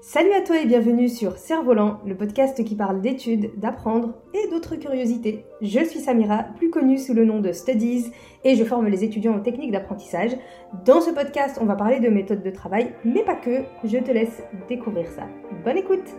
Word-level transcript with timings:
Salut 0.00 0.32
à 0.32 0.42
toi 0.42 0.60
et 0.60 0.64
bienvenue 0.64 1.08
sur 1.08 1.36
Cerf-Volant, 1.36 1.98
le 2.06 2.16
podcast 2.16 2.62
qui 2.64 2.76
parle 2.76 3.00
d'études, 3.00 3.50
d'apprendre 3.58 4.14
et 4.32 4.48
d'autres 4.48 4.76
curiosités. 4.76 5.44
Je 5.60 5.84
suis 5.84 5.98
Samira, 5.98 6.44
plus 6.56 6.70
connue 6.70 6.98
sous 6.98 7.14
le 7.14 7.24
nom 7.24 7.40
de 7.40 7.50
Studies, 7.50 8.12
et 8.44 8.54
je 8.54 8.62
forme 8.62 8.86
les 8.86 9.02
étudiants 9.02 9.36
aux 9.36 9.40
techniques 9.40 9.72
d'apprentissage. 9.72 10.36
Dans 10.84 11.00
ce 11.00 11.10
podcast, 11.10 11.58
on 11.60 11.64
va 11.64 11.74
parler 11.74 11.98
de 11.98 12.08
méthodes 12.08 12.44
de 12.44 12.50
travail, 12.50 12.94
mais 13.04 13.24
pas 13.24 13.34
que. 13.34 13.64
Je 13.82 13.98
te 13.98 14.12
laisse 14.12 14.40
découvrir 14.68 15.08
ça. 15.10 15.26
Bonne 15.64 15.78
écoute! 15.78 16.14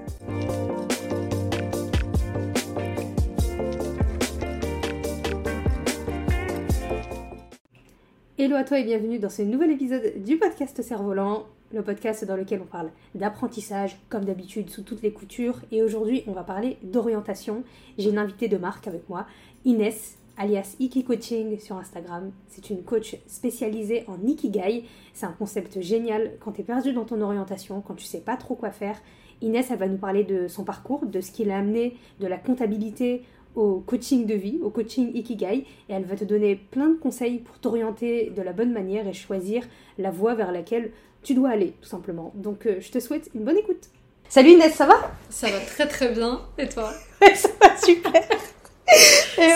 Hello 8.37 8.55
à 8.55 8.63
toi 8.63 8.79
et 8.79 8.83
bienvenue 8.83 9.19
dans 9.19 9.29
ce 9.29 9.41
nouvel 9.41 9.71
épisode 9.71 10.21
du 10.23 10.37
podcast 10.37 10.81
Cerf-Volant, 10.81 11.45
le 11.71 11.81
podcast 11.81 12.25
dans 12.25 12.35
lequel 12.35 12.61
on 12.61 12.65
parle 12.65 12.89
d'apprentissage, 13.15 13.99
comme 14.09 14.25
d'habitude, 14.25 14.69
sous 14.69 14.81
toutes 14.81 15.01
les 15.01 15.11
coutures. 15.11 15.59
Et 15.71 15.83
aujourd'hui, 15.83 16.23
on 16.27 16.31
va 16.31 16.43
parler 16.43 16.77
d'orientation. 16.83 17.63
J'ai 17.97 18.09
une 18.09 18.17
invitée 18.17 18.47
de 18.47 18.57
marque 18.57 18.87
avec 18.87 19.07
moi, 19.09 19.25
Inès, 19.65 20.17
alias 20.37 20.75
Iki 20.79 21.03
Coaching 21.03 21.59
sur 21.59 21.75
Instagram. 21.75 22.31
C'est 22.47 22.69
une 22.69 22.83
coach 22.83 23.17
spécialisée 23.27 24.05
en 24.07 24.25
Ikigai. 24.25 24.85
C'est 25.13 25.25
un 25.25 25.33
concept 25.33 25.81
génial 25.81 26.33
quand 26.39 26.53
tu 26.53 26.61
es 26.61 26.63
perdu 26.63 26.93
dans 26.93 27.05
ton 27.05 27.21
orientation, 27.21 27.81
quand 27.81 27.95
tu 27.95 28.05
sais 28.05 28.21
pas 28.21 28.37
trop 28.37 28.55
quoi 28.55 28.71
faire. 28.71 28.99
Inès, 29.41 29.69
elle 29.69 29.77
va 29.77 29.87
nous 29.87 29.97
parler 29.97 30.23
de 30.23 30.47
son 30.47 30.63
parcours, 30.63 31.05
de 31.05 31.21
ce 31.21 31.31
qui 31.31 31.45
l'a 31.45 31.57
amené 31.57 31.95
de 32.19 32.27
la 32.27 32.37
comptabilité 32.37 33.23
au 33.55 33.79
coaching 33.79 34.25
de 34.25 34.35
vie, 34.35 34.59
au 34.61 34.69
coaching 34.69 35.11
Ikigai, 35.13 35.65
et 35.89 35.93
elle 35.93 36.05
va 36.05 36.15
te 36.15 36.23
donner 36.23 36.55
plein 36.55 36.89
de 36.89 36.95
conseils 36.95 37.39
pour 37.39 37.57
t'orienter 37.59 38.29
de 38.29 38.41
la 38.41 38.53
bonne 38.53 38.71
manière 38.71 39.07
et 39.07 39.13
choisir 39.13 39.67
la 39.97 40.11
voie 40.11 40.35
vers 40.35 40.51
laquelle 40.51 40.91
tu 41.23 41.33
dois 41.33 41.49
aller, 41.49 41.73
tout 41.81 41.89
simplement. 41.89 42.31
Donc 42.35 42.65
euh, 42.65 42.77
je 42.79 42.89
te 42.91 42.99
souhaite 42.99 43.29
une 43.35 43.43
bonne 43.43 43.57
écoute. 43.57 43.83
Salut 44.29 44.51
Inès, 44.51 44.73
ça 44.73 44.85
va? 44.85 45.11
Ça 45.29 45.47
va 45.49 45.59
très 45.59 45.87
très 45.87 46.09
bien, 46.09 46.41
et 46.57 46.69
toi? 46.69 46.91
Ça 47.35 47.49
va 47.61 47.77
super 47.77 48.21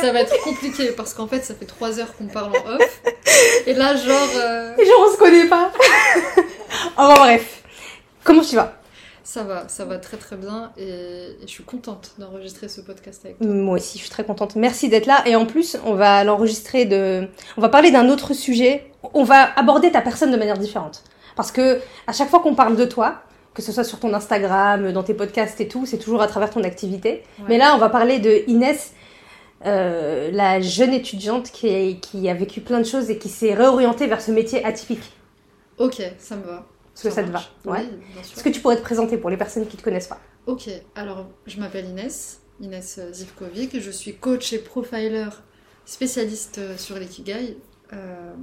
Ça 0.01 0.11
va 0.11 0.21
être 0.21 0.41
compliqué 0.43 0.91
parce 0.95 1.13
qu'en 1.13 1.27
fait 1.27 1.41
ça 1.43 1.53
fait 1.55 1.65
trois 1.65 1.99
heures 1.99 2.15
qu'on 2.17 2.27
parle 2.27 2.51
en 2.57 2.75
off, 2.75 3.01
et 3.65 3.73
là 3.73 3.95
genre... 3.95 4.29
euh, 4.35 4.75
Et 4.77 4.85
genre 4.85 5.07
on 5.07 5.11
se 5.11 5.17
connaît 5.17 5.47
pas 5.47 5.71
Enfin 6.97 7.15
bref, 7.19 7.63
comment 8.23 8.41
tu 8.41 8.55
vas? 8.55 8.73
Ça 9.23 9.43
va, 9.43 9.67
ça 9.67 9.85
va 9.85 9.97
très 9.97 10.17
très 10.17 10.35
bien, 10.35 10.71
et, 10.77 10.83
et 10.83 11.37
je 11.41 11.47
suis 11.47 11.63
contente 11.63 12.11
d'enregistrer 12.19 12.67
ce 12.67 12.81
podcast 12.81 13.21
avec 13.25 13.39
toi. 13.39 13.47
Moi 13.47 13.77
aussi, 13.77 13.97
je 13.97 14.03
suis 14.03 14.11
très 14.11 14.23
contente. 14.23 14.55
Merci 14.55 14.89
d'être 14.89 15.07
là. 15.07 15.23
Et 15.25 15.35
en 15.35 15.47
plus, 15.47 15.77
on 15.85 15.95
va 15.95 16.23
l'enregistrer 16.23 16.85
de. 16.85 17.27
On 17.57 17.61
va 17.61 17.69
parler 17.69 17.89
d'un 17.89 18.09
autre 18.09 18.33
sujet. 18.35 18.91
On 19.15 19.23
va 19.23 19.51
aborder 19.57 19.91
ta 19.91 20.01
personne 20.01 20.29
de 20.31 20.37
manière 20.37 20.57
différente. 20.59 21.03
Parce 21.35 21.51
que 21.51 21.79
à 22.07 22.13
chaque 22.13 22.29
fois 22.29 22.39
qu'on 22.41 22.55
parle 22.55 22.75
de 22.75 22.85
toi, 22.85 23.23
que 23.53 23.61
ce 23.61 23.71
soit 23.71 23.83
sur 23.83 23.99
ton 23.99 24.13
Instagram, 24.13 24.91
dans 24.91 25.03
tes 25.03 25.13
podcasts 25.13 25.59
et 25.61 25.67
tout, 25.67 25.85
c'est 25.85 25.97
toujours 25.99 26.21
à 26.21 26.27
travers 26.27 26.49
ton 26.49 26.63
activité. 26.63 27.23
Ouais. 27.39 27.45
Mais 27.49 27.57
là, 27.57 27.73
on 27.75 27.77
va 27.77 27.89
parler 27.89 28.19
de 28.19 28.43
Inès, 28.47 28.93
euh, 29.65 30.29
la 30.31 30.59
jeune 30.59 30.93
étudiante 30.93 31.51
qui, 31.51 31.67
est- 31.67 31.99
qui 31.99 32.27
a 32.29 32.33
vécu 32.33 32.61
plein 32.61 32.79
de 32.79 32.85
choses 32.85 33.09
et 33.09 33.17
qui 33.17 33.29
s'est 33.29 33.53
réorientée 33.53 34.07
vers 34.07 34.21
ce 34.21 34.31
métier 34.31 34.63
atypique. 34.65 35.13
Ok, 35.77 36.01
ça 36.17 36.35
me 36.35 36.43
va. 36.43 36.67
Est-ce 36.95 37.03
que 37.03 37.09
ça 37.09 37.23
te 37.23 37.29
va. 37.31 37.39
Ouais. 37.65 37.79
Oui, 37.81 37.97
bien 38.13 38.23
sûr. 38.23 38.33
Est-ce 38.37 38.43
que 38.43 38.49
tu 38.49 38.59
pourrais 38.59 38.75
te 38.77 38.81
présenter 38.81 39.17
pour 39.17 39.29
les 39.29 39.37
personnes 39.37 39.65
qui 39.67 39.77
te 39.77 39.83
connaissent 39.83 40.07
pas 40.07 40.19
Ok, 40.45 40.69
alors 40.95 41.27
je 41.47 41.59
m'appelle 41.59 41.85
Inès, 41.85 42.41
Inès 42.61 42.99
euh, 42.99 43.11
Zivkovic, 43.13 43.79
je 43.79 43.89
suis 43.91 44.15
coach 44.15 44.51
et 44.53 44.59
profiler 44.59 45.25
spécialiste 45.85 46.57
euh, 46.59 46.77
sur 46.77 46.97
l'ikigai, 46.99 47.57
euh, 47.93 48.33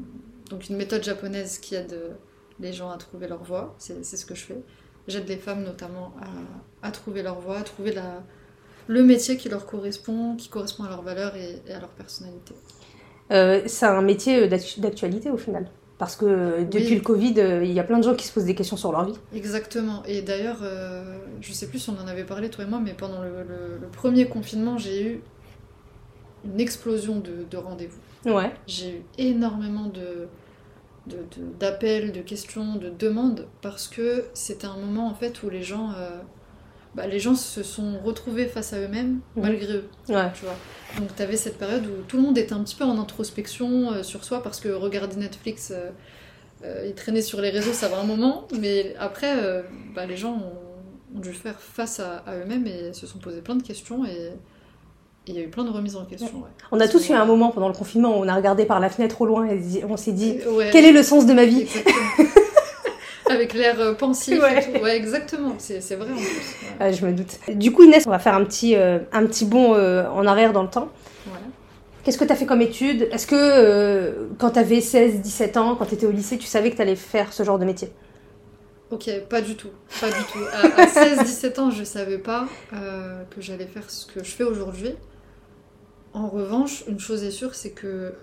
donc 0.48 0.68
une 0.68 0.76
méthode 0.76 1.04
japonaise 1.04 1.58
qui 1.58 1.74
aide 1.74 1.96
les 2.60 2.72
gens 2.72 2.90
à 2.90 2.96
trouver 2.96 3.26
leur 3.28 3.42
voie, 3.42 3.74
c'est 3.78 4.04
ce 4.04 4.26
que 4.26 4.34
je 4.34 4.44
fais. 4.44 4.60
J'aide 5.08 5.28
les 5.28 5.36
femmes 5.36 5.64
notamment 5.64 6.12
à, 6.82 6.86
à 6.88 6.90
trouver 6.90 7.22
leur 7.22 7.40
voie, 7.40 7.58
à 7.58 7.62
trouver 7.62 7.92
la, 7.92 8.22
le 8.86 9.02
métier 9.02 9.36
qui 9.36 9.48
leur 9.48 9.66
correspond, 9.66 10.36
qui 10.36 10.48
correspond 10.48 10.84
à 10.84 10.88
leurs 10.88 11.02
valeurs 11.02 11.34
et, 11.36 11.62
et 11.66 11.72
à 11.72 11.80
leur 11.80 11.88
personnalité. 11.90 12.54
Euh, 13.32 13.62
c'est 13.66 13.86
un 13.86 14.02
métier 14.02 14.42
euh, 14.44 14.48
d'actu- 14.48 14.80
d'actualité 14.80 15.30
au 15.30 15.36
final. 15.36 15.68
Parce 15.98 16.16
que 16.16 16.24
euh, 16.24 16.64
depuis 16.64 16.88
Oui. 16.88 16.94
le 16.96 17.00
Covid, 17.02 17.34
il 17.62 17.72
y 17.72 17.78
a 17.80 17.84
plein 17.84 17.98
de 17.98 18.04
gens 18.04 18.14
qui 18.14 18.26
se 18.26 18.32
posent 18.32 18.44
des 18.46 18.54
questions 18.54 18.76
sur 18.76 18.90
leur 18.90 19.04
vie. 19.04 19.14
Exactement, 19.34 20.02
et 20.06 20.22
d'ailleurs, 20.22 20.60
euh, 20.62 21.18
je 21.40 21.52
sais 21.52 21.66
plus 21.68 21.78
si 21.78 21.90
on 21.90 21.98
en 21.98 22.06
avait 22.06 22.24
parlé 22.24 22.48
toi 22.50 22.64
et 22.64 22.66
moi, 22.66 22.80
mais 22.82 22.94
pendant 22.94 23.20
le, 23.22 23.42
le- 23.42 23.78
le 23.80 23.86
premier 23.88 24.26
confinement, 24.26 24.78
j'ai 24.78 25.06
eu 25.06 25.20
une 26.44 26.58
explosion 26.60 27.20
de- 27.20 27.44
de 27.50 27.56
rendez-vous. 27.56 28.00
Ouais. 28.34 28.50
J'ai 28.66 28.96
eu 28.98 29.02
énormément 29.18 29.86
de 29.86 30.26
de- 31.06 31.16
de- 31.16 31.52
d'appels, 31.58 32.12
de, 32.12 32.20
questions, 32.20 32.76
de 32.76 32.90
demandes, 32.90 33.46
parce 33.62 33.88
que 33.88 34.24
c'était 34.34 34.66
un 34.66 34.76
moment 34.76 35.08
en 35.08 35.14
fait 35.14 35.42
où 35.42 35.50
les 35.50 35.62
gens, 35.62 35.90
euh, 35.96 36.10
bah, 36.94 37.06
les 37.06 37.18
gens 37.18 37.34
se 37.34 37.62
sont 37.62 37.98
retrouvés 38.04 38.46
face 38.46 38.72
à 38.72 38.78
eux-mêmes 38.80 39.20
Mhm. 39.36 39.42
malgré 39.42 39.72
eux, 39.74 39.84
Ouais. 40.08 40.30
tu 40.34 40.44
vois. 40.44 40.56
Donc 40.98 41.14
tu 41.16 41.22
avais 41.22 41.36
cette 41.36 41.56
période 41.58 41.86
où 41.86 42.02
tout 42.08 42.16
le 42.16 42.22
monde 42.22 42.36
était 42.38 42.52
un 42.52 42.62
petit 42.62 42.74
peu 42.76 42.84
en 42.84 42.98
introspection 42.98 43.92
euh, 43.92 44.02
sur 44.02 44.24
soi, 44.24 44.42
parce 44.42 44.60
que 44.60 44.68
regarder 44.68 45.16
Netflix, 45.16 45.70
euh, 45.74 45.90
euh, 46.64 46.84
il 46.86 46.94
traînait 46.94 47.22
sur 47.22 47.40
les 47.40 47.50
réseaux, 47.50 47.72
ça 47.72 47.88
va 47.88 47.98
un 48.00 48.04
moment, 48.04 48.46
mais 48.58 48.94
après, 48.98 49.64
bah, 49.94 50.04
les 50.06 50.16
gens 50.16 50.34
ont, 50.34 51.16
ont 51.16 51.20
dû 51.20 51.32
faire 51.32 51.58
face 51.60 51.98
à, 52.00 52.18
à 52.26 52.36
eux-mêmes 52.36 52.66
et 52.66 52.92
se 52.92 53.06
sont 53.06 53.18
posés 53.18 53.40
plein 53.40 53.56
de 53.56 53.62
questions 53.62 54.04
et 54.04 54.32
il 55.26 55.34
y 55.34 55.38
a 55.38 55.42
eu 55.42 55.48
plein 55.48 55.64
de 55.64 55.70
remises 55.70 55.96
en 55.96 56.04
question. 56.04 56.26
ouais. 56.38 56.48
On 56.72 56.80
a 56.80 56.88
tous 56.88 57.08
eu 57.08 57.12
un 57.12 57.24
moment 57.24 57.50
pendant 57.50 57.68
le 57.68 57.74
confinement 57.74 58.18
où 58.18 58.22
on 58.24 58.28
a 58.28 58.34
regardé 58.34 58.64
par 58.64 58.80
la 58.80 58.88
fenêtre 58.90 59.20
au 59.20 59.26
loin 59.26 59.46
et 59.46 59.84
on 59.88 59.96
s'est 59.96 60.12
dit 60.12 60.38
Ouais. 60.48 60.70
quel 60.72 60.84
est 60.84 60.92
le 60.92 61.02
sens 61.02 61.26
de 61.26 61.32
ma 61.34 61.44
vie. 61.44 61.66
Avec 63.28 63.54
l'air 63.54 63.80
euh, 63.80 63.94
pensif 63.94 64.40
Ouais. 64.42 64.58
et 64.58 64.72
tout. 64.78 64.82
Ouais, 64.82 64.96
exactement. 64.96 65.54
C'est 65.58 65.78
vrai 65.94 66.10
en 66.10 66.16
plus. 66.16 66.56
Ah, 66.80 66.90
Je 66.90 67.06
me 67.06 67.12
doute. 67.12 67.38
Du 67.48 67.70
coup, 67.70 67.84
Inès, 67.84 68.04
on 68.06 68.10
va 68.10 68.18
faire 68.18 68.34
un 68.34 68.44
petit, 68.44 68.74
euh, 68.74 68.98
un 69.12 69.24
petit 69.26 69.44
bond 69.44 69.74
euh, 69.74 70.04
en 70.08 70.26
arrière 70.26 70.52
dans 70.52 70.62
le 70.62 70.68
temps. 70.68 70.88
Voilà. 71.26 71.44
Qu'est-ce 72.02 72.18
que 72.18 72.24
tu 72.24 72.32
as 72.32 72.34
fait 72.36 72.46
comme 72.46 72.60
études 72.62 73.08
Est-ce 73.12 73.28
que 73.28 73.36
euh, 73.36 74.26
quand 74.38 74.50
tu 74.52 74.58
avais 74.58 74.80
16, 74.80 75.20
17 75.20 75.56
ans, 75.58 75.76
quand 75.76 75.86
tu 75.86 75.94
étais 75.94 76.06
au 76.06 76.10
lycée, 76.10 76.38
tu 76.38 76.46
savais 76.48 76.70
que 76.72 76.76
tu 76.76 76.82
allais 76.82 76.96
faire 76.96 77.32
ce 77.32 77.44
genre 77.44 77.58
de 77.60 77.64
métier? 77.64 77.92
Ok, 78.90 79.08
pas 79.28 79.40
du 79.40 79.54
tout. 79.54 79.68
Pas 80.00 80.08
du 80.08 80.24
tout. 80.32 80.40
À, 80.52 80.82
à 80.82 80.86
16-17 80.86 81.60
ans, 81.60 81.70
je 81.70 81.84
savais 81.84 82.18
pas 82.18 82.48
euh, 82.74 83.22
que 83.30 83.40
j'allais 83.40 83.66
faire 83.66 83.88
ce 83.88 84.06
que 84.06 84.24
je 84.24 84.30
fais 84.30 84.42
aujourd'hui. 84.42 84.94
En 86.12 86.28
revanche, 86.28 86.84
une 86.88 86.98
chose 86.98 87.22
est 87.24 87.30
sûre, 87.30 87.54
c'est 87.54 87.70
que 87.70 88.14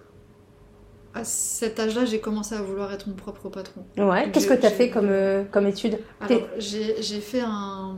à 1.14 1.24
cet 1.24 1.80
âge-là, 1.80 2.06
j'ai 2.06 2.20
commencé 2.20 2.54
à 2.54 2.62
vouloir 2.62 2.92
être 2.94 3.08
mon 3.08 3.16
propre 3.16 3.50
patron. 3.50 3.84
Ouais. 3.98 4.30
Qu'est-ce 4.32 4.48
que 4.48 4.54
tu 4.54 4.66
as 4.66 4.70
fait 4.72 4.90
comme, 4.90 5.08
euh, 5.10 5.44
comme 5.46 5.66
Alors, 5.66 6.42
j'ai 6.60 7.02
j'ai 7.02 7.22
fait 7.22 7.40
un, 7.42 7.96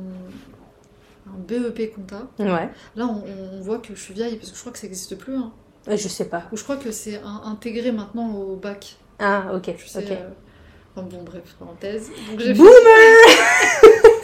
un 1.28 1.38
BEP 1.48 1.94
compta. 1.94 2.28
Ouais. 2.40 2.70
Là, 2.96 3.08
on, 3.08 3.24
on 3.58 3.62
voit 3.62 3.80
que 3.80 3.94
je 3.96 4.00
suis 4.00 4.14
vieille 4.14 4.38
parce 4.38 4.52
que 4.52 4.56
je 4.56 4.62
crois 4.62 4.72
que 4.72 4.78
ça 4.80 4.88
n'existe 4.88 5.18
plus. 5.18 5.36
Hein. 5.36 5.52
Euh, 5.90 5.98
Je 5.98 6.08
sais 6.08 6.26
pas. 6.26 6.44
Ou 6.52 6.58
je 6.58 6.64
crois 6.64 6.78
que 6.78 6.92
c'est 6.92 7.20
intégré 7.44 7.92
maintenant 7.92 8.34
au 8.36 8.56
bac. 8.56 8.96
Ah, 9.18 9.52
ok. 9.54 9.76
Tu 9.76 9.88
sais, 9.88 10.00
ok. 10.00 10.12
euh, 10.12 10.30
enfin, 10.96 11.08
bon, 11.10 11.24
bref, 11.24 11.56
parenthèse. 11.60 12.10
Donc 12.30 12.40
j'ai 12.40 12.54
fait... 12.56 12.62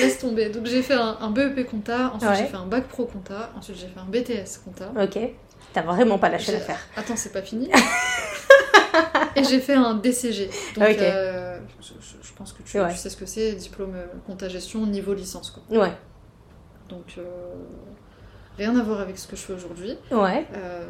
Laisse 0.00 0.18
tomber. 0.18 0.48
Donc 0.50 0.66
j'ai 0.66 0.82
fait 0.82 0.94
un, 0.94 1.16
un 1.20 1.30
BEP 1.30 1.66
compta, 1.68 2.12
ensuite 2.14 2.30
Ouais. 2.30 2.36
j'ai 2.38 2.44
fait 2.46 2.56
un 2.56 2.66
bac 2.66 2.84
pro 2.88 3.04
compta, 3.06 3.50
ensuite 3.56 3.76
j'ai 3.78 3.86
fait 3.88 4.00
un 4.00 4.04
BTS 4.04 4.58
compta. 4.64 4.92
Ok. 5.00 5.18
T'as 5.72 5.82
vraiment 5.82 6.18
pas 6.18 6.28
lâché 6.28 6.52
l'affaire. 6.52 6.78
Attends, 6.96 7.16
c'est 7.16 7.32
pas 7.32 7.42
fini. 7.42 7.70
Et 9.36 9.44
j'ai 9.44 9.60
fait 9.60 9.74
un 9.74 9.94
DCG. 9.94 10.46
Donc 10.76 10.88
Ok. 10.88 10.96
euh, 11.00 11.58
je, 11.80 12.32
pense 12.36 12.52
que 12.52 12.62
tu, 12.62 12.80
Ouais. 12.80 12.90
tu 12.90 12.96
sais 12.98 13.10
ce 13.10 13.16
que 13.16 13.26
c'est, 13.26 13.52
diplôme 13.52 13.94
euh, 13.94 14.06
compta 14.26 14.48
gestion 14.48 14.84
niveau 14.86 15.14
licence. 15.14 15.50
Quoi. 15.50 15.78
Ouais. 15.78 15.92
Donc 16.88 17.14
euh, 17.18 17.22
rien 18.56 18.76
à 18.78 18.82
voir 18.82 19.00
avec 19.00 19.18
ce 19.18 19.26
que 19.28 19.36
je 19.36 19.42
fais 19.42 19.52
aujourd'hui. 19.52 19.96
Ouais. 20.10 20.46
Euh, 20.56 20.86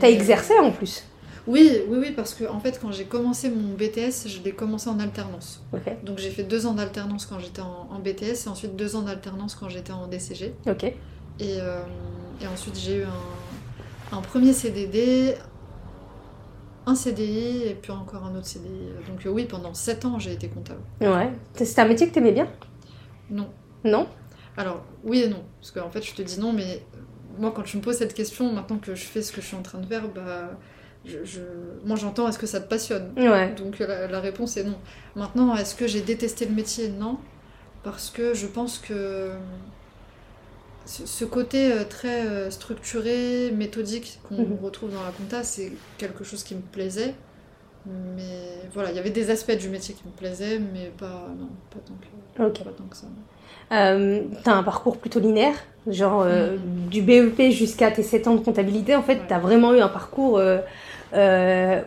T'as 0.00 0.08
exercé 0.08 0.58
en 0.58 0.70
plus. 0.70 1.04
Oui, 1.48 1.80
oui, 1.88 1.98
oui, 2.00 2.12
parce 2.12 2.34
que 2.34 2.44
en 2.44 2.60
fait 2.60 2.78
quand 2.80 2.92
j'ai 2.92 3.04
commencé 3.04 3.50
mon 3.50 3.74
BTS, 3.74 4.28
je 4.28 4.40
l'ai 4.44 4.52
commencé 4.52 4.88
en 4.88 5.00
alternance. 5.00 5.62
Donc 6.04 6.18
j'ai 6.18 6.30
fait 6.30 6.44
deux 6.44 6.66
ans 6.66 6.74
d'alternance 6.74 7.26
quand 7.26 7.38
j'étais 7.40 7.62
en, 7.62 7.88
en 7.90 7.98
BTS 7.98 8.46
et 8.46 8.48
ensuite 8.48 8.76
deux 8.76 8.94
ans 8.94 9.02
d'alternance 9.02 9.54
quand 9.56 9.68
j'étais 9.68 9.92
en 9.92 10.06
DCG. 10.06 10.54
Ok. 10.68 10.84
Et, 10.84 10.94
euh, 11.40 11.80
et 12.40 12.46
ensuite 12.46 12.78
j'ai 12.78 12.98
eu 12.98 13.02
un, 13.02 14.16
un 14.16 14.20
premier 14.20 14.52
CDD, 14.52 15.34
un 16.86 16.94
CDI 16.94 17.64
et 17.64 17.74
puis 17.74 17.90
encore 17.90 18.24
un 18.24 18.36
autre 18.36 18.46
CDI. 18.46 18.68
Donc 19.08 19.26
euh, 19.26 19.30
oui, 19.30 19.46
pendant 19.46 19.74
sept 19.74 20.04
ans 20.04 20.20
j'ai 20.20 20.32
été 20.32 20.48
comptable. 20.48 20.80
Ouais. 21.00 21.32
C'était 21.54 21.80
un 21.80 21.88
métier 21.88 22.08
que 22.08 22.14
t'aimais 22.14 22.32
bien? 22.32 22.48
Non. 23.30 23.48
Non? 23.84 24.06
Alors 24.56 24.82
oui 25.02 25.22
et 25.22 25.28
non. 25.28 25.42
Parce 25.60 25.72
qu'en 25.72 25.90
fait 25.90 26.02
je 26.02 26.14
te 26.14 26.22
dis 26.22 26.38
non, 26.38 26.52
mais 26.52 26.84
moi 27.36 27.52
quand 27.52 27.62
tu 27.62 27.78
me 27.78 27.82
poses 27.82 27.96
cette 27.96 28.14
question, 28.14 28.52
maintenant 28.52 28.78
que 28.78 28.94
je 28.94 29.04
fais 29.04 29.22
ce 29.22 29.32
que 29.32 29.40
je 29.40 29.46
suis 29.46 29.56
en 29.56 29.62
train 29.62 29.78
de 29.78 29.86
faire, 29.86 30.06
bah, 30.08 30.50
je, 31.04 31.24
je- 31.24 31.40
moi 31.84 31.96
j'entends 31.96 32.28
est-ce 32.28 32.38
que 32.38 32.46
ça 32.46 32.60
te 32.60 32.68
passionne 32.68 33.12
Ouais. 33.16 33.52
Donc 33.54 33.78
la, 33.78 34.06
la 34.06 34.20
réponse 34.20 34.56
est 34.56 34.64
non. 34.64 34.76
Maintenant, 35.16 35.54
est-ce 35.56 35.74
que 35.74 35.86
j'ai 35.86 36.00
détesté 36.00 36.46
le 36.46 36.52
métier 36.54 36.88
Non. 36.88 37.18
Parce 37.82 38.10
que 38.10 38.34
je 38.34 38.46
pense 38.46 38.78
que 38.78 39.30
ce, 40.84 41.06
ce 41.06 41.24
côté 41.24 41.72
euh, 41.72 41.84
très 41.88 42.26
euh, 42.26 42.50
structuré, 42.50 43.52
méthodique 43.52 44.18
qu'on 44.28 44.36
Mhm. 44.42 44.58
retrouve 44.62 44.92
dans 44.92 45.02
la 45.02 45.10
compta, 45.10 45.42
c'est 45.44 45.72
quelque 45.98 46.24
chose 46.24 46.42
qui 46.42 46.54
me 46.54 46.60
plaisait. 46.60 47.14
Mais 47.86 48.68
voilà, 48.72 48.90
il 48.90 48.96
y 48.96 49.00
avait 49.00 49.10
des 49.10 49.30
aspects 49.30 49.56
du 49.58 49.68
métier 49.68 49.92
qui 49.94 50.04
me 50.06 50.12
plaisaient, 50.12 50.60
mais 50.60 50.92
pas, 50.96 51.26
non, 51.36 51.48
pas 51.70 51.80
tant 51.84 51.94
que, 51.94 52.42
Ok. 52.44 52.64
pas 52.64 52.70
tant 52.70 52.84
que 52.84 52.96
ça. 52.96 53.06
Euh, 53.72 54.22
t'as 54.44 54.54
un 54.54 54.62
parcours 54.62 54.98
plutôt 54.98 55.18
linéaire, 55.18 55.56
genre 55.88 56.22
euh, 56.22 56.56
du 56.90 57.02
BEP 57.02 57.50
jusqu'à 57.50 57.90
tes 57.90 58.04
7 58.04 58.28
ans 58.28 58.36
de 58.36 58.44
comptabilité. 58.44 58.94
En 58.94 59.02
fait, 59.02 59.14
Ouais. 59.16 59.22
t'as 59.28 59.40
vraiment 59.40 59.74
eu 59.74 59.80
un 59.80 59.88
parcours 59.88 60.38
euh, 60.38 60.58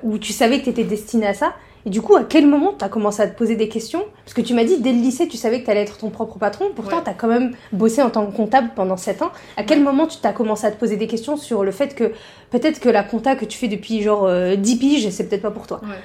où 0.04 0.18
tu 0.18 0.34
savais 0.34 0.60
que 0.60 0.66
t'étais 0.66 0.84
destiné 0.84 1.28
à 1.28 1.34
ça. 1.34 1.54
Et 1.88 1.92
du 1.92 2.02
coup, 2.02 2.16
à 2.16 2.24
quel 2.24 2.48
moment 2.48 2.74
t'as 2.76 2.90
commencé 2.90 3.22
à 3.22 3.28
te 3.28 3.38
poser 3.38 3.56
des 3.56 3.70
questions? 3.70 4.04
Parce 4.24 4.34
que 4.34 4.42
tu 4.42 4.56
m'as 4.56 4.64
dit, 4.64 4.80
dès 4.80 4.92
le 4.92 4.98
lycée, 4.98 5.28
tu 5.28 5.38
savais 5.38 5.62
que 5.62 5.68
t'allais 5.68 5.82
être 5.84 5.98
ton 6.00 6.10
propre 6.10 6.40
patron. 6.40 6.66
Pourtant, 6.76 6.98
Ouais. 6.98 7.04
t'as 7.06 7.14
quand 7.14 7.28
même 7.28 7.52
bossé 7.72 8.02
en 8.02 8.10
tant 8.10 8.26
que 8.26 8.36
comptable 8.36 8.72
pendant 8.76 8.98
7 8.98 9.22
ans. 9.22 9.32
À 9.56 9.64
quel 9.64 9.78
Ouais. 9.80 9.84
moment 9.84 10.08
tu 10.08 10.18
t'as 10.20 10.34
commencé 10.34 10.66
à 10.66 10.72
te 10.72 10.80
poser 10.80 10.98
des 10.98 11.06
questions 11.06 11.38
sur 11.38 11.64
le 11.64 11.70
fait 11.72 11.94
que 11.94 12.12
peut-être 12.50 12.80
que 12.80 12.90
la 12.90 13.04
compta 13.04 13.36
que 13.36 13.46
tu 13.46 13.56
fais 13.60 13.68
depuis 13.68 14.02
genre 14.02 14.26
euh, 14.26 14.56
10 14.56 14.78
piges, 14.78 15.10
c'est 15.12 15.30
peut-être 15.30 15.44
pas 15.44 15.52
pour 15.52 15.68
toi? 15.68 15.80
Ouais. 15.84 16.00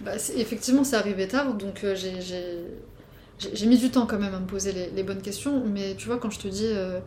Bah, 0.00 0.12
effectivement, 0.36 0.84
c'est 0.84 0.96
arrivé 0.96 1.28
tard, 1.28 1.52
donc 1.54 1.84
euh, 1.84 1.94
j'ai- 1.94 2.20
j'ai 2.20 2.42
j'ai- 3.38 3.50
j'ai 3.54 3.66
mis 3.66 3.76
du 3.76 3.90
temps 3.90 4.06
quand 4.06 4.18
même 4.18 4.32
à 4.34 4.38
me 4.40 4.46
poser 4.46 4.72
les, 4.72 4.88
les 4.96 5.02
bonnes 5.02 5.20
questions. 5.20 5.62
Mais 5.66 5.94
tu 5.98 6.06
vois, 6.06 6.16
quand 6.16 6.30
je 6.30 6.38
te 6.38 6.48
dis, 6.48 6.64
euh, 6.66 6.98
euh, 6.98 7.00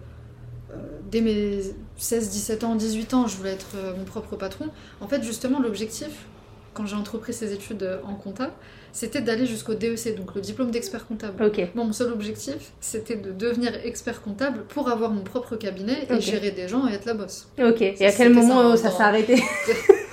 dès 1.12 1.22
mes 1.22 1.60
16, 1.98 2.30
17 2.30 2.64
ans, 2.64 2.76
18 2.76 3.14
ans, 3.14 3.28
je 3.28 3.36
voulais 3.36 3.52
être 3.54 3.72
euh, 3.76 3.96
mon 3.98 4.04
propre 4.06 4.36
patron, 4.36 4.66
en 5.02 5.08
fait, 5.08 5.24
justement, 5.24 5.60
l'objectif, 5.60 6.26
quand 6.74 6.86
j'ai 6.86 6.96
entrepris 6.96 7.34
ces 7.34 7.54
études 7.54 7.84
euh, 7.84 7.98
en 8.06 8.14
compta, 8.16 8.52
c'était 8.92 9.22
d'aller 9.22 9.46
jusqu'au 9.46 9.76
DEC, 9.76 10.16
donc 10.18 10.34
le 10.36 10.42
diplôme 10.42 10.72
d'expert 10.72 11.06
comptable. 11.08 11.44
Moi, 11.76 11.86
mon 11.86 11.94
seul 11.94 12.12
objectif, 12.12 12.72
c'était 12.80 13.16
de 13.16 13.32
devenir 13.32 13.72
expert 13.84 14.22
comptable 14.22 14.64
pour 14.68 14.90
avoir 14.90 15.12
mon 15.12 15.22
propre 15.22 15.56
cabinet 15.56 16.08
et 16.10 16.20
gérer 16.22 16.52
des 16.52 16.68
gens 16.68 16.88
et 16.88 16.94
être 16.94 17.06
la 17.06 17.14
bosse. 17.14 17.48
Ok. 17.60 17.82
Et 17.82 18.06
à 18.06 18.12
quel 18.12 18.34
moment 18.34 18.76
ça, 18.78 18.88
euh, 18.88 18.90
ça 18.90 18.92
s'est 18.98 19.04
arrêté? 19.04 19.44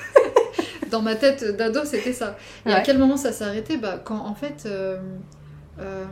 Dans 0.90 1.02
ma 1.02 1.16
tête 1.16 1.56
d'ado, 1.56 1.80
c'était 1.84 2.12
ça. 2.12 2.36
Et 2.64 2.72
à 2.72 2.80
quel 2.80 2.98
moment 2.98 3.16
ça 3.16 3.32
s'est 3.32 3.44
arrêté? 3.44 3.76
Bah, 3.76 4.00
Quand 4.04 4.18
en 4.18 4.34
fait, 4.34 4.64
euh, 4.66 4.98
euh, 5.80 6.04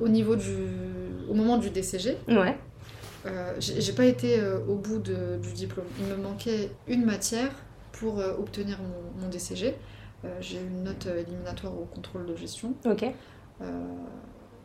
au 0.00 0.08
niveau 0.08 0.34
du, 0.36 0.54
au 1.28 1.34
moment 1.34 1.56
du 1.58 1.70
DCG, 1.70 2.16
Ouais. 2.28 2.56
Euh, 3.26 3.52
j'ai 3.58 3.92
pas 3.92 4.04
été 4.04 4.38
euh, 4.38 4.58
au 4.68 4.76
bout 4.76 4.98
de- 4.98 5.36
du 5.42 5.52
diplôme. 5.52 5.86
Il 6.00 6.06
me 6.06 6.16
manquait 6.16 6.70
une 6.88 7.04
matière 7.04 7.50
pour 7.92 8.18
euh, 8.20 8.34
obtenir 8.38 8.78
mon, 8.80 9.22
mon 9.22 9.28
DCG. 9.28 9.74
Euh, 10.24 10.28
j'ai 10.40 10.56
eu 10.58 10.66
une 10.66 10.84
note 10.84 11.06
éliminatoire 11.06 11.72
au 11.78 11.84
contrôle 11.84 12.26
de 12.26 12.34
gestion, 12.36 12.74
Ok. 12.86 13.04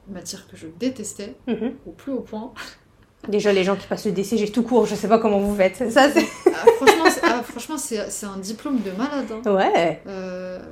matière 0.07 0.47
que 0.47 0.57
je 0.57 0.67
détestais 0.79 1.35
Mhm. 1.47 1.73
au 1.85 1.91
plus 1.91 2.11
haut 2.11 2.21
point. 2.21 2.53
Déjà, 3.27 3.53
les 3.53 3.63
gens 3.63 3.75
qui 3.75 3.85
passent 3.87 4.05
le 4.05 4.11
DCG 4.13 4.51
tout 4.51 4.63
court, 4.63 4.85
je 4.87 4.95
sais 4.95 5.07
pas 5.07 5.19
comment 5.19 5.39
vous 5.39 5.55
faites. 5.55 5.89
Ça. 5.91 6.07
Ah, 6.47 7.43
franchement, 7.43 7.77
c'est 7.77 7.99
ah, 7.99 8.09
c'est 8.09 8.25
un 8.25 8.37
diplôme 8.37 8.81
de 8.81 8.91
malade. 8.91 9.25
hein. 9.45 9.53
Ouais. 9.55 10.01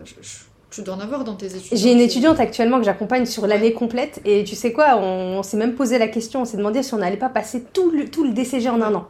Je- 0.04 0.14
je- 0.22 0.49
tu 0.70 0.82
dois 0.84 0.96
en 0.96 1.00
avoir 1.00 1.24
dans 1.24 1.36
tes 1.36 1.56
études. 1.56 1.78
J'ai 1.78 1.92
une 1.92 2.00
étudiante 2.00 2.40
actuellement 2.40 2.78
que 2.78 2.84
j'accompagne 2.86 3.26
sur 3.26 3.48
l'année 3.48 3.74
complète 3.74 4.22
et 4.26 4.44
tu 4.44 4.56
sais 4.56 4.72
quoi, 4.74 4.98
on, 4.98 5.40
on 5.40 5.44
s'est 5.44 5.58
même 5.58 5.76
posé 5.76 5.98
la 5.98 6.08
question, 6.08 6.42
on 6.42 6.46
s'est 6.46 6.58
demandé 6.58 6.84
si 6.84 6.94
on 6.94 6.98
n'allait 6.98 7.18
pas 7.18 7.30
passer 7.30 7.64
tout 7.74 7.90
le, 7.92 8.10
tout 8.10 8.24
le 8.24 8.32
DCG 8.34 8.70
en 8.70 8.82
un 8.82 8.94
an. 8.94 9.08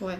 Ouais. 0.00 0.18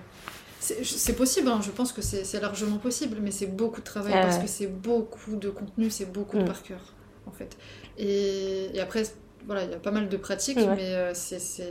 C'est 0.60 1.16
possible, 1.16 1.48
hein, 1.48 1.60
je 1.60 1.70
pense 1.70 1.92
que 1.92 2.02
c'est 2.02 2.40
largement 2.40 2.76
possible, 2.76 3.18
mais 3.20 3.32
c'est 3.32 3.46
beaucoup 3.48 3.80
de 3.80 3.84
travail 3.84 4.12
Ah 4.14 4.22
parce 4.22 4.38
que 4.38 4.46
c'est 4.46 4.68
beaucoup 4.68 5.34
de 5.36 5.50
contenu, 5.50 5.90
c'est 5.90 6.10
beaucoup 6.12 6.36
de 6.36 6.42
Mm. 6.42 6.46
par 6.46 6.62
cœur, 6.62 6.80
en 7.26 7.32
fait. 7.32 7.56
Et, 7.98 8.68
et 8.72 8.80
après, 8.80 9.02
voilà, 9.46 9.64
il 9.64 9.70
y 9.70 9.74
a 9.74 9.78
pas 9.78 9.90
mal 9.90 10.08
de 10.08 10.16
pratiques, 10.16 10.56
mais 10.76 10.94
euh, 10.94 11.14
c'est- 11.14 11.64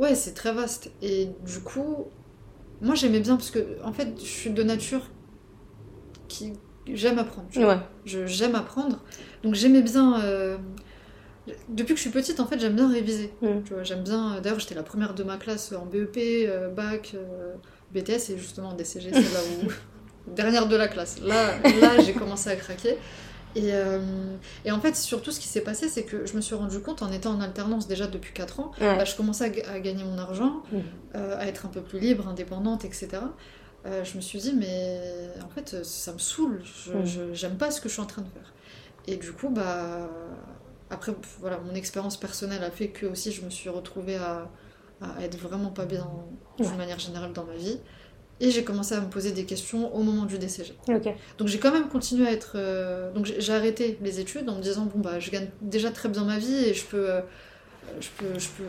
Ouais, 0.00 0.14
c'est 0.16 0.32
très 0.34 0.52
vaste. 0.52 0.90
Et 1.00 1.28
du 1.46 1.60
coup, 1.60 2.06
moi 2.80 2.94
j'aimais 2.96 3.20
bien 3.20 3.36
parce 3.36 3.50
que, 3.52 3.60
en 3.84 3.92
fait, 3.92 4.08
je 4.18 4.24
suis 4.26 4.50
de 4.50 4.62
nature 4.64 5.02
qui. 6.28 6.54
J'aime 6.86 7.18
apprendre. 7.18 7.48
tu 7.50 7.60
vois. 7.60 7.74
Ouais. 7.74 7.80
Je- 8.04 8.26
J'aime 8.26 8.54
apprendre. 8.54 8.98
Donc 9.44 9.54
j'aimais 9.54 9.82
bien. 9.82 10.20
euh, 10.22 10.56
Depuis 11.68 11.94
que 11.94 11.96
je 11.96 12.02
suis 12.02 12.10
petite, 12.10 12.38
en 12.38 12.46
fait, 12.46 12.58
j'aime 12.60 12.76
bien 12.76 12.88
réviser. 12.90 13.32
Mm. 13.42 13.62
Tu 13.64 13.74
vois, 13.74 13.82
j'aime 13.82 14.02
bien. 14.04 14.40
D'ailleurs, 14.40 14.60
j'étais 14.60 14.74
la 14.76 14.82
première 14.84 15.12
de 15.14 15.24
ma 15.24 15.36
classe 15.38 15.72
en 15.72 15.86
BEP, 15.86 16.16
euh, 16.46 16.68
bac, 16.68 17.12
euh, 17.14 17.54
BTS 17.92 18.30
et 18.30 18.38
justement 18.38 18.68
en 18.70 18.74
DCG, 18.74 19.10
c'est 19.12 19.20
là 19.20 19.40
où. 19.64 19.68
Dernière 20.36 20.68
de 20.68 20.76
la 20.76 20.86
classe. 20.86 21.18
Là, 21.20 21.58
là 21.80 22.00
j'ai 22.00 22.12
commencé 22.12 22.48
à 22.48 22.54
craquer. 22.56 22.96
Et, 23.56 23.72
euh, 23.74 23.98
et 24.64 24.70
en 24.70 24.80
fait, 24.80 24.94
surtout, 24.96 25.30
ce 25.32 25.40
qui 25.40 25.48
s'est 25.48 25.60
passé, 25.62 25.88
c'est 25.88 26.04
que 26.04 26.24
je 26.26 26.34
me 26.36 26.40
suis 26.40 26.54
rendu 26.54 26.78
compte, 26.80 27.02
en 27.02 27.10
étant 27.12 27.32
en 27.34 27.40
alternance 27.40 27.86
déjà 27.88 28.06
depuis 28.06 28.32
4 28.32 28.60
ans, 28.60 28.70
Ouais. 28.80 28.96
bah, 28.96 29.04
je 29.04 29.14
commençais 29.16 29.44
à, 29.44 29.48
ga- 29.50 29.68
à 29.74 29.80
gagner 29.80 30.04
mon 30.04 30.16
argent, 30.18 30.62
euh, 31.16 31.36
à 31.38 31.46
être 31.48 31.66
un 31.66 31.68
peu 31.68 31.80
plus 31.82 31.98
libre, 31.98 32.28
indépendante, 32.28 32.84
etc. 32.86 33.08
Euh, 33.86 34.04
je 34.04 34.16
me 34.16 34.20
suis 34.20 34.38
dit, 34.38 34.52
mais 34.54 35.30
en 35.44 35.48
fait, 35.48 35.84
ça 35.84 36.12
me 36.12 36.18
saoule. 36.18 36.62
Je, 36.64 37.04
je- 37.04 37.34
j'aime 37.34 37.58
pas 37.58 37.70
ce 37.70 37.80
que 37.80 37.88
je 37.88 37.94
suis 37.94 38.02
en 38.02 38.06
train 38.06 38.22
de 38.22 38.28
faire. 38.28 38.54
Et 39.06 39.16
du 39.16 39.32
coup, 39.32 39.50
bah, 39.50 40.08
après, 40.90 41.12
voilà, 41.40 41.58
mon 41.58 41.74
expérience 41.74 42.18
personnelle 42.18 42.62
a 42.64 42.70
fait 42.70 42.90
que 42.92 43.06
aussi 43.06 43.32
je 43.32 43.44
me 43.44 43.50
suis 43.50 43.68
retrouvée 43.70 44.16
à, 44.16 44.52
à 45.00 45.22
être 45.24 45.36
vraiment 45.38 45.70
pas 45.70 45.86
bien 45.86 46.06
d'une 46.60 46.76
Ouais. 46.76 46.76
manière 46.76 46.98
générale 47.00 47.32
dans 47.32 47.44
ma 47.44 47.56
vie. 47.56 47.80
Et 48.40 48.50
j'ai 48.50 48.64
commencé 48.64 48.94
à 48.94 49.00
me 49.00 49.10
poser 49.10 49.32
des 49.32 49.46
questions 49.46 49.94
au 49.94 50.02
moment 50.02 50.26
du 50.26 50.38
DCG. 50.38 50.74
Donc 51.38 51.48
j'ai 51.48 51.58
quand 51.60 51.72
même 51.72 51.88
continué 51.88 52.26
à 52.28 52.32
être. 52.32 52.52
euh, 52.56 53.12
Donc 53.12 53.26
j'ai 53.26 53.40
j'ai 53.40 53.52
arrêté 53.54 53.98
les 54.02 54.20
études 54.20 54.48
en 54.50 54.56
me 54.56 54.62
disant 54.62 54.86
bon 54.86 55.00
bah 55.00 55.20
je 55.20 55.30
gagne 55.30 55.50
déjà 55.60 55.90
très 55.92 56.08
bien 56.08 56.24
ma 56.24 56.38
vie 56.38 56.54
et 56.66 56.74
je 56.74 56.86
peux, 56.86 57.10
euh, 57.10 57.22
je 58.00 58.10
peux, 58.18 58.38
je 58.38 58.50
peux, 58.50 58.68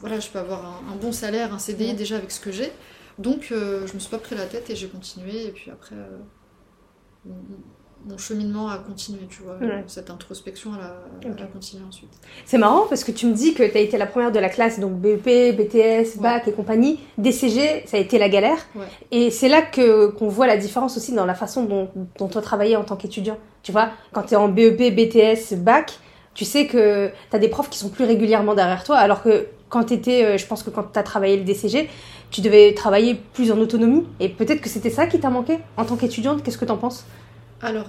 voilà, 0.00 0.20
je 0.20 0.30
peux 0.30 0.38
avoir 0.38 0.64
un, 0.64 0.92
un 0.92 0.96
bon 0.96 1.12
salaire, 1.12 1.52
un 1.54 1.58
CDI 1.58 1.94
Ouais. 1.94 1.94
déjà 1.94 2.16
avec 2.16 2.30
ce 2.30 2.40
que 2.40 2.52
j'ai. 2.52 2.78
Donc 3.18 3.48
euh, 3.52 3.86
je 3.86 3.94
me 3.94 3.98
suis 3.98 4.10
pas 4.10 4.18
pris 4.18 4.34
la 4.36 4.46
tête 4.46 4.70
et 4.70 4.76
j'ai 4.76 4.88
continué 4.88 5.46
et 5.46 5.50
puis 5.50 5.70
après 5.70 5.96
euh, 5.96 6.18
mon, 8.06 8.16
cheminement 8.16 8.68
a 8.70 8.78
continué, 8.78 9.26
tu 9.28 9.42
vois, 9.42 9.56
Ouais. 9.58 9.84
cette 9.86 10.08
introspection 10.08 10.70
elle 10.74 10.84
a, 10.86 11.34
elle 11.36 11.42
a 11.42 11.46
continué 11.46 11.84
ensuite. 11.86 12.08
C'est 12.46 12.56
marrant 12.56 12.86
parce 12.88 13.04
que 13.04 13.12
tu 13.12 13.26
me 13.26 13.34
dis 13.34 13.52
que 13.52 13.62
tu 13.62 13.76
as 13.76 13.80
été 13.80 13.98
la 13.98 14.06
première 14.06 14.32
de 14.32 14.38
la 14.38 14.48
classe, 14.48 14.80
donc 14.80 14.92
BEP, 14.94 15.54
BTS, 15.56 16.18
bac 16.18 16.48
et 16.48 16.52
compagnie. 16.52 16.98
DCG, 17.18 17.84
ça 17.86 17.98
a 17.98 18.00
été 18.00 18.18
la 18.18 18.30
galère. 18.30 18.58
Ouais. 18.74 18.86
Et 19.10 19.30
c'est 19.30 19.48
là 19.48 19.60
que 19.60 20.06
qu'on 20.08 20.28
voit 20.28 20.46
la 20.46 20.56
différence 20.56 20.96
aussi 20.96 21.12
dans 21.12 21.26
la 21.26 21.34
façon 21.34 21.64
dont, 21.64 21.90
dont 22.18 22.28
toi 22.28 22.40
travaillais 22.40 22.76
en 22.76 22.84
tant 22.84 22.96
qu'étudiant. 22.96 23.38
Tu 23.62 23.70
vois, 23.72 23.90
quand 24.12 24.22
tu 24.22 24.32
es 24.32 24.36
en 24.36 24.48
BEP, 24.48 24.94
BTS, 24.94 25.56
bac, 25.56 25.98
tu 26.32 26.46
sais 26.46 26.66
que 26.66 27.08
tu 27.08 27.36
as 27.36 27.38
des 27.38 27.48
profs 27.48 27.68
qui 27.68 27.78
sont 27.78 27.90
plus 27.90 28.04
régulièrement 28.04 28.54
derrière 28.54 28.82
toi, 28.82 28.96
alors 28.96 29.22
que 29.22 29.46
quand 29.70 29.84
tu 29.84 29.94
étais, 29.94 30.36
je 30.36 30.46
pense 30.46 30.62
que 30.62 30.68
quand 30.70 30.84
tu 30.92 30.98
as 30.98 31.02
travaillé 31.02 31.38
le 31.38 31.44
DCG, 31.44 31.88
tu 32.30 32.42
devais 32.42 32.74
travailler 32.74 33.14
plus 33.32 33.50
en 33.50 33.58
autonomie. 33.58 34.06
Et 34.20 34.28
peut-être 34.28 34.60
que 34.60 34.68
c'était 34.68 34.90
ça 34.90 35.06
qui 35.06 35.18
t'a 35.18 35.30
manqué 35.30 35.58
en 35.78 35.84
tant 35.86 35.96
qu'étudiante. 35.96 36.42
Qu'est-ce 36.42 36.58
que 36.58 36.66
t'en 36.66 36.76
penses? 36.76 37.04
Alors, 37.62 37.86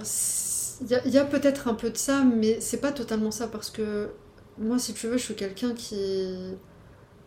il 0.80 1.10
y 1.12 1.18
a, 1.18 1.24
peut-être 1.24 1.68
un 1.68 1.74
peu 1.74 1.90
de 1.90 1.96
ça, 1.96 2.24
mais 2.24 2.58
c'est 2.60 2.80
pas 2.80 2.92
totalement 2.92 3.30
ça 3.30 3.46
parce 3.48 3.70
que 3.70 4.10
moi, 4.58 4.78
si 4.78 4.94
tu 4.94 5.06
veux, 5.08 5.18
je 5.18 5.24
suis 5.24 5.34
quelqu'un 5.34 5.74
qui 5.74 6.56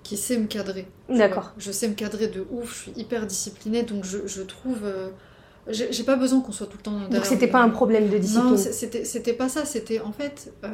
qui 0.03 0.18
sait 0.18 0.38
me 0.38 0.46
cadrer. 0.46 0.88
tu 1.10 1.18
D'accord. 1.18 1.51
Je 1.58 1.72
sais 1.72 1.88
me 1.88 1.96
cadrer 1.96 2.27
de 2.27 2.46
ouf, 2.51 2.75
je 2.75 2.82
suis 2.84 2.91
hyper 2.96 3.25
disciplinée, 3.25 3.84
donc 3.84 4.03
je, 4.03 4.27
je 4.27 4.41
trouve. 4.44 4.82
euh, 4.84 5.10
j'ai 5.69 6.03
pas 6.03 6.15
besoin 6.15 6.41
qu'on 6.41 6.51
soit 6.51 6.67
tout 6.67 6.77
le 6.77 6.84
temps 6.84 7.00
Donc 7.10 7.25
c'était 7.25 7.48
pas 7.48 7.62
un 7.62 7.69
problème 7.69 8.10
de 8.10 8.17
discipline. 8.17 8.51
Non, 8.51 8.57
c'était 8.57 9.34
pas 9.34 9.50
ça. 9.50 9.65
C'était 9.65 10.00
en 10.00 10.12
fait 10.12 10.53
euh, 10.63 10.67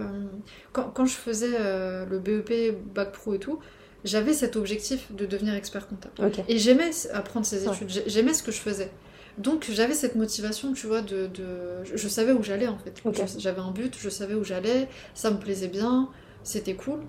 quand, 0.73 0.91
quand 0.93 1.05
je 1.05 1.13
faisais 1.15 1.51
euh, 1.59 2.05
le 2.05 2.19
BEP, 2.19 2.75
bac 2.93 3.11
pro 3.13 3.33
et 3.33 3.39
tout, 3.39 3.59
j'avais 4.03 4.33
cet 4.33 4.55
objectif 4.55 5.11
de 5.13 5.25
devenir 5.25 5.53
expert 5.53 5.87
comptable. 5.87 6.13
Et 6.49 6.57
j'aimais 6.57 6.89
apprendre 7.13 7.45
ces 7.45 7.65
études, 7.75 7.89
j'ai- 7.89 8.03
j'aimais 8.07 8.33
ce 8.33 8.43
que 8.43 8.51
je 8.51 8.59
faisais. 8.59 8.91
Donc 9.37 9.65
j'avais 9.71 9.93
cette 9.93 10.15
motivation, 10.15 10.73
tu 10.73 10.87
vois, 10.87 11.01
de, 11.01 11.27
de- 11.27 11.83
je, 11.85 11.95
je 11.95 12.07
savais 12.09 12.33
où 12.33 12.43
j'allais 12.43 12.67
en 12.67 12.77
fait. 12.77 13.01
J'avais 13.39 13.61
un 13.61 13.71
but, 13.71 13.95
je 13.97 14.09
savais 14.09 14.33
où 14.33 14.43
j'allais, 14.43 14.89
ça 15.13 15.31
me 15.31 15.37
plaisait 15.37 15.69
bien, 15.69 16.09
c'était 16.43 16.73
cool. 16.73 16.99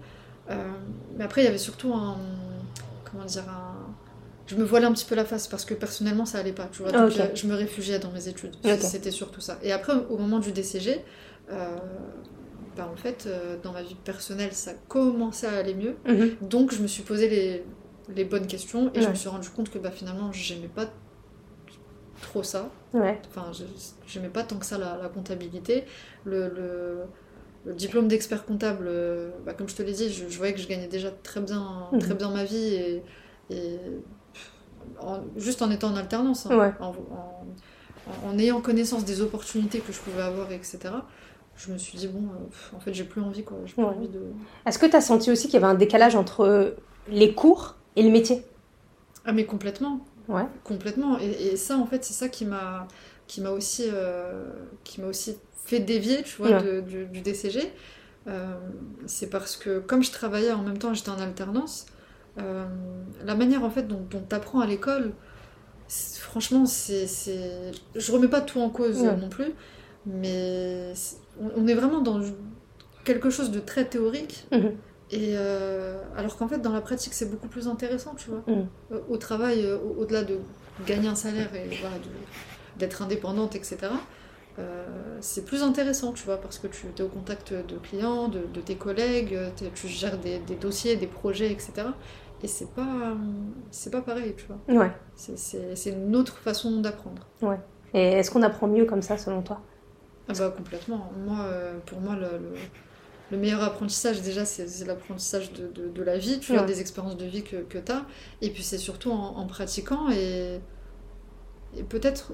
Euh, 0.51 0.55
mais 1.17 1.25
après 1.25 1.43
il 1.43 1.45
y 1.47 1.49
avait 1.49 1.59
surtout 1.59 1.93
un, 1.95 2.17
comment 3.11 3.25
dire, 3.25 3.45
un, 3.49 3.92
je 4.53 4.57
me 4.59 4.65
voilais 4.65 4.87
un 4.87 4.93
petit 4.93 5.07
peu 5.07 5.15
la 5.15 5.25
face 5.25 5.49
parce 5.49 5.65
que 5.65 5.75
personnellement 5.75 6.27
ça 6.27 6.39
allait 6.39 6.53
pas, 6.53 6.69
tu 6.71 6.83
vois. 6.83 6.93
Donc 6.93 7.11
Ok. 7.11 7.31
je, 7.35 7.47
me 7.47 7.55
réfugiais 7.55 7.99
dans 7.99 8.11
mes 8.13 8.29
études. 8.29 8.55
C'était 8.81 9.11
surtout 9.11 9.41
ça. 9.41 9.59
Et 9.63 9.73
après 9.73 9.95
au 10.11 10.19
moment 10.19 10.39
du 10.41 10.53
DCG, 10.53 11.01
euh, 11.51 11.77
bah, 12.77 12.89
en 12.93 12.97
fait 12.97 13.25
euh, 13.27 13.57
dans 13.63 13.73
ma 13.73 13.83
vie 13.83 13.95
personnelle 13.95 14.53
ça 14.53 14.73
commençait 14.89 15.47
à 15.47 15.57
aller 15.57 15.75
mieux. 15.75 15.97
Mhm. 16.07 16.37
Donc 16.49 16.73
je 16.75 16.83
me 16.83 16.87
suis 16.87 17.03
posé 17.03 17.29
les, 17.29 17.65
les 18.15 18.25
bonnes 18.25 18.47
questions 18.47 18.91
et 18.95 19.01
je 19.03 19.09
me 19.09 19.15
suis 19.15 19.29
rendu 19.31 19.49
compte 19.49 19.71
que 19.71 19.79
bah, 19.79 19.91
finalement 19.91 20.31
j'aimais 20.33 20.69
pas 20.75 20.87
trop 22.21 22.43
ça. 22.43 22.69
Ouais. 22.93 23.19
Enfin, 23.29 23.51
je- 23.53 23.65
j'aimais 24.07 24.29
pas 24.29 24.43
tant 24.43 24.57
que 24.57 24.67
ça 24.67 24.79
la, 24.79 24.99
la 25.03 25.09
comptabilité. 25.09 25.85
Le, 26.25 26.49
le- 26.49 27.05
le 27.65 27.75
diplôme 27.75 28.09
d'expert 28.09 28.45
comptable, 28.45 28.87
euh, 28.89 29.31
bah, 29.47 29.55
comme 29.55 29.69
je 29.69 29.77
te 29.77 29.83
l'ai 29.83 29.93
dit, 29.93 30.13
je, 30.13 30.29
je 30.29 30.37
voyais 30.37 30.53
que 30.53 30.61
je 30.61 30.67
gagnais 30.69 30.89
déjà 30.89 31.11
très 31.11 31.41
bien, 31.41 31.89
Mhm. 31.93 31.99
très 32.01 32.15
bien 32.15 32.31
ma 32.31 32.45
vie 32.45 32.75
et, 32.75 33.03
et 33.51 33.79
en- 35.01 35.21
juste 35.37 35.63
en 35.63 35.71
étant 35.71 35.89
en 35.89 35.97
alternance, 35.97 36.47
hein, 36.47 36.57
Ouais. 36.59 36.73
en, 36.81 36.89
en- 36.91 38.29
en 38.29 38.39
ayant 38.39 38.61
connaissance 38.61 39.05
des 39.05 39.21
opportunités 39.21 39.81
que 39.81 39.93
je 39.93 39.99
pouvais 40.01 40.23
avoir, 40.23 40.51
etc. 40.53 40.79
Je 41.57 41.71
me 41.73 41.79
suis 41.79 41.99
dit 41.99 42.09
bon, 42.09 42.21
euh, 42.25 42.45
pff, 42.51 42.73
en 42.75 42.81
fait 42.81 42.95
j'ai 42.95 43.05
plus 43.05 43.21
envie 43.21 43.45
quoi, 43.45 43.59
j'ai 43.67 43.75
plus 43.75 43.83
Ouais. 43.83 43.89
envie 43.91 44.09
de. 44.09 44.23
Est-ce 44.67 44.79
que 44.79 44.87
tu 44.87 44.97
as 44.97 45.01
senti 45.01 45.31
aussi 45.31 45.45
qu'il 45.47 45.55
y 45.55 45.57
avait 45.59 45.67
un 45.73 45.75
décalage 45.75 46.17
entre 46.17 46.41
euh, 46.45 46.71
les 47.09 47.35
cours 47.35 47.77
et 47.97 48.03
le 48.03 48.11
métier? 48.11 48.45
Ah 49.25 49.33
mais 49.33 49.45
complètement. 49.45 50.01
Ouais. 50.29 50.47
Complètement. 50.65 51.19
Et, 51.19 51.31
et 51.53 51.57
ça, 51.57 51.77
en 51.77 51.87
fait, 51.87 52.05
c'est 52.05 52.15
ça 52.15 52.29
qui 52.29 52.45
m'a 52.45 52.89
qui 53.29 53.41
m'a 53.41 53.51
aussi, 53.51 53.85
euh, 53.93 54.51
qui 54.85 55.01
m'a 55.01 55.07
aussi 55.07 55.37
fait 55.65 55.79
dévier, 55.81 56.23
tu 56.23 56.37
vois, 56.39 56.51
Ouais. 56.51 56.63
de- 56.63 56.81
du, 56.81 57.07
du 57.07 57.21
DCG. 57.23 57.73
Euh, 58.29 58.55
c'est 59.07 59.31
parce 59.31 59.57
que 59.57 59.79
comme 59.81 60.03
je 60.03 60.11
travaillais 60.13 60.53
en 60.53 60.63
même 60.63 60.79
temps, 60.79 60.93
j'étais 60.95 61.11
en 61.11 61.19
alternance, 61.21 61.87
euh, 62.39 62.67
la 63.25 63.35
manière 63.35 63.65
en 63.65 63.71
fait 63.71 63.87
dont, 63.89 64.05
tu 64.11 64.35
apprends 64.35 64.61
à 64.61 64.67
l'école, 64.67 65.13
franchement, 65.89 66.67
c'est, 66.67 67.07
c'est... 67.07 67.73
Je 67.95 68.13
remets 68.13 68.29
pas 68.29 68.41
tout 68.41 68.61
en 68.61 68.71
cause 68.71 69.01
Ouais. 69.03 69.17
non 69.17 69.29
plus, 69.29 69.53
mais 70.07 70.93
on, 71.57 71.67
est 71.67 71.75
vraiment 71.75 72.01
dans 72.01 72.21
quelque 73.05 73.31
chose 73.31 73.51
de 73.51 73.61
très 73.61 73.85
théorique. 73.85 74.47
Mhm. 74.53 74.73
Et 75.11 75.35
euh, 75.37 76.01
alors 76.17 76.37
qu'en 76.39 76.49
fait, 76.49 76.59
dans 76.59 76.73
la 76.73 76.81
pratique, 76.81 77.13
c'est 77.13 77.31
beaucoup 77.31 77.49
plus 77.49 77.69
intéressant, 77.69 78.15
tu 78.17 78.31
vois. 78.31 78.43
Mhm. 78.47 78.67
Au 79.11 79.17
travail, 79.19 79.65
euh, 79.67 79.77
au- 79.79 80.01
au-delà 80.03 80.23
de 80.23 80.39
gagner 80.87 81.09
un 81.09 81.15
salaire 81.15 81.55
et 81.55 81.69
voilà, 81.81 81.97
de- 81.99 82.79
d'être 82.79 83.03
indépendante, 83.03 83.55
etc., 83.55 83.77
euh, 84.59 85.19
c'est 85.21 85.45
plus 85.45 85.63
intéressant, 85.63 86.13
tu 86.13 86.25
vois, 86.25 86.39
parce 86.41 86.59
que 86.59 86.67
tu 86.67 86.87
es 86.97 87.03
au 87.03 87.09
contact 87.09 87.53
de 87.55 87.79
clients, 87.79 88.29
de, 88.29 88.41
de 88.53 88.61
tes 88.61 88.77
collègues, 88.77 89.35
euh, 89.35 89.51
tu 89.75 89.89
gères 89.89 90.19
des, 90.19 90.39
des 90.41 90.57
dossiers, 90.57 90.97
des 90.97 91.07
projets, 91.07 91.51
etc. 91.53 91.97
Et 92.43 92.49
c'est 92.49 92.73
pas, 92.75 92.83
euh, 92.83 93.15
c'est 93.71 93.91
pas 93.91 94.03
pareil, 94.03 94.35
tu 94.37 94.45
vois. 94.47 94.59
Ouais. 94.83 94.91
C'est- 95.15 95.91
une 95.91 96.17
autre 96.17 96.37
façon 96.39 96.81
d'apprendre. 96.81 97.27
Et 97.95 98.01
est-ce 98.01 98.31
qu'on 98.31 98.43
apprend 98.43 98.67
mieux 98.69 98.85
comme 98.85 99.03
ça, 99.03 99.17
selon 99.19 99.43
toi? 99.43 99.61
Ah 100.29 100.33
bah 100.39 100.51
complètement. 100.51 101.11
Moi, 101.25 101.41
euh, 101.41 101.79
pour 101.87 102.01
moi, 102.01 102.15
le, 102.17 102.39
le- 102.39 102.55
le 103.31 103.39
meilleur 103.39 103.63
apprentissage, 103.63 104.23
déjà, 104.23 104.45
c'est 104.45 104.67
l'apprentissage 104.87 105.53
de, 105.53 105.69
de- 105.69 105.89
de 105.89 106.03
la 106.03 106.19
vie, 106.19 106.39
tu 106.41 106.53
vois, 106.53 106.63
Ouais. 106.63 106.67
des 106.67 106.81
expériences 106.81 107.17
de 107.17 107.25
vie 107.25 107.43
que, 107.45 107.57
que 107.57 107.79
tu 107.79 107.93
as. 107.93 108.05
Et 108.43 108.51
puis 108.51 108.63
c'est 108.63 108.79
surtout 108.79 109.11
en, 109.11 109.37
en 109.37 109.47
pratiquant 109.47 110.11
et, 110.11 110.61
et 111.77 111.83
peut-être 111.83 112.33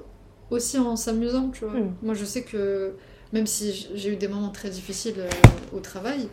aussi 0.49 0.77
en 0.77 0.95
s'amusant, 0.95 1.49
tu 1.49 1.65
vois. 1.65 1.79
Mm. 1.79 1.95
Moi, 2.01 2.13
je 2.13 2.25
sais 2.25 2.43
que 2.43 2.93
même 3.33 3.47
si 3.47 3.89
j'ai 3.93 4.11
eu 4.11 4.15
des 4.15 4.27
moments 4.27 4.49
très 4.49 4.69
difficiles 4.69 5.19
euh, 5.19 5.29
au 5.75 5.79
travail, 5.79 6.29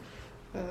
euh, 0.55 0.63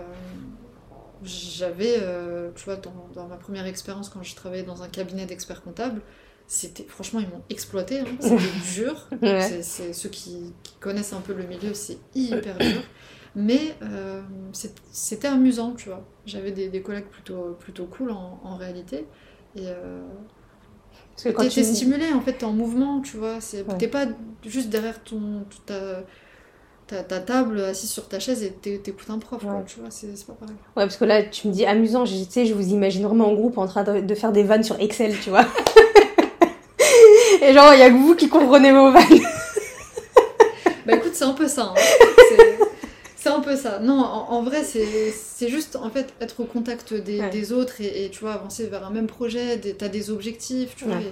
j'avais, 1.23 1.97
euh, 2.01 2.51
tu 2.55 2.65
vois, 2.65 2.75
dans, 2.77 3.09
dans 3.13 3.27
ma 3.27 3.37
première 3.37 3.65
expérience, 3.65 4.09
quand 4.09 4.23
je 4.23 4.35
travaillais 4.35 4.63
dans 4.63 4.81
un 4.83 4.87
cabinet 4.87 5.25
d'experts 5.25 5.63
comptables, 5.63 6.01
c'était 6.47 6.83
franchement 6.83 7.19
ils 7.19 7.27
m'ont 7.27 7.41
exploité 7.49 8.01
hein. 8.01 8.05
c'était 8.19 8.75
dur 8.75 9.09
Ouais. 9.23 9.41
c'est, 9.41 9.93
ceux 9.93 10.09
qui, 10.09 10.53
qui 10.61 10.75
connaissent 10.79 11.13
un 11.13 11.21
peu 11.21 11.33
le 11.33 11.41
milieu 11.47 11.73
c'est 11.73 11.97
hyper 12.13 12.55
dur 12.59 12.83
mais 13.35 13.75
c'était 14.91 15.27
amusant 15.27 15.73
tu 15.73 15.89
vois 15.89 16.05
j'avais 16.27 16.51
des, 16.51 16.69
des 16.69 16.83
collègues 16.83 17.07
plutôt 17.07 17.57
plutôt 17.59 17.85
cool 17.85 18.11
en, 18.11 18.39
en 18.43 18.57
réalité 18.57 19.07
et 19.55 19.65
t'es, 21.15 21.33
tu... 21.33 21.49
t'es 21.49 21.63
stimulé 21.63 22.11
en 22.13 22.21
fait 22.21 22.33
t'es 22.33 22.45
en 22.45 22.51
mouvement 22.53 23.01
tu 23.01 23.17
vois 23.17 23.37
c'est, 23.39 23.61
Ouais. 23.67 23.77
t'es 23.77 23.87
pas 23.87 24.05
juste 24.45 24.69
derrière 24.69 25.01
ton 25.03 25.45
ta, 25.65 26.03
ta, 26.87 27.03
ta 27.03 27.19
table 27.19 27.59
assise 27.61 27.89
sur 27.89 28.07
ta 28.07 28.19
chaise 28.19 28.43
et 28.43 28.51
t'é- 28.51 28.79
t'écoutes 28.79 29.09
un 29.09 29.17
prof 29.19 29.41
quoi, 29.41 29.53
Ouais. 29.53 29.63
tu 29.65 29.79
vois 29.79 29.89
c'est, 29.89 30.07
pas 30.27 30.33
pareil 30.33 30.55
Ouais, 30.77 30.83
parce 30.83 30.97
que 30.97 31.05
là, 31.05 31.23
tu 31.23 31.47
me 31.47 31.53
dis 31.53 31.65
amusant, 31.65 32.03
tu 32.03 32.13
sais, 32.29 32.45
je 32.45 32.53
vous 32.53 32.67
imagine 32.69 33.03
vraiment 33.05 33.27
en 33.29 33.33
groupe 33.33 33.57
en 33.57 33.65
train 33.67 33.83
de, 33.83 34.01
de 34.01 34.15
faire 34.15 34.31
des 34.31 34.43
vannes 34.43 34.63
sur 34.63 34.79
Excel, 34.79 35.17
tu 35.19 35.29
vois. 35.31 35.45
Et 37.41 37.53
genre, 37.53 37.73
il 37.73 37.79
y 37.79 37.83
a 37.83 37.89
que 37.89 37.95
vous 37.95 38.15
qui 38.15 38.29
comprenez 38.29 38.71
vos 38.71 38.91
vannes. 38.91 39.19
Bah 40.85 40.93
écoute, 40.95 41.11
c'est 41.13 41.23
un 41.25 41.33
peu 41.33 41.47
ça. 41.47 41.73
hein. 41.75 42.65
C'est- 43.29 43.36
un 43.36 43.41
peu 43.41 43.55
ça. 43.55 43.79
Non, 43.79 44.00
en, 44.00 44.32
en 44.32 44.41
vrai, 44.44 44.63
c'est 44.63 45.50
juste 45.50 45.75
en 45.75 45.89
fait 45.89 46.13
être 46.22 46.39
au 46.39 46.46
contact 46.46 46.94
des, 46.94 47.20
Ouais. 47.20 47.29
des 47.29 47.51
autres 47.53 47.82
et, 47.82 48.05
et, 48.05 48.10
tu 48.10 48.22
vois 48.22 48.34
avancer 48.34 48.67
vers 48.67 48.86
un 48.86 48.89
même 48.91 49.08
projet. 49.08 49.60
T'as 49.77 49.88
des 49.89 50.10
objectifs, 50.12 50.75
tu 50.75 50.86
vois. 50.86 50.96
Ouais. 50.96 51.03
et 51.03 51.12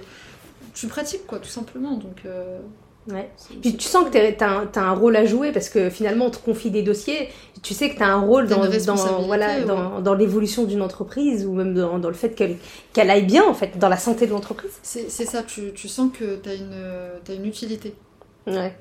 tu 0.74 0.86
pratiques 0.88 1.26
quoi, 1.26 1.38
tout 1.38 1.48
simplement. 1.48 1.92
Donc. 1.96 2.22
euh, 2.26 2.58
Ouais. 3.06 3.30
Puis 3.60 3.76
tu 3.76 3.86
sens 3.86 4.08
que 4.08 4.30
t'as- 4.32 4.48
un, 4.48 4.64
t'as 4.66 4.80
un 4.80 4.94
rôle 4.94 5.14
à 5.16 5.26
jouer 5.26 5.52
parce 5.52 5.68
que 5.68 5.90
finalement, 5.90 6.24
on 6.24 6.30
te 6.30 6.38
confie 6.38 6.70
des 6.70 6.80
dossiers. 6.80 7.28
Tu 7.62 7.74
sais 7.74 7.90
que 7.90 7.98
t'as 7.98 8.06
un 8.06 8.20
rôle 8.22 8.46
dans, 8.48 8.56
une 8.56 8.62
dans, 8.64 8.70
responsabilité, 8.70 9.26
voilà, 9.26 9.58
ouais. 9.58 9.64
dans, 9.66 10.00
dans 10.00 10.14
l'évolution 10.14 10.64
d'une 10.64 10.80
entreprise 10.80 11.44
ou 11.44 11.52
même 11.52 11.74
dans, 11.74 11.98
dans 11.98 12.08
le 12.08 12.14
fait 12.14 12.30
qu'elle 12.34 13.10
aille 13.10 13.26
bien, 13.26 13.44
en 13.46 13.52
fait, 13.52 13.76
dans 13.78 13.90
la 13.90 13.98
santé 13.98 14.26
de 14.26 14.30
l'entreprise. 14.32 14.70
C'est 14.82 15.10
ça. 15.10 15.42
Tu, 15.42 15.74
tu 15.74 15.86
sens 15.86 16.10
que 16.18 16.36
t'as 16.36 16.54
une 16.54 16.70
euh, 16.72 17.18
t'as 17.22 17.34
une 17.34 17.44
utilité. 17.44 17.94
Ouais. 18.46 18.74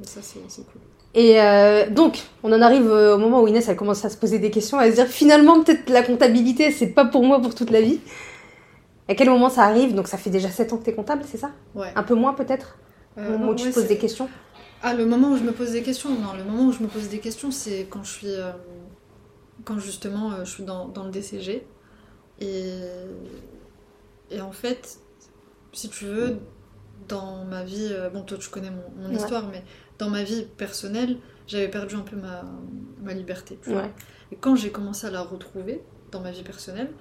Et 0.00 0.06
ça, 0.06 0.20
c'est 0.22 0.38
cool. 0.66 0.80
Et 1.16 1.40
euh, 1.40 1.90
donc, 1.90 2.22
on 2.44 2.52
en 2.52 2.62
arrive 2.62 2.88
euh, 2.90 3.16
au 3.16 3.18
moment 3.18 3.42
où 3.42 3.48
Inès, 3.48 3.68
elle 3.68 3.76
commence 3.76 4.04
à 4.04 4.10
se 4.10 4.18
poser 4.18 4.38
des 4.38 4.52
questions, 4.52 4.78
à 4.78 4.90
se 4.90 4.96
dire 4.96 5.08
finalement, 5.08 5.62
peut-être 5.64 5.90
la 5.90 6.02
comptabilité, 6.04 6.70
c'est 6.72 6.88
pas 6.88 7.06
pour 7.06 7.24
moi 7.24 7.40
pour 7.42 7.54
toute 7.56 7.70
la 7.70 7.82
vie. 7.82 8.00
À 9.08 9.14
quel 9.14 9.30
moment 9.30 9.48
ça 9.50 9.64
arrive? 9.64 9.94
Donc, 9.94 10.08
ça 10.08 10.18
fait 10.18 10.30
déjà 10.30 10.50
7 10.50 10.72
ans 10.72 10.78
que 10.78 10.84
t'es 10.84 10.94
comptable, 10.94 11.22
c'est 11.26 11.38
ça? 11.38 11.52
Ouais. 11.74 11.92
Un 11.94 12.02
peu 12.02 12.14
moins 12.14 12.34
peut-être? 12.34 12.78
Au 13.16 13.20
Euh, 13.20 13.32
moment 13.32 13.46
non, 13.46 13.52
où 13.52 13.54
tu 13.54 13.64
ouais, 13.64 13.70
te 13.70 13.74
poses 13.74 13.86
des 13.88 13.98
questions? 13.98 14.30
Ah, 14.82 14.94
le 14.94 15.06
moment 15.06 15.30
où 15.32 15.36
je 15.36 15.42
me 15.42 15.52
pose 15.52 15.72
des 15.72 15.82
questions 15.82 16.10
Non, 16.10 16.32
le 16.36 16.44
moment 16.44 16.64
où 16.68 16.72
je 16.72 16.82
me 16.82 16.88
pose 16.88 17.08
des 17.08 17.18
questions, 17.20 17.50
c'est 17.50 17.86
quand 17.90 18.04
je 18.04 18.12
suis. 18.12 18.28
euh, 18.28 18.52
quand 19.64 19.78
justement 19.78 20.44
je 20.44 20.50
suis 20.50 20.64
dans, 20.64 20.88
dans 20.88 21.04
le 21.04 21.10
DCG. 21.10 21.66
Et, 22.40 22.70
et 24.30 24.40
en 24.40 24.52
fait, 24.52 24.98
si 25.72 25.88
tu 25.90 26.06
veux, 26.06 26.38
dans 27.08 27.44
ma 27.44 27.64
vie. 27.64 27.92
bon, 28.12 28.22
toi, 28.22 28.38
tu 28.38 28.48
connais 28.50 28.70
mon, 28.70 28.84
mon 29.08 29.10
Ouais. 29.10 29.14
histoire, 29.14 29.48
mais 29.48 29.64
dans 29.98 30.10
ma 30.10 30.22
vie 30.22 30.44
personnelle, 30.56 31.18
j'avais 31.46 31.68
perdu 31.68 31.94
un 31.94 32.00
peu 32.00 32.16
ma, 32.16 32.44
ma 33.02 33.12
liberté. 33.12 33.58
tu 33.62 33.70
vois. 33.70 33.82
Ouais. 33.82 33.94
Et 34.32 34.36
quand 34.36 34.56
j'ai 34.56 34.70
commencé 34.70 35.06
à 35.06 35.10
la 35.10 35.22
retrouver 35.22 35.82
dans 36.10 36.20
ma 36.20 36.30
vie 36.30 36.42
personnelle, 36.42 36.92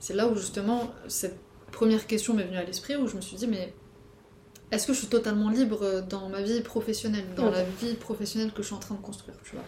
c'est 0.00 0.14
là 0.14 0.26
où 0.28 0.34
justement 0.34 0.90
cette 1.08 1.38
première 1.70 2.06
question 2.06 2.34
m'est 2.34 2.44
venue 2.44 2.56
à 2.56 2.64
l'esprit, 2.64 2.96
où 2.96 3.06
je 3.06 3.16
me 3.16 3.20
suis 3.20 3.36
dit, 3.36 3.46
mais 3.46 3.72
est-ce 4.70 4.86
que 4.86 4.92
je 4.92 4.98
suis 4.98 5.08
totalement 5.08 5.50
libre 5.50 6.02
dans 6.08 6.28
ma 6.28 6.42
vie 6.42 6.60
professionnelle, 6.60 7.26
dans 7.36 7.50
la 7.50 7.62
vie 7.62 7.94
professionnelle 7.94 8.52
que 8.52 8.62
je 8.62 8.68
suis 8.68 8.74
en 8.74 8.80
train 8.80 8.94
de 8.94 9.00
construire, 9.00 9.36
tu 9.44 9.54
vois? 9.56 9.64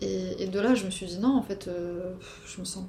Et, 0.00 0.42
et 0.42 0.46
de 0.46 0.60
là, 0.60 0.74
je 0.74 0.84
me 0.84 0.90
suis 0.90 1.06
dit, 1.06 1.18
non, 1.18 1.36
en 1.36 1.42
fait, 1.42 1.68
euh, 1.68 2.12
je 2.46 2.60
me 2.60 2.64
sens 2.64 2.84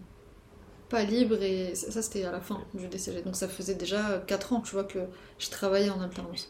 pas 0.89 1.03
libre, 1.03 1.41
et 1.41 1.73
ça, 1.73 1.91
ça, 1.91 2.01
c'était 2.01 2.25
à 2.25 2.31
la 2.31 2.41
fin 2.41 2.63
du 2.73 2.87
DCG, 2.87 3.21
donc 3.23 3.35
ça 3.35 3.47
faisait 3.47 3.75
déjà 3.75 4.23
4 4.27 4.53
ans, 4.53 4.61
tu 4.61 4.73
vois, 4.73 4.83
que 4.83 4.99
je 5.39 5.49
travaillais 5.49 5.89
en 5.89 6.01
alternance. 6.01 6.49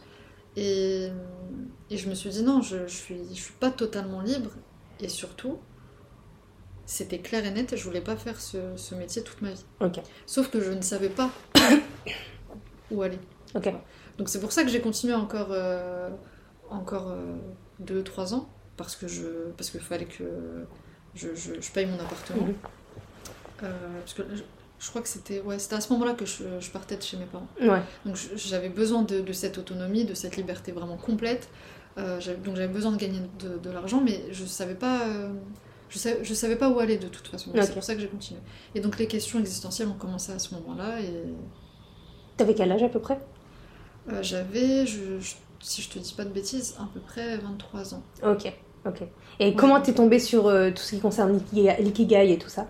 Et, 0.56 1.10
et 1.90 1.98
je 1.98 2.10
me 2.10 2.16
suis 2.16 2.30
dit, 2.30 2.44
non, 2.44 2.62
je, 2.62 2.88
je, 2.88 2.96
suis, 2.96 3.20
je 3.30 3.42
suis 3.42 3.54
pas 3.54 3.72
totalement 3.72 4.22
libre, 4.22 4.52
et 5.00 5.10
surtout, 5.10 5.60
c'était 6.86 7.20
clair 7.20 7.46
et 7.46 7.52
net, 7.52 7.74
et 7.74 7.78
je 7.78 7.84
voulais 7.84 8.02
pas 8.02 8.16
faire 8.16 8.40
ce, 8.40 8.58
ce 8.76 8.96
métier 8.96 9.24
toute 9.24 9.42
ma 9.42 9.52
vie. 9.52 9.66
Sauf 10.26 10.50
que 10.50 10.62
je 10.62 10.72
ne 10.72 10.82
savais 10.82 11.10
pas 11.10 11.30
où 12.92 13.02
aller. 13.02 13.20
Donc 14.18 14.30
c'est 14.30 14.40
pour 14.40 14.52
ça 14.52 14.64
que 14.64 14.70
j'ai 14.70 14.82
continué 14.82 15.14
encore, 15.14 15.50
euh, 15.52 16.10
encore 16.70 17.16
2-3 17.84 18.34
ans, 18.34 18.50
parce 18.78 18.96
que 18.96 19.08
je 19.08 19.52
parce 19.58 19.70
qu'il 19.70 19.80
fallait 19.82 20.06
que 20.06 20.24
je, 21.16 21.30
je, 21.36 21.60
je 21.60 21.72
paye 21.72 21.86
mon 21.86 22.00
appartement. 22.00 22.46
Mhm. 22.46 22.56
Euh, 23.64 24.00
parce 24.00 24.14
que 24.14 24.24
je, 24.80 24.90
crois 24.90 25.02
que 25.02 25.08
c'était 25.08 25.42
ouais, 25.42 25.56
à 25.56 25.82
ce 25.82 25.94
moment-là 25.94 26.14
que 26.14 26.26
je, 26.26 26.44
je 26.60 26.70
partais 26.72 26.98
de 26.98 27.02
chez 27.02 27.18
mes 27.18 27.26
parents. 27.26 27.48
Ouais. 27.62 27.82
Donc 28.06 28.18
j'avais 28.36 28.70
besoin 28.70 29.02
de, 29.04 29.22
de 29.22 29.34
cette 29.34 29.58
autonomie, 29.58 30.06
de 30.06 30.14
cette 30.14 30.38
liberté 30.38 30.72
vraiment 30.72 30.98
complète. 30.98 31.50
Euh, 31.98 32.20
donc 32.44 32.56
j'avais 32.56 32.68
besoin 32.68 32.92
de 32.92 32.98
gagner 32.98 33.22
de, 33.40 33.58
de 33.58 33.70
l'argent, 33.70 34.02
mais 34.04 34.22
je 34.32 34.46
savais 34.46 34.76
pas. 34.76 35.08
euh, 35.08 35.30
je, 35.90 35.98
savais, 35.98 36.20
je 36.24 36.34
savais 36.34 36.56
pas 36.58 36.70
où 36.70 36.80
aller 36.80 36.98
de 36.98 37.08
toute 37.08 37.28
façon. 37.28 37.52
C'est 37.62 37.74
pour 37.74 37.84
ça 37.84 37.96
que 37.96 38.02
j'ai 38.02 38.08
continué. 38.10 38.40
Et 38.76 38.82
donc 38.82 38.98
les 39.00 39.08
questions 39.08 39.40
existentielles 39.40 39.88
ont 39.88 39.94
commencé 39.94 40.32
à 40.32 40.40
ce 40.40 40.54
moment-là. 40.56 41.00
Et 41.02 41.24
T'avais 42.38 42.54
quel 42.54 42.72
âge 42.72 42.84
à 42.84 42.90
peu 42.90 43.00
près? 43.00 43.20
Euh, 44.12 44.22
j'avais, 44.22 44.86
je- 44.86 45.20
si 45.62 45.82
je 45.82 45.90
te 45.90 46.00
dis 46.00 46.14
pas 46.14 46.26
de 46.26 46.30
bêtises, 46.30 46.76
à 46.80 46.88
peu 46.94 47.00
près 47.00 47.38
23 47.38 47.94
ans. 47.96 48.04
Ok. 48.24 48.52
Ok. 48.86 49.02
Et 49.40 49.56
comment 49.56 49.82
t'es 49.82 49.94
tombée 49.94 50.20
sur 50.20 50.44
tout 50.44 50.82
ce 50.84 50.96
qui 50.96 51.00
concerne 51.02 51.40
l'ikigai 51.54 52.32
et 52.32 52.38
tout 52.38 52.50
ça? 52.50 52.68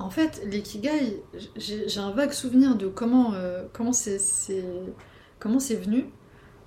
En 0.00 0.10
fait, 0.10 0.42
l'ikigai, 0.46 1.20
j'ai 1.56 2.00
un 2.00 2.10
vague 2.10 2.32
souvenir 2.32 2.74
de 2.74 2.86
comment 2.88 3.34
euh, 3.34 3.62
comment 3.72 3.92
c'est 3.92 4.18
c'est- 4.18 4.64
comment 5.38 5.60
c'est 5.60 5.74
venu, 5.76 6.06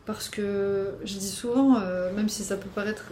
parce 0.06 0.30
que 0.30 0.92
je 1.04 1.18
dis 1.18 1.30
souvent, 1.30 1.80
euh, 1.80 2.14
même 2.14 2.30
si 2.30 2.44
ça 2.44 2.56
peut 2.58 2.70
paraître 2.74 3.06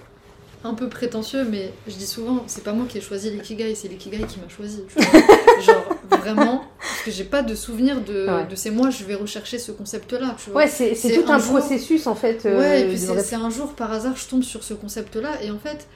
un 0.63 0.75
peu 0.75 0.89
prétentieux, 0.89 1.43
mais 1.49 1.73
je 1.87 1.95
dis 1.95 2.05
souvent, 2.05 2.43
c'est 2.45 2.63
pas 2.63 2.71
moi 2.73 2.85
qui 2.87 2.99
ai 2.99 3.01
choisi 3.01 3.31
l'ikigai, 3.31 3.73
c'est 3.73 3.87
l'ikigai 3.87 4.23
qui 4.27 4.39
m'a 4.39 4.47
choisi. 4.47 4.83
tu 4.87 4.99
vois. 5.01 5.21
Genre 5.61 5.85
vraiment, 6.11 6.65
parce 6.79 7.01
que 7.03 7.09
j'ai 7.11 7.23
pas 7.23 7.41
de 7.41 7.55
souvenir 7.55 7.99
de, 8.01 8.27
Ouais. 8.27 8.45
de 8.45 8.55
c'est 8.55 8.69
moi, 8.69 8.91
je 8.91 9.03
vais 9.03 9.15
rechercher 9.15 9.57
ce 9.57 9.71
concept-là. 9.71 10.35
Ouais, 10.53 10.67
c'est 10.67 10.93
tout 10.93 11.31
un 11.31 11.35
un, 11.35 11.39
jour- 11.39 11.57
processus 11.57 12.05
en 12.05 12.13
fait. 12.15 12.45
euh, 12.45 12.59
Ouais, 12.59 12.81
et 12.83 12.87
puis 12.89 12.97
c'est 12.99 13.35
un 13.35 13.49
jour 13.49 13.73
par 13.73 13.91
hasard, 13.91 14.15
je 14.15 14.27
tombe 14.27 14.43
sur 14.43 14.63
ce 14.63 14.75
concept-là, 14.75 15.41
et 15.43 15.49
en 15.49 15.57
fait, 15.57 15.87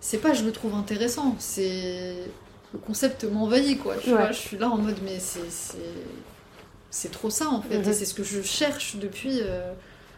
c'est 0.00 0.18
pas 0.18 0.34
je 0.34 0.44
le 0.44 0.52
trouve 0.52 0.74
intéressant, 0.74 1.34
c'est 1.38 2.14
le 2.74 2.78
concept 2.78 3.24
m'envahit 3.24 3.78
quoi. 3.82 3.96
Tu 3.96 4.10
Ouais. 4.10 4.16
vois, 4.16 4.32
je 4.32 4.38
suis 4.40 4.58
là 4.58 4.68
en 4.68 4.76
mode 4.78 4.98
mais 5.04 5.18
c'est 6.90 7.10
trop 7.10 7.30
ça 7.30 7.48
en 7.48 7.62
fait, 7.62 7.78
Mhm. 7.78 7.88
et 7.88 7.92
c'est 7.92 8.04
ce 8.04 8.14
que 8.14 8.22
je 8.24 8.40
cherche 8.42 8.96
depuis 8.96 9.38
euh, 9.42 9.72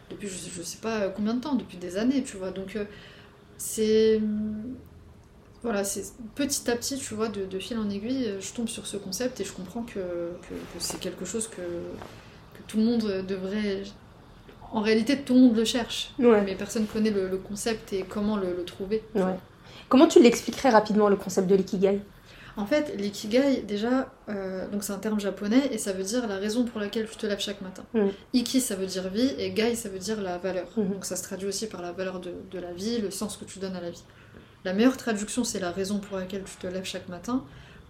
depuis 0.09 0.27
je, 0.27 0.35
je 0.57 0.61
sais 0.61 0.77
pas 0.77 1.09
combien 1.09 1.33
de 1.33 1.41
temps, 1.41 1.55
depuis 1.55 1.77
des 1.77 1.97
années, 1.97 2.23
tu 2.23 2.37
vois. 2.37 2.51
Donc 2.51 2.75
euh, 2.75 2.85
c'est 3.57 4.21
voilà, 5.63 5.83
c'est 5.83 6.03
petit 6.35 6.69
à 6.69 6.75
petit, 6.75 6.97
tu 6.97 7.13
vois, 7.15 7.29
de, 7.29 7.45
de 7.45 7.59
fil 7.59 7.77
en 7.77 7.89
aiguille, 7.89 8.31
je 8.39 8.53
tombe 8.53 8.67
sur 8.69 8.85
ce 8.85 8.95
concept 8.97 9.41
et 9.41 9.43
je 9.43 9.51
comprends 9.51 9.81
que, 9.81 9.93
que, 9.99 10.53
que 10.53 10.79
c'est 10.79 10.99
quelque 10.99 11.25
chose 11.25 11.47
que, 11.47 11.55
que 11.61 12.61
tout 12.67 12.77
le 12.77 12.83
monde 12.83 13.25
devrait 13.27 13.83
en 14.71 14.81
réalité, 14.81 15.17
tout 15.17 15.33
le 15.33 15.39
monde 15.41 15.55
le 15.55 15.65
cherche, 15.65 16.11
Ouais. 16.19 16.41
mais 16.45 16.53
personne 16.55 16.85
connaît 16.85 17.09
le, 17.09 17.27
le 17.27 17.37
concept 17.37 17.91
et 17.93 18.03
comment 18.03 18.37
le, 18.37 18.53
le 18.55 18.63
trouver. 18.65 19.01
Ouais. 19.15 19.23
Comment 19.89 20.07
tu 20.07 20.21
l'expliquerais 20.21 20.69
rapidement 20.69 21.09
le 21.09 21.15
concept 21.15 21.47
de 21.47 21.55
l'ikigai? 21.55 21.99
En 22.57 22.65
fait, 22.65 22.95
l'ikigai, 22.97 23.61
déjà, 23.61 24.11
euh, 24.29 24.67
donc 24.69 24.83
c'est 24.83 24.91
un 24.91 24.97
terme 24.97 25.19
japonais 25.19 25.67
et 25.71 25.77
ça 25.77 25.93
veut 25.93 26.03
dire 26.03 26.27
la 26.27 26.37
raison 26.37 26.65
pour 26.65 26.79
laquelle 26.79 27.07
tu 27.07 27.15
te 27.15 27.25
lèves 27.27 27.39
chaque 27.39 27.61
matin. 27.61 27.85
Mm. 27.93 28.07
Iki, 28.33 28.59
ça 28.61 28.75
veut 28.75 28.87
dire 28.87 29.07
vie 29.09 29.31
et 29.37 29.51
gai, 29.51 29.75
ça 29.75 29.89
veut 29.89 29.99
dire 29.99 30.19
la 30.21 30.37
valeur. 30.39 30.67
Mhm. 30.75 30.89
Donc 30.93 31.05
ça 31.05 31.15
se 31.15 31.23
traduit 31.23 31.47
aussi 31.47 31.67
par 31.67 31.81
la 31.83 31.91
valeur 31.91 32.19
de, 32.19 32.33
de 32.51 32.59
la 32.59 32.73
vie, 32.73 32.97
le 32.99 33.11
sens 33.11 33.37
que 33.37 33.45
tu 33.45 33.59
donnes 33.59 33.75
à 33.75 33.81
la 33.81 33.91
vie. 33.91 34.03
La 34.65 34.73
meilleure 34.73 34.97
traduction, 34.97 35.43
c'est 35.43 35.59
la 35.59 35.71
raison 35.71 35.99
pour 35.99 36.17
laquelle 36.17 36.43
tu 36.43 36.55
te 36.57 36.65
lèves 36.67 36.83
chaque 36.83 37.07
matin 37.09 37.43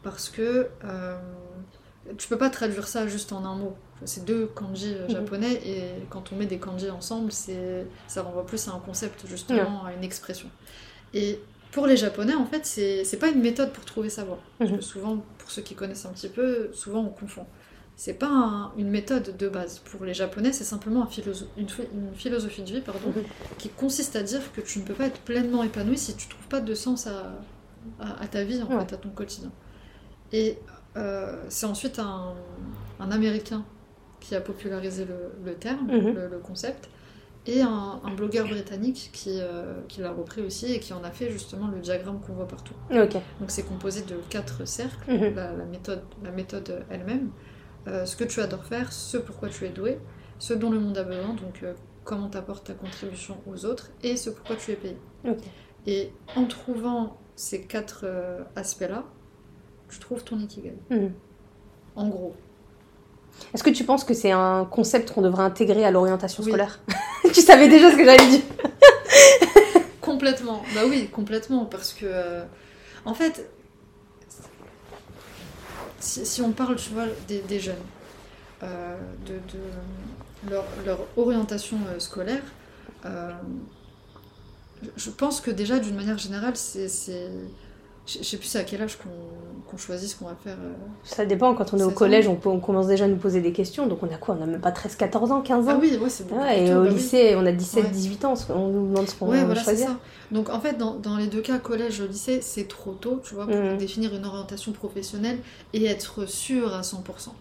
parce 0.04 0.30
que 0.30 0.68
euh, 0.84 1.18
tu 2.18 2.28
peux 2.28 2.38
pas 2.38 2.50
traduire 2.50 2.88
ça 2.88 3.08
juste 3.08 3.32
en 3.32 3.46
un 3.46 3.56
mot. 3.56 3.76
C'est 4.06 4.26
deux 4.26 4.48
kanji 4.48 4.94
euh, 4.94 5.04
Mhm. 5.08 5.10
japonais 5.10 5.54
et 5.66 5.82
quand 6.10 6.32
on 6.32 6.36
met 6.36 6.46
des 6.46 6.60
kanji 6.60 6.90
ensemble, 6.90 7.32
ça 7.32 8.22
renvoie 8.22 8.46
plus 8.46 8.68
à 8.68 8.72
un 8.74 8.80
concept, 8.80 9.26
justement, 9.28 9.86
à 9.86 9.94
une 9.94 10.04
expression. 10.04 10.50
Et 11.14 11.40
pour 11.72 11.86
les 11.88 11.98
japonais, 11.98 12.34
en 12.34 12.46
fait, 12.46 12.66
c'est 12.66 13.20
pas 13.20 13.28
une 13.30 13.42
méthode 13.42 13.72
pour 13.74 13.86
trouver 13.86 14.10
sa 14.10 14.24
voie. 14.24 14.40
Parce 14.60 14.72
Mhm. 14.72 14.78
que 14.78 14.84
souvent, 14.84 15.24
pour 15.38 15.52
ceux 15.52 15.62
qui 15.62 15.76
connaissent 15.76 16.06
un 16.06 16.12
petit 16.14 16.30
peu, 16.30 16.70
souvent 16.74 17.02
on 17.02 17.10
confond. 17.10 17.46
C'est 17.96 18.14
pas 18.14 18.28
un- 18.30 18.72
une 18.78 18.90
méthode 18.90 19.36
de 19.38 19.50
base. 19.50 19.80
Pour 19.80 20.06
les 20.06 20.14
japonais, 20.14 20.52
c'est 20.54 20.64
simplement 20.64 21.02
un 21.04 21.10
une, 21.58 21.68
phi- 21.68 21.88
une 21.94 22.14
philosophie 22.14 22.62
de 22.62 22.68
vie 22.72 22.82
pardon, 22.82 23.08
Mhm. 23.16 23.24
qui 23.58 23.70
consiste 23.70 24.16
à 24.16 24.22
dire 24.24 24.42
que 24.54 24.62
tu 24.62 24.80
ne 24.80 24.84
peux 24.84 24.94
pas 24.94 25.06
être 25.08 25.20
pleinement 25.22 25.64
épanoui 25.64 25.98
si 25.98 26.16
tu 26.16 26.28
trouves 26.30 26.48
pas 26.48 26.60
de 26.62 26.74
sens 26.76 27.08
à, 27.08 27.34
à- 28.00 28.22
à 28.24 28.28
ta 28.28 28.44
vie, 28.44 28.62
en 28.62 28.68
Ouais. 28.68 28.86
fait, 28.86 28.94
à 28.94 28.98
ton 28.98 29.10
quotidien. 29.10 29.52
Et 30.32 30.58
euh, 30.96 31.42
c'est 31.50 31.66
ensuite 31.66 32.00
un, 32.00 32.34
un 33.00 33.12
Américain 33.12 33.64
qui 34.20 34.36
a 34.36 34.42
popularisé 34.42 35.06
le, 35.06 35.32
le 35.46 35.54
terme, 35.56 35.88
Mhm. 35.88 36.14
le, 36.16 36.28
le 36.28 36.38
concept, 36.40 36.90
et 37.48 37.62
un, 37.62 38.02
un 38.04 38.14
blogueur 38.14 38.48
britannique 38.48 39.10
qui, 39.14 39.40
euh, 39.42 39.82
qui 39.88 40.02
l'a 40.02 40.12
repris 40.12 40.42
aussi 40.42 40.74
et 40.74 40.80
qui 40.80 40.94
en 40.94 41.04
a 41.04 41.12
fait 41.12 41.32
justement 41.32 41.68
le 41.68 41.80
diagramme 41.80 42.20
qu'on 42.22 42.34
voit 42.34 42.48
partout. 42.48 42.74
Donc 43.40 43.50
c'est 43.50 43.64
composé 43.64 44.02
de 44.02 44.16
quatre 44.30 44.66
cercles, 44.68 45.12
Mhm. 45.12 45.36
la, 45.36 45.54
la 45.54 45.66
méthode, 45.66 46.04
la 46.24 46.32
méthode 46.32 46.86
elle-même, 46.90 47.32
euh, 47.88 48.06
ce 48.06 48.16
que 48.16 48.24
tu 48.26 48.42
adores 48.42 48.66
faire, 48.66 48.92
ce 48.92 49.18
pourquoi 49.18 49.50
tu 49.50 49.66
es 49.66 49.70
doué, 49.70 49.98
ce 50.40 50.54
dont 50.54 50.70
le 50.70 50.80
monde 50.80 50.98
a 50.98 51.04
besoin, 51.04 51.34
donc 51.34 51.64
euh, 51.64 51.74
comment 52.04 52.30
t'apportes 52.30 52.68
ta 52.68 52.74
contribution 52.74 53.38
aux 53.48 53.66
autres, 53.66 53.92
et 54.04 54.18
ce 54.18 54.30
pourquoi 54.30 54.56
tu 54.58 54.72
es 54.72 54.76
payé. 54.76 54.98
Et 55.86 56.12
en 56.36 56.46
trouvant 56.46 57.18
ces 57.36 57.62
quatre 57.62 58.02
euh, 58.04 58.44
aspects-là, 58.56 59.06
tu 59.90 60.00
trouves 60.00 60.24
ton 60.24 60.38
ikigai. 60.40 60.76
Mhm. 60.90 61.14
En 61.96 62.10
gros. 62.10 62.36
Est-ce 63.54 63.64
que 63.64 63.70
tu 63.70 63.84
penses 63.84 64.04
que 64.04 64.14
c'est 64.14 64.32
un 64.32 64.66
concept 64.66 65.12
qu'on 65.14 65.22
devrait 65.22 65.44
intégrer 65.44 65.86
à 65.86 65.92
l'orientation 65.92 66.44
Oui. 66.44 66.50
scolaire 66.50 66.80
Tu 67.34 67.42
savais 67.42 67.68
déjà 67.68 67.92
ce 67.92 67.98
que 67.98 68.06
j'allais 68.06 68.28
dire. 68.28 68.42
Complètement. 70.02 70.64
Bah 70.74 70.82
oui, 70.88 71.10
complètement. 71.10 71.66
Parce 71.66 71.94
que, 71.94 72.06
euh, 72.06 72.44
en 73.06 73.14
fait, 73.14 73.50
si, 76.00 76.26
si 76.26 76.42
on 76.42 76.52
parle, 76.52 76.76
tu 76.78 76.92
vois, 76.92 77.06
des, 77.28 77.40
des 77.42 77.60
jeunes, 77.60 77.76
euh, 78.64 78.96
de, 79.26 79.34
de 79.34 80.50
leur, 80.52 80.64
leur 80.86 81.00
orientation 81.18 81.78
euh, 81.90 82.00
scolaire, 82.00 82.42
euh, 83.06 83.32
je 84.96 85.10
pense 85.10 85.42
que 85.42 85.52
déjà, 85.52 85.80
d'une 85.80 85.96
manière 85.96 86.18
générale, 86.18 86.56
c'est. 86.56 86.88
Je 88.08 88.24
sais 88.24 88.38
plus 88.38 88.56
à 88.56 88.64
quel 88.64 88.82
âge 88.82 88.98
qu'on 88.98 89.78
choisit 89.78 90.10
ce 90.10 90.16
qu'on 90.16 90.26
va 90.26 90.36
faire. 90.42 90.56
euh. 90.64 90.72
Ça 91.04 91.26
dépend, 91.26 91.54
quand 91.54 91.74
on 91.74 91.78
est 91.78 91.84
au 91.84 91.92
collège, 91.92 92.28
on, 92.30 92.36
commence 92.60 92.88
déjà 92.88 93.04
à 93.04 93.08
nous 93.10 93.18
poser 93.18 93.42
des 93.42 93.52
questions. 93.52 93.86
Donc 93.86 94.02
on 94.02 94.08
a 94.08 94.18
quoi? 94.18 94.38
On 94.40 94.44
a 94.44 94.46
même 94.46 94.62
pas 94.62 94.72
13, 94.72 94.96
14 94.96 95.32
ans, 95.34 95.42
15 95.42 95.68
ans? 95.68 95.72
Ah 95.74 95.78
oui, 95.82 95.98
ouais, 96.02 96.10
c'est. 96.10 96.24
Ouais, 96.32 96.56
plus 96.56 96.66
et 96.66 96.70
tôt, 96.70 96.78
au 96.80 96.84
bah 96.84 96.90
oui. 96.90 96.96
lycée, 96.96 97.36
on 97.36 97.46
a 97.46 97.52
17, 97.52 97.84
Ouais. 97.84 97.90
18 97.90 98.26
ans, 98.26 98.34
on 98.50 98.68
nous 98.70 98.88
demande 98.88 99.10
ce 99.10 99.16
qu'on 99.16 99.26
veut 99.28 99.44
voilà, 99.44 99.62
choisir. 99.62 99.88
ça. 99.90 99.98
Donc 100.32 100.50
en 100.50 100.62
fait, 100.62 100.78
dans, 100.78 100.94
dans 100.96 101.18
les 101.18 101.28
deux 101.28 101.42
cas, 101.42 101.58
collège, 101.60 102.02
lycée, 102.02 102.40
c'est 102.42 102.68
trop 102.70 102.94
tôt, 102.94 103.20
tu 103.24 103.36
vois, 103.36 103.46
pour 103.46 103.56
Mhm. 103.56 103.78
définir 103.78 104.16
une 104.16 104.26
orientation 104.26 104.72
professionnelle 104.72 105.40
et 105.74 105.86
être 105.86 106.26
sûr 106.30 106.74
à 106.74 106.82
100%. 106.84 107.34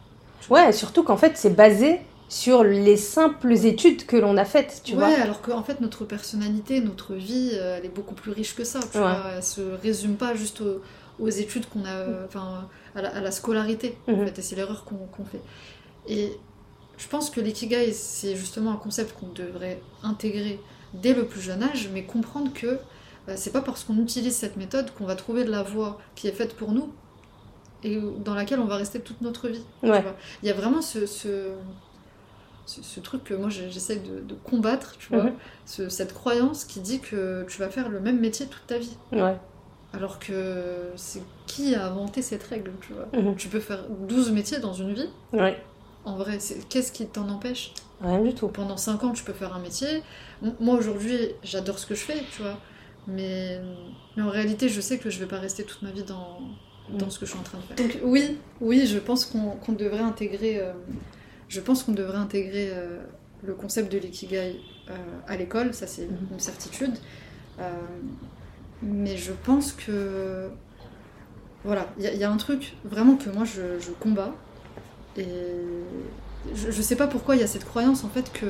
Ouais, 0.50 0.72
surtout 0.72 1.04
qu'en 1.04 1.16
fait, 1.16 1.32
c'est 1.36 1.54
basé 1.54 2.00
sur 2.28 2.64
les 2.64 2.96
simples 2.96 3.52
études 3.52 4.06
que 4.06 4.16
l'on 4.16 4.36
a 4.36 4.44
faites, 4.44 4.82
tu 4.84 4.94
ouais, 4.94 4.98
vois. 4.98 5.08
alors 5.22 5.42
qu'en 5.42 5.62
fait, 5.62 5.80
notre 5.80 6.04
personnalité, 6.04 6.80
notre 6.80 7.14
vie, 7.14 7.50
euh, 7.54 7.76
elle 7.78 7.84
est 7.86 7.94
beaucoup 7.94 8.14
plus 8.14 8.32
riche 8.32 8.54
que 8.54 8.64
ça, 8.64 8.80
tu 8.90 8.98
Ouais. 8.98 9.04
vois. 9.04 9.22
Elle 9.36 9.42
se 9.42 9.60
résume 9.60 10.16
pas 10.16 10.34
juste 10.34 10.60
aux, 10.60 10.82
aux 11.18 11.28
études 11.28 11.66
qu'on 11.68 11.84
a, 11.84 11.94
euh, 11.94 12.26
enfin, 12.26 12.68
à, 12.94 13.02
la, 13.02 13.08
à 13.16 13.20
la 13.20 13.30
scolarité, 13.30 13.98
en 14.08 14.12
Mhm. 14.12 14.26
fait, 14.26 14.38
et 14.38 14.42
c'est 14.42 14.56
l'erreur 14.56 14.84
qu'on 14.84 15.24
fait. 15.24 15.40
Et 16.06 16.32
je 16.96 17.08
pense 17.08 17.30
que 17.30 17.40
l'ikigai, 17.40 17.92
c'est 17.92 18.36
justement 18.36 18.72
un 18.72 18.76
concept 18.76 19.12
qu'on 19.18 19.28
devrait 19.28 19.82
intégrer 20.02 20.60
dès 20.94 21.14
le 21.14 21.26
plus 21.26 21.40
jeune 21.40 21.62
âge, 21.62 21.90
mais 21.92 22.04
comprendre 22.04 22.52
que 22.54 22.66
euh, 23.28 23.34
c'est 23.36 23.52
pas 23.52 23.60
parce 23.62 23.84
qu'on 23.84 23.98
utilise 23.98 24.34
cette 24.36 24.56
méthode 24.56 24.92
qu'on 24.94 25.04
va 25.06 25.16
trouver 25.16 25.44
de 25.44 25.50
la 25.50 25.62
voie 25.62 25.98
qui 26.14 26.28
est 26.28 26.32
faite 26.32 26.56
pour 26.56 26.72
nous 26.72 26.94
et 27.82 27.98
dans 28.24 28.34
laquelle 28.34 28.58
on 28.60 28.64
va 28.66 28.76
rester 28.76 29.00
toute 29.00 29.20
notre 29.20 29.48
vie. 29.48 29.64
tu 29.82 29.90
Ouais. 29.90 30.00
vois. 30.02 30.16
Il 30.42 30.48
y 30.48 30.50
a 30.50 30.54
vraiment 30.54 30.82
ce, 30.82 31.06
ce, 31.06 31.54
ce, 32.66 32.82
ce 32.82 33.00
truc 33.00 33.24
que 33.24 33.34
moi 33.34 33.48
j'essaie 33.48 33.96
de, 33.96 34.20
de 34.20 34.34
combattre, 34.34 34.96
tu 34.98 35.08
vois, 35.14 35.24
Mhm. 35.24 35.32
ce- 35.64 35.88
cette 35.88 36.12
croyance 36.12 36.64
qui 36.64 36.80
dit 36.80 37.00
que 37.00 37.44
tu 37.48 37.58
vas 37.58 37.68
faire 37.70 37.88
le 37.88 38.00
même 38.00 38.20
métier 38.20 38.46
toute 38.46 38.66
ta 38.66 38.78
vie. 38.78 38.96
Ouais. 39.12 39.36
Alors 39.92 40.18
que 40.18 40.90
c'est 40.96 41.22
qui 41.46 41.74
a 41.74 41.86
inventé 41.86 42.20
cette 42.22 42.42
règle, 42.42 42.72
tu 42.80 42.92
vois 42.92 43.08
Mhm. 43.12 43.36
Tu 43.36 43.48
peux 43.48 43.60
faire 43.60 43.84
12 43.88 44.30
métiers 44.32 44.58
dans 44.58 44.72
une 44.74 44.92
vie. 44.92 45.08
Ouais. 45.32 45.58
En 46.04 46.16
vrai, 46.16 46.38
qu'est-ce 46.68 46.92
qui 46.92 47.06
t'en 47.06 47.28
empêche? 47.28 47.72
Rien 48.00 48.20
du 48.20 48.34
tout. 48.34 48.48
Pendant 48.48 48.76
5 48.76 49.02
ans, 49.04 49.12
tu 49.12 49.24
peux 49.24 49.32
faire 49.32 49.54
un 49.54 49.58
métier. 49.60 50.02
Moi, 50.60 50.76
aujourd'hui, 50.76 51.18
j'adore 51.42 51.78
ce 51.78 51.86
que 51.86 51.94
je 51.94 52.00
fais, 52.02 52.22
tu 52.34 52.42
vois. 52.42 52.58
Mais, 53.08 53.60
mais 54.16 54.22
en 54.22 54.28
réalité, 54.30 54.68
je 54.68 54.80
sais 54.80 54.98
que 54.98 55.08
je 55.10 55.18
vais 55.18 55.26
pas 55.26 55.38
rester 55.38 55.64
toute 55.64 55.82
ma 55.82 55.90
vie 55.92 56.02
dans, 56.02 56.40
dans 56.90 57.06
Mm. 57.06 57.10
ce 57.10 57.18
que 57.20 57.26
je 57.26 57.30
suis 57.30 57.40
en 57.40 57.42
train 57.44 57.58
de 57.58 57.62
faire. 57.64 57.76
Donc 57.76 57.98
oui, 58.04 58.38
oui, 58.60 58.86
je 58.86 58.98
pense 58.98 59.24
qu'on 59.24 59.50
qu'on 59.52 59.72
devrait 59.72 60.00
intégrer, 60.00 60.58
euh, 60.60 60.72
je 61.48 61.60
pense 61.60 61.82
qu'on 61.84 61.92
devrait 61.92 62.18
intégrer 62.18 62.70
euh, 62.72 62.98
le 63.44 63.54
concept 63.54 63.90
de 63.92 63.98
l'ikigai 63.98 64.60
euh, 64.90 64.94
à 65.26 65.36
l'école, 65.36 65.72
ça 65.74 65.86
c'est 65.86 66.06
Mhm. 66.06 66.16
une 66.32 66.40
certitude. 66.40 66.94
Euh, 67.60 67.70
mais 68.82 69.16
je 69.16 69.32
pense 69.32 69.72
que 69.72 70.50
voilà, 71.64 71.88
il 71.98 72.04
y, 72.04 72.06
a- 72.06 72.12
il 72.12 72.18
y 72.20 72.24
a 72.24 72.30
un 72.30 72.36
truc 72.36 72.74
vraiment 72.84 73.16
que 73.16 73.30
moi 73.30 73.44
je, 73.44 73.78
je 73.80 73.90
combats 73.92 74.34
et 75.16 75.24
je, 76.54 76.70
je 76.70 76.82
sais 76.82 76.96
pas 76.96 77.06
pourquoi 77.06 77.34
il 77.36 77.40
y 77.40 77.44
a 77.44 77.46
cette 77.46 77.64
croyance 77.64 78.04
en 78.04 78.08
fait 78.08 78.30
que 78.32 78.46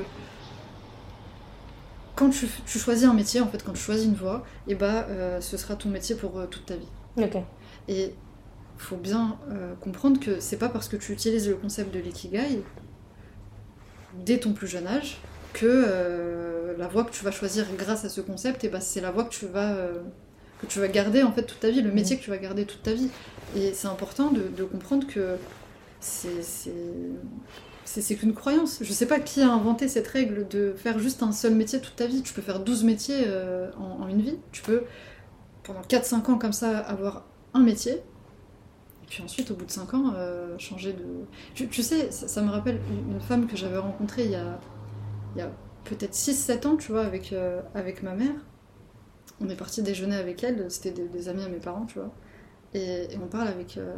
quand 2.14 2.30
tu, 2.30 2.46
tu 2.64 2.78
choisis 2.78 3.04
un 3.06 3.12
métier, 3.12 3.40
en 3.42 3.46
fait, 3.46 3.62
quand 3.62 3.72
tu 3.72 3.80
choisis 3.82 4.06
une 4.06 4.14
voie, 4.14 4.42
et 4.68 4.74
bah, 4.74 5.06
euh, 5.10 5.38
ce 5.42 5.58
sera 5.58 5.76
ton 5.76 5.90
métier 5.90 6.14
pour 6.16 6.48
toute 6.50 6.64
ta 6.64 6.74
vie. 6.76 6.88
Ok. 7.18 7.36
Et 7.88 8.14
faut 8.78 8.96
bien 8.96 9.36
euh, 9.50 9.74
comprendre 9.82 10.18
que 10.18 10.40
c'est 10.40 10.56
pas 10.56 10.70
parce 10.70 10.88
que 10.88 10.96
tu 10.96 11.12
utilises 11.12 11.46
le 11.46 11.56
concept 11.56 11.92
de 11.94 12.00
l'ikigai 12.00 12.62
dès 14.24 14.38
ton 14.38 14.52
plus 14.52 14.66
jeune 14.66 14.86
âge 14.86 15.18
que 15.52 15.66
euh, 15.66 16.76
la 16.76 16.86
voie 16.86 17.04
que 17.04 17.10
tu 17.10 17.24
vas 17.24 17.30
choisir 17.30 17.66
grâce 17.78 18.04
à 18.04 18.08
ce 18.08 18.20
concept, 18.20 18.64
et 18.64 18.68
bah, 18.68 18.80
c'est 18.80 19.00
la 19.00 19.10
voie 19.10 19.24
que 19.24 19.34
tu 19.34 19.46
vas 19.46 19.74
euh, 19.74 19.94
que 20.60 20.66
tu 20.66 20.78
vas 20.78 20.88
garder 20.88 21.22
en 21.22 21.32
fait 21.32 21.42
toute 21.42 21.60
ta 21.60 21.70
vie, 21.70 21.82
le 21.82 21.92
métier 21.92 22.18
que 22.18 22.22
tu 22.22 22.30
vas 22.30 22.38
garder 22.38 22.64
toute 22.64 22.82
ta 22.82 22.92
vie. 22.92 23.08
Et 23.56 23.72
c'est 23.72 23.88
important 23.88 24.30
de, 24.30 24.42
de 24.54 24.64
comprendre 24.64 25.06
que 25.06 25.36
c'est 26.00 28.16
qu'une 28.16 28.34
croyance. 28.34 28.78
Je 28.82 28.92
sais 28.92 29.06
pas 29.06 29.20
qui 29.20 29.42
a 29.42 29.50
inventé 29.50 29.88
cette 29.88 30.08
règle 30.08 30.46
de 30.48 30.74
faire 30.76 30.98
juste 30.98 31.22
un 31.22 31.32
seul 31.32 31.54
métier 31.54 31.80
toute 31.80 31.96
ta 31.96 32.06
vie. 32.06 32.22
Tu 32.22 32.32
peux 32.32 32.42
faire 32.42 32.60
12 32.60 32.84
métiers 32.84 33.24
euh, 33.26 33.70
en, 33.78 34.04
en 34.04 34.08
une 34.08 34.22
vie. 34.22 34.38
Tu 34.52 34.62
peux, 34.62 34.84
pendant 35.62 35.82
4-5 35.82 36.30
ans 36.30 36.38
comme 36.38 36.52
ça, 36.52 36.78
avoir 36.78 37.24
un 37.54 37.60
métier. 37.60 38.02
Et 39.06 39.10
puis 39.10 39.22
ensuite, 39.22 39.50
au 39.50 39.54
bout 39.56 39.64
de 39.66 39.70
5 39.70 39.94
ans, 39.94 40.12
euh, 40.16 40.58
changer 40.58 40.92
de... 40.92 41.04
Tu, 41.54 41.68
tu 41.68 41.82
sais, 41.82 42.10
ça, 42.10 42.28
ça 42.28 42.42
me 42.42 42.50
rappelle 42.50 42.80
une, 42.90 43.20
femme 43.20 43.46
que 43.46 43.56
j'avais 43.56 43.78
rencontrée 43.78 44.24
il 44.24 44.32
y 44.32 44.36
a, 44.36 44.58
il 45.36 45.38
y 45.40 45.42
a 45.42 45.50
peut-être 45.84 46.14
6-7 46.14 46.66
ans, 46.66 46.76
tu 46.76 46.92
vois, 46.92 47.04
avec, 47.04 47.32
euh, 47.32 47.62
avec 47.74 48.02
ma 48.02 48.14
mère. 48.14 48.34
On 49.40 49.48
est 49.48 49.56
parti 49.56 49.82
déjeuner 49.82 50.16
avec 50.16 50.42
elle, 50.44 50.70
c'était 50.70 50.90
des, 50.92 51.08
des 51.08 51.28
amis 51.28 51.42
à 51.44 51.48
mes 51.48 51.58
parents, 51.58 51.86
tu 51.86 51.98
vois. 51.98 52.12
Et, 52.74 53.12
et 53.14 53.18
on 53.22 53.28
parle 53.28 53.48
avec... 53.48 53.76
euh, 53.78 53.94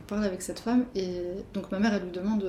on 0.00 0.04
parle 0.04 0.24
avec 0.24 0.42
cette 0.42 0.58
femme 0.60 0.86
et 0.94 1.22
donc 1.54 1.70
ma 1.70 1.78
mère 1.78 1.94
elle 1.94 2.02
lui 2.04 2.10
demande 2.10 2.42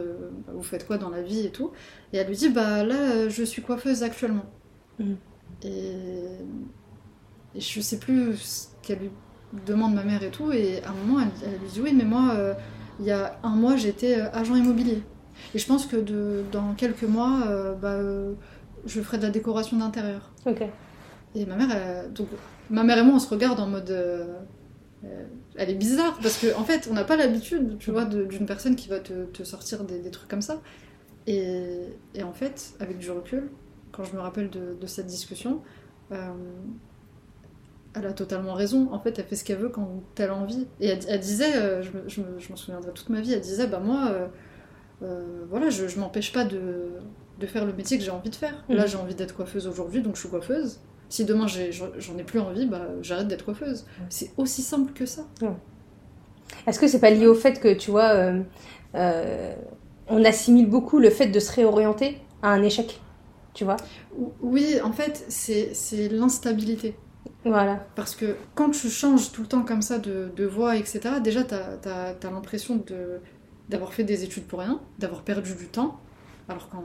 Bah, 0.48 0.54
vous 0.56 0.64
faites 0.64 0.88
quoi 0.88 0.98
dans 0.98 1.10
la 1.10 1.22
vie 1.22 1.46
et 1.46 1.52
tout 1.52 1.72
et 2.12 2.18
elle 2.18 2.28
lui 2.28 2.36
dit 2.36 2.50
bah 2.50 2.84
là 2.84 3.30
je 3.30 3.44
suis 3.44 3.62
coiffeuse 3.62 4.04
actuellement 4.04 4.46
Mhm. 5.00 5.18
et, 5.64 6.40
et 7.56 7.60
je 7.60 7.82
sais 7.82 8.00
plus 8.00 8.36
ce 8.38 8.68
qu'elle 8.82 9.00
lui 9.00 9.12
demande 9.68 9.94
ma 9.94 10.04
mère 10.04 10.24
et 10.24 10.30
tout 10.32 10.52
et 10.52 10.82
à 10.84 10.90
un 10.90 10.94
moment 10.94 11.22
elle, 11.22 11.50
elle 11.54 11.60
lui 11.60 11.68
dit 11.70 11.82
oui 11.82 11.94
mais 11.96 12.06
moi 12.06 12.32
euh, 12.36 12.54
il 13.00 13.06
y 13.06 13.12
a 13.12 13.38
un 13.44 13.56
mois 13.56 13.76
j'étais 13.76 14.20
euh, 14.20 14.30
agent 14.34 14.56
immobilier 14.56 15.02
et 15.54 15.60
je 15.60 15.66
pense 15.68 15.86
que 15.86 15.96
de, 15.98 16.44
dans 16.52 16.74
quelques 16.74 17.04
mois 17.04 17.42
euh, 17.48 17.74
bah, 17.76 17.94
euh, 17.94 18.34
je 18.86 19.02
ferai 19.02 19.18
de 19.18 19.24
la 19.24 19.30
décoration 19.30 19.78
d'intérieur 19.78 20.32
Ok. 20.46 20.64
et 21.36 21.46
ma 21.46 21.56
mère, 21.56 21.70
elle- 21.72 22.12
donc 22.14 22.28
ma 22.70 22.84
mère 22.84 22.98
et 22.98 23.04
moi, 23.04 23.16
on 23.16 23.20
se 23.20 23.30
regarde 23.30 23.60
en 23.60 23.68
mode, 23.68 23.92
elle 25.56 25.70
est 25.70 25.76
bizarre 25.76 26.18
parce 26.22 26.38
que 26.38 26.56
en 26.58 26.64
fait, 26.64 26.88
on 26.90 26.94
n'a 26.94 27.04
pas 27.04 27.18
l'habitude, 27.18 27.78
tu 27.78 27.92
vois, 27.92 28.06
d'une 28.06 28.46
personne 28.46 28.76
qui 28.76 28.88
va 28.90 29.00
te, 29.00 29.26
te 29.26 29.44
sortir 29.44 29.84
des, 29.84 30.00
des 30.00 30.12
trucs 30.12 30.30
comme 30.30 30.42
ça. 30.42 30.62
Et, 31.28 31.84
et 32.16 32.24
en 32.24 32.34
fait, 32.34 32.74
avec 32.80 32.98
du 32.98 33.12
recul, 33.12 33.50
quand 33.92 34.04
je 34.06 34.14
me 34.16 34.20
rappelle 34.22 34.50
de, 34.50 34.76
de 34.80 34.88
cette 34.88 35.08
discussion, 35.08 35.62
elle 37.96 38.06
a 38.08 38.14
totalement 38.14 38.54
raison. 38.54 38.90
En 38.92 39.00
fait, 39.00 39.18
elle 39.20 39.26
fait 39.26 39.36
ce 39.36 39.44
qu'elle 39.44 39.58
veut 39.60 39.70
quand 39.70 39.88
elle 40.18 40.30
a 40.30 40.36
envie. 40.36 40.68
Et 40.80 40.88
elle, 40.88 41.00
elle 41.08 41.20
disait, 41.20 41.56
euh, 41.56 41.82
je, 41.84 41.92
je 42.08 42.22
me- 42.22 42.40
je 42.40 42.50
m'en 42.50 42.56
souviendrai 42.56 42.92
toute 42.94 43.10
ma 43.10 43.22
vie, 43.22 43.34
elle 43.34 43.42
disait, 43.42 43.68
bah 43.68 43.80
moi, 43.80 44.10
euh, 44.12 44.28
euh, 45.04 45.46
voilà, 45.50 45.70
je, 45.70 45.88
je 45.88 46.00
m'empêche 46.00 46.32
pas 46.34 46.46
de, 46.46 46.92
de 47.40 47.48
faire 47.48 47.66
le 47.66 47.74
métier 47.74 47.98
que 47.98 48.04
j'ai 48.04 48.12
envie 48.12 48.30
de 48.30 48.36
faire. 48.36 48.64
Mhm. 48.70 48.76
Là, 48.78 48.86
j'ai 48.86 48.98
envie 48.98 49.16
d'être 49.16 49.36
coiffeuse 49.36 49.68
aujourd'hui, 49.68 50.02
donc 50.02 50.16
je 50.16 50.22
suis 50.22 50.30
coiffeuse. 50.30 50.80
Si 51.10 51.26
demain 51.26 51.46
j'ai- 51.48 51.72
j'en 51.72 52.18
ai 52.18 52.24
plus 52.24 52.40
envie, 52.40 52.66
bah 52.66 52.88
j'arrête 53.04 53.28
d'être 53.28 53.46
coiffeuse. 53.46 53.86
C'est 54.10 54.32
aussi 54.38 54.64
simple 54.64 54.94
que 54.94 55.06
ça. 55.06 55.24
Est-ce 56.68 56.80
que 56.80 56.88
c'est 56.88 57.00
pas 57.00 57.10
lié 57.12 57.28
au 57.28 57.36
fait 57.36 57.60
que, 57.60 57.74
tu 57.74 57.92
vois, 57.92 58.10
euh, 58.96 59.54
on 60.08 60.24
assimile 60.26 60.68
beaucoup 60.70 61.00
le 61.00 61.10
fait 61.10 61.28
de 61.28 61.40
se 61.40 61.52
réorienter 61.52 62.18
à 62.42 62.50
un 62.50 62.64
échec 62.64 63.00
Tu 63.54 63.64
vois? 63.64 63.78
Oui, 64.42 64.78
en 64.84 64.92
fait, 64.92 65.24
c'est 65.30 65.74
c'est 65.74 66.10
l'instabilité. 66.10 66.96
Voilà. 67.46 67.86
Parce 67.96 68.16
que 68.16 68.38
quand 68.56 68.70
tu 68.70 68.90
changes 68.90 69.32
tout 69.32 69.42
le 69.42 69.48
temps 69.48 69.64
comme 69.64 69.82
ça 69.82 70.00
de, 70.00 70.46
voie, 70.46 70.78
etc., 70.78 71.20
déjà, 71.22 71.44
tu 71.44 71.54
as, 71.56 72.16
l'impression 72.32 72.78
de- 72.78 73.20
d'avoir 73.70 73.94
fait 73.94 74.04
des 74.04 74.24
études 74.24 74.46
pour 74.46 74.60
rien, 74.60 74.80
d'avoir 75.00 75.24
perdu 75.24 75.56
du 75.56 75.68
temps, 75.68 76.00
alors 76.48 76.70
qu'en 76.70 76.84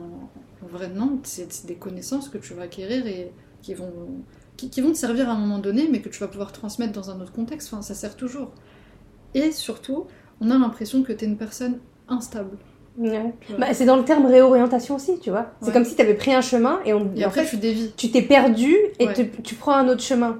en 0.63 0.67
vrai, 0.67 0.89
non, 0.89 1.19
c'est 1.23 1.51
c'est 1.51 1.65
des 1.67 1.75
connaissances 1.75 2.29
que 2.29 2.37
tu 2.37 2.53
vas 2.53 2.63
acquérir 2.63 3.07
et 3.07 3.31
qui 3.61 3.73
vont, 3.73 4.23
qui, 4.57 4.69
qui 4.69 4.81
vont 4.81 4.91
te 4.91 4.97
servir 4.97 5.29
à 5.29 5.33
un 5.33 5.39
moment 5.39 5.59
donné, 5.59 5.87
mais 5.89 6.01
que 6.01 6.09
tu 6.09 6.19
vas 6.19 6.27
pouvoir 6.27 6.51
transmettre 6.51 6.93
dans 6.93 7.09
un 7.11 7.19
autre 7.21 7.31
contexte. 7.33 7.73
Enfin, 7.73 7.81
ça 7.81 7.93
sert 7.93 8.15
toujours. 8.17 8.51
Et 9.33 9.51
surtout, 9.51 10.07
on 10.41 10.51
a 10.51 10.57
l'impression 10.57 11.03
que 11.03 11.13
tu 11.13 11.25
es 11.25 11.27
une 11.27 11.37
personne 11.37 11.79
instable. 12.07 12.57
Ouais. 12.99 13.33
Bah, 13.57 13.73
c'est 13.73 13.85
dans 13.85 13.95
le 13.95 14.03
terme 14.03 14.25
réorientation 14.25 14.95
aussi, 14.95 15.19
tu 15.19 15.29
vois. 15.29 15.51
C'est 15.61 15.67
Ouais. 15.67 15.73
comme 15.73 15.85
si 15.85 15.95
tu 15.95 16.01
avais 16.01 16.13
pris 16.15 16.33
un 16.33 16.41
chemin 16.41 16.79
et, 16.85 16.93
on, 16.93 17.09
et 17.15 17.23
après, 17.23 17.45
tu 17.45 17.57
dévis. 17.57 17.93
tu 17.95 18.11
t'es 18.11 18.21
perdu 18.21 18.75
et 18.99 19.07
Ouais. 19.07 19.13
te- 19.13 19.41
tu 19.41 19.55
prends 19.55 19.73
un 19.73 19.87
autre 19.87 20.01
chemin. 20.01 20.39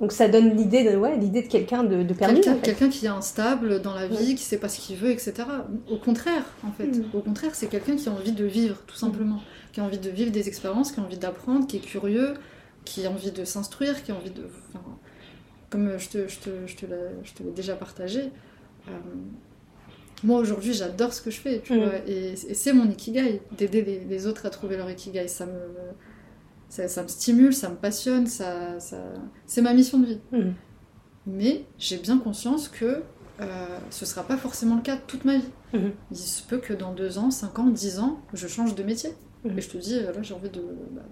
Donc 0.00 0.12
ça 0.12 0.26
donne 0.28 0.56
l'idée 0.56 0.84
de, 0.90 0.96
ouais, 0.96 1.16
l'idée 1.16 1.42
de 1.42 1.46
quelqu'un 1.48 1.84
de, 1.84 2.02
de 2.02 2.12
perdu. 2.12 2.34
Quelqu'un 2.36 2.52
en 2.52 2.54
fait. 2.56 2.60
quelqu'un 2.62 2.88
qui 2.88 3.06
est 3.06 3.10
instable 3.10 3.80
dans 3.80 3.94
la 3.94 4.06
vie, 4.06 4.34
qui 4.34 4.42
sait 4.42 4.58
pas 4.58 4.68
ce 4.68 4.80
qu'il 4.80 4.96
veut, 4.96 5.10
etc. 5.10 5.34
Au 5.90 5.96
contraire, 5.96 6.44
en 6.66 6.72
fait. 6.72 6.86
Mm. 6.88 7.04
Au 7.14 7.20
contraire, 7.20 7.50
c'est 7.54 7.68
quelqu'un 7.68 7.96
qui 7.96 8.08
a 8.08 8.12
envie 8.12 8.32
de 8.32 8.44
vivre, 8.44 8.76
tout 8.86 8.96
simplement. 8.96 9.40
Qui 9.72 9.80
a 9.80 9.84
envie 9.84 9.98
de 9.98 10.10
vivre 10.10 10.30
des 10.30 10.48
expériences, 10.48 10.92
qui 10.92 11.00
a 11.00 11.02
envie 11.02 11.16
d'apprendre, 11.16 11.66
qui 11.66 11.76
est 11.76 11.80
curieux, 11.80 12.34
qui 12.84 13.06
a 13.06 13.10
envie 13.10 13.30
de 13.30 13.44
s'instruire, 13.44 14.02
qui 14.02 14.12
a 14.12 14.14
envie 14.14 14.30
de... 14.30 14.42
enfin, 14.74 14.84
comme 15.70 15.92
je 15.98 16.08
te, 16.08 16.28
je 16.28 16.38
te, 16.38 16.50
je 16.66 16.76
te 16.76 16.84
l'ai 16.86 16.96
je 17.22 17.32
te 17.34 17.42
l'ai 17.42 17.50
déjà 17.52 17.74
partagé, 17.74 18.30
euh, 18.88 18.90
moi 20.24 20.40
aujourd'hui 20.40 20.72
j'adore 20.74 21.12
ce 21.12 21.22
que 21.22 21.30
je 21.30 21.40
fais, 21.40 21.60
tu 21.60 21.74
Mm. 21.74 21.84
vois. 21.84 21.94
Et, 22.06 22.32
et 22.32 22.54
c'est 22.54 22.72
mon 22.72 22.88
ikigai, 22.90 23.40
d'aider 23.56 23.82
les, 23.82 24.00
les 24.00 24.26
autres 24.26 24.46
à 24.46 24.50
trouver 24.50 24.76
leur 24.76 24.90
ikigai. 24.90 25.28
Ça 25.28 25.46
me, 25.46 25.52
ça, 26.68 26.88
ça 26.88 27.02
me 27.02 27.08
stimule, 27.08 27.54
ça 27.54 27.68
me 27.70 27.76
passionne, 27.76 28.26
ça, 28.26 28.78
ça... 28.80 28.96
c'est 29.46 29.62
ma 29.62 29.72
mission 29.74 29.98
de 29.98 30.06
vie. 30.06 30.20
Mhm. 30.32 30.54
Mais 31.26 31.64
j'ai 31.78 31.98
bien 31.98 32.18
conscience 32.18 32.68
que 32.68 33.02
euh, 33.40 33.66
ce 33.90 34.06
sera 34.06 34.22
pas 34.24 34.36
forcément 34.36 34.76
le 34.76 34.82
cas 34.82 34.96
toute 34.96 35.24
ma 35.24 35.36
vie. 35.36 35.48
Mhm. 35.72 35.92
Il 36.10 36.16
se 36.16 36.42
peut 36.42 36.58
que 36.58 36.72
dans 36.72 36.92
2 36.92 37.18
ans, 37.18 37.30
5 37.30 37.58
ans, 37.58 37.66
10 37.66 37.98
ans, 38.00 38.20
je 38.32 38.46
change 38.48 38.74
de 38.74 38.82
métier. 38.82 39.10
Et 39.56 39.60
je 39.60 39.68
te 39.68 39.76
dis, 39.78 39.94
euh, 39.98 40.12
là 40.12 40.20
j'ai 40.22 40.34
envie 40.34 40.50
de, 40.50 40.60
bah, 40.90 41.02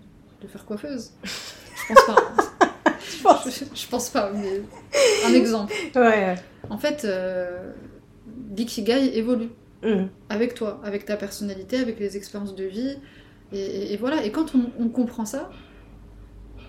de 0.43 0.49
faire 0.49 0.65
coiffeuse. 0.67 1.13
Je 1.23 1.95
pense 1.95 2.07
pas. 2.07 2.17
Je 3.09 3.23
pense. 3.23 3.45
je, 3.49 3.65
je 3.75 3.87
pense 3.89 4.09
pas, 4.11 4.31
mais 4.33 4.63
un 5.27 5.33
exemple. 5.33 5.73
Ouais. 5.95 6.35
En 6.71 6.77
fait, 6.79 7.05
euh, 7.05 7.73
l'ikigai 8.57 9.17
évolue 9.17 9.49
Mhm. 9.83 10.09
avec 10.31 10.55
toi, 10.55 10.81
avec 10.85 11.05
ta 11.05 11.17
personnalité, 11.17 11.79
avec 11.79 12.01
les 12.01 12.17
expériences 12.17 12.55
de 12.55 12.65
vie. 12.65 12.97
Et, 13.53 13.59
et- 13.61 13.93
et 13.93 13.97
voilà, 13.97 14.25
et 14.25 14.31
quand 14.33 14.55
on, 14.55 14.71
on 14.83 14.89
comprend 14.89 15.25
ça, 15.25 15.51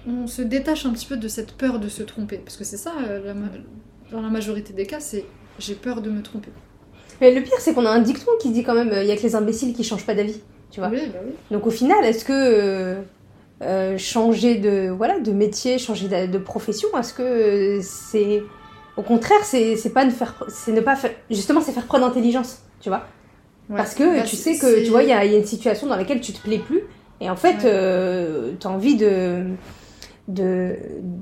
on 0.08 0.28
se 0.28 0.42
détache 0.42 0.86
un 0.86 0.92
petit 0.92 1.06
peu 1.06 1.18
de 1.18 1.28
cette 1.28 1.54
peur 1.54 1.80
de 1.80 1.90
se 1.90 2.04
tromper. 2.04 2.38
Parce 2.38 2.58
que 2.58 2.64
c'est 2.64 2.78
ça, 2.78 2.94
euh, 3.08 3.22
la 3.26 3.34
dans 4.12 4.22
la 4.22 4.30
majorité 4.30 4.74
des 4.74 4.86
cas, 4.86 5.00
c'est 5.00 5.26
j'ai 5.60 5.76
peur 5.76 6.02
de 6.02 6.10
me 6.10 6.22
tromper. 6.22 6.50
Mais 7.20 7.34
le 7.34 7.42
pire, 7.42 7.60
c'est 7.60 7.74
qu'on 7.74 7.86
a 7.86 7.90
un 7.90 8.00
dicton 8.02 8.32
qui 8.40 8.52
dit 8.52 8.64
quand 8.64 8.76
même 8.76 8.92
il 9.02 9.08
y 9.08 9.12
a 9.12 9.18
que 9.18 9.24
les 9.24 9.36
imbéciles 9.36 9.74
qui 9.74 9.84
changent 9.84 10.06
pas 10.06 10.14
d'avis. 10.14 10.40
Tu 10.72 10.80
vois 10.80 10.90
Oui, 10.90 11.02
bah 11.12 11.20
oui. 11.26 11.32
Donc 11.52 11.66
au 11.66 11.72
final, 11.72 12.04
est-ce 12.06 12.24
que 12.24 12.32
euh, 12.34 13.02
euh, 13.64 13.98
changer 13.98 14.56
de 14.56 14.90
voilà 14.90 15.20
de 15.20 15.32
métier, 15.32 15.78
changer 15.80 16.08
de, 16.08 16.32
de 16.32 16.38
profession, 16.38 16.88
est-ce 16.98 17.14
que 17.14 17.24
euh, 17.24 17.80
c'est 17.82 18.44
au 18.98 19.02
contraire, 19.04 19.44
c'est 19.44 19.92
pas 19.94 20.04
ne 20.06 20.12
faire, 20.12 20.44
c'est 20.50 20.72
ne 20.74 20.82
pas 20.82 20.96
faire, 20.96 21.12
justement, 21.30 21.62
c'est 21.62 21.72
faire 21.72 21.86
preuve 21.86 22.02
d'intelligence, 22.02 22.60
tu 22.82 22.90
vois 22.90 23.06
Ouais. 23.70 23.76
Parce 23.76 23.96
que 23.96 24.18
Bah, 24.20 24.24
tu 24.24 24.38
sais 24.38 24.58
que 24.58 24.82
tu 24.86 24.90
vois, 24.92 25.04
il 25.04 25.10
y, 25.10 25.12
a 25.12 25.26
il 25.26 25.32
y 25.34 25.36
a 25.36 25.38
une 25.38 25.46
situation 25.46 25.88
dans 25.88 25.98
laquelle 25.98 26.22
tu 26.22 26.32
te 26.32 26.42
plais 26.42 26.60
plus, 26.60 26.82
et 27.20 27.30
en 27.30 27.36
fait, 27.36 27.56
Ouais. 27.58 27.66
euh, 27.66 28.52
t'as 28.60 28.70
envie 28.70 28.96
de 28.96 29.44
de, 30.30 30.76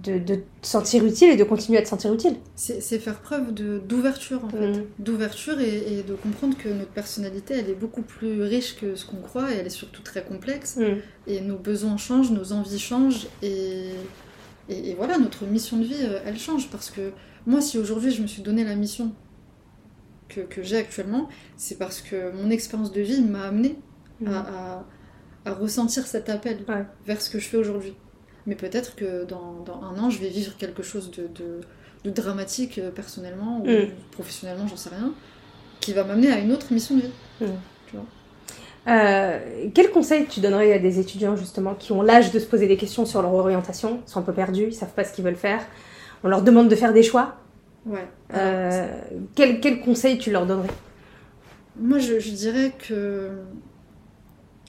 de 0.04 0.18
de 0.20 0.36
te 0.36 0.42
sentir 0.68 1.04
utile 1.06 1.30
et 1.32 1.36
de 1.36 1.44
continuer 1.44 1.78
à 1.78 1.82
te 1.84 1.88
sentir 1.88 2.12
utile. 2.14 2.36
C'est 2.56 2.82
faire 3.00 3.20
preuve 3.20 3.52
d'ouverture, 3.54 4.44
en 4.46 4.50
fait. 4.50 4.68
Mm. 4.80 4.84
D'ouverture 5.00 5.60
et, 5.60 6.00
et 6.00 6.04
de 6.04 6.14
comprendre 6.16 6.56
que 6.58 6.70
notre 6.70 6.90
personnalité, 6.92 7.56
elle 7.56 7.70
est 7.70 7.80
beaucoup 7.80 8.02
plus 8.02 8.42
riche 8.44 8.76
que 8.80 8.96
ce 8.96 9.06
qu'on 9.06 9.18
croit, 9.22 9.52
et 9.52 9.56
elle 9.60 9.68
est 9.68 9.70
surtout 9.70 10.02
très 10.04 10.24
complexe. 10.24 10.78
Mm. 10.78 10.84
Et 11.28 11.42
nos 11.42 11.58
besoins 11.58 11.98
changent, 11.98 12.32
nos 12.32 12.52
envies 12.52 12.80
changent, 12.80 13.28
et, 13.44 13.90
et, 14.70 14.90
et 14.92 14.94
voilà, 14.96 15.18
notre 15.18 15.46
mission 15.46 15.78
de 15.78 15.84
vie, 15.84 15.96
euh, 16.02 16.20
elle 16.26 16.38
change. 16.38 16.70
Parce 16.70 16.90
que 16.92 17.12
moi, 17.46 17.62
si 17.62 17.78
aujourd'hui 17.78 18.12
je 18.12 18.22
me 18.22 18.28
suis 18.28 18.42
donné 18.42 18.64
la 18.64 18.76
mission 18.76 19.14
que, 20.30 20.42
que 20.42 20.64
j'ai 20.64 20.78
actuellement, 20.78 21.30
c'est 21.58 21.78
parce 21.78 22.02
que 22.02 22.32
mon 22.32 22.50
expérience 22.50 22.92
de 22.92 23.02
vie 23.02 23.22
m'a 23.22 23.44
amené 23.44 23.78
Mm. 24.22 24.28
à, 24.30 24.40
à- 24.40 24.86
à 25.44 25.54
ressentir 25.54 26.08
cet 26.08 26.30
appel 26.30 26.60
Ouais. 26.70 26.86
vers 27.06 27.22
ce 27.22 27.30
que 27.30 27.38
je 27.38 27.48
fais 27.48 27.58
aujourd'hui. 27.58 27.94
Mais 28.48 28.56
peut-être 28.56 28.96
que 28.96 29.26
dans, 29.26 29.60
dans 29.66 29.82
un 29.84 30.00
an, 30.00 30.10
je 30.10 30.20
vais 30.20 30.30
vivre 30.30 30.56
quelque 30.58 30.82
chose 30.84 31.12
de, 31.12 31.28
de- 31.28 31.60
de 32.06 32.10
dramatique 32.12 32.78
euh, 32.80 32.92
personnellement 32.92 33.60
ou 33.62 33.68
Mm. 33.68 33.90
professionnellement, 34.12 34.68
j'en 34.68 34.78
sais 34.78 34.90
rien, 34.90 35.14
qui 35.82 35.92
va 35.94 36.04
m'amener 36.06 36.32
à 36.32 36.40
une 36.40 36.52
autre 36.54 36.72
mission 36.72 36.96
de 36.96 37.02
vie. 37.02 37.48
Euh, 38.88 39.40
quel 39.74 39.90
conseil 39.90 40.28
tu 40.28 40.42
donnerais 40.42 40.72
à 40.74 40.80
des 40.80 41.00
étudiants 41.00 41.36
justement 41.36 41.74
qui 41.74 41.92
ont 41.92 42.04
l'âge 42.04 42.32
de 42.32 42.38
se 42.40 42.46
poser 42.46 42.68
des 42.68 42.78
questions 42.78 43.06
sur 43.06 43.22
leur 43.24 43.34
orientation, 43.34 44.02
ils 44.06 44.10
sont 44.10 44.20
un 44.20 44.24
peu 44.24 44.34
perdus, 44.34 44.68
ils 44.68 44.74
savent 44.74 44.94
pas 44.94 45.04
ce 45.04 45.12
qu'ils 45.12 45.24
veulent 45.24 45.36
faire, 45.36 45.62
on 46.24 46.28
leur 46.28 46.44
demande 46.44 46.70
de 46.70 46.76
faire 46.76 46.94
des 46.94 47.02
choix? 47.02 47.36
Ouais. 47.88 48.08
Euh, 48.36 48.88
quel, 49.34 49.60
quel 49.60 49.82
conseil 49.82 50.18
tu 50.20 50.32
leur 50.32 50.46
donnerais? 50.46 50.70
Moi, 51.80 51.98
je, 52.00 52.20
je 52.20 52.30
dirais 52.32 52.74
que. 52.78 53.32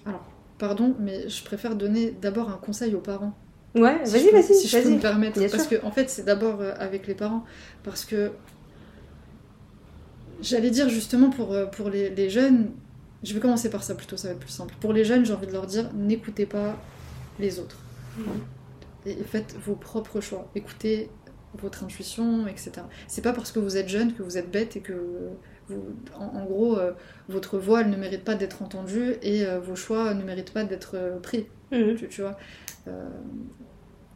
Alors, 0.06 0.24
pardon, 0.58 0.94
mais 0.98 1.28
je 1.28 1.44
préfère 1.44 1.76
donner 1.76 2.10
d'abord 2.10 2.48
un 2.50 2.56
conseil 2.56 2.94
aux 2.94 3.00
parents. 3.00 3.34
Ouais, 3.74 4.00
Si 4.04 4.12
vas-y, 4.12 4.30
vas-y, 4.30 4.54
Si 4.54 4.68
je 4.68 4.78
peux 4.78 4.90
me 4.90 4.98
permettre. 4.98 5.38
Bien 5.38 5.48
parce 5.48 5.66
que, 5.66 5.76
en 5.84 5.90
fait, 5.90 6.08
c'est 6.08 6.24
d'abord 6.24 6.60
euh, 6.60 6.72
avec 6.78 7.06
les 7.06 7.14
parents. 7.14 7.44
Parce 7.84 8.04
que. 8.06 8.32
J'allais 10.42 10.70
dire 10.70 10.88
justement 10.88 11.30
pour, 11.30 11.54
pour 11.70 11.88
les, 11.90 12.10
les 12.10 12.28
jeunes. 12.28 12.70
Je 13.26 13.34
vais 13.34 13.40
commencer 13.40 13.70
par 13.70 13.82
ça 13.82 13.96
plutôt, 13.96 14.16
ça 14.16 14.28
va 14.28 14.34
être 14.34 14.40
plus 14.40 14.50
simple. 14.50 14.74
Pour 14.80 14.92
les 14.92 15.04
jeunes, 15.04 15.26
j'ai 15.26 15.32
envie 15.32 15.48
de 15.48 15.52
leur 15.52 15.66
dire 15.66 15.90
n'écoutez 15.94 16.46
pas 16.46 16.76
les 17.40 17.58
autres. 17.58 17.78
Et 19.04 19.10
et 19.10 19.24
faites 19.24 19.56
vos 19.64 19.74
propres 19.74 20.20
choix. 20.20 20.48
Écoutez 20.54 21.10
votre 21.58 21.84
intuition, 21.84 22.46
etc. 22.46 22.72
C'est 23.08 23.22
pas 23.22 23.32
parce 23.32 23.50
que 23.50 23.58
vous 23.58 23.76
êtes 23.76 23.88
jeune 23.88 24.12
que 24.14 24.22
vous 24.22 24.38
êtes 24.38 24.50
bête 24.50 24.76
et 24.76 24.80
que 24.80 24.92
vous, 25.68 25.82
en, 26.14 26.24
en 26.24 26.44
gros, 26.44 26.78
euh, 26.78 26.92
votre 27.28 27.58
voix 27.58 27.80
elle 27.80 27.90
ne 27.90 27.96
mérite 27.96 28.24
pas 28.24 28.34
d'être 28.34 28.62
entendue 28.62 29.14
et 29.22 29.44
euh, 29.44 29.58
vos 29.58 29.74
choix 29.74 30.14
ne 30.14 30.22
méritent 30.22 30.52
pas 30.52 30.64
d'être 30.64 30.92
euh, 30.94 31.18
pris. 31.18 31.46
Mhm. 31.72 31.96
Tu, 31.96 32.08
tu 32.08 32.20
vois. 32.22 32.36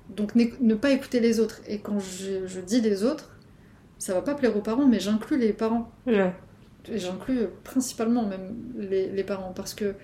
Donc 0.09 0.35
ne 0.35 0.75
pas 0.75 0.91
écouter 0.91 1.19
les 1.21 1.41
autres. 1.41 1.61
Et 1.67 1.81
quand 1.81 1.99
je, 1.99 2.47
je 2.47 2.61
dis 2.61 2.81
les 2.81 3.05
autres, 3.05 3.37
ça 3.99 4.15
va 4.15 4.23
pas 4.23 4.35
plaire 4.35 4.57
aux 4.57 4.61
parents, 4.61 4.87
mais 4.87 5.01
j'inclus 5.01 5.39
les 5.39 5.53
parents. 5.53 5.91
Et 6.89 6.99
J'inclus 6.99 7.47
principalement 7.65 8.25
même 8.27 8.55
les, 8.79 9.09
les 9.11 9.25
parents 9.25 9.53
parce 9.55 9.75
que 9.75 9.95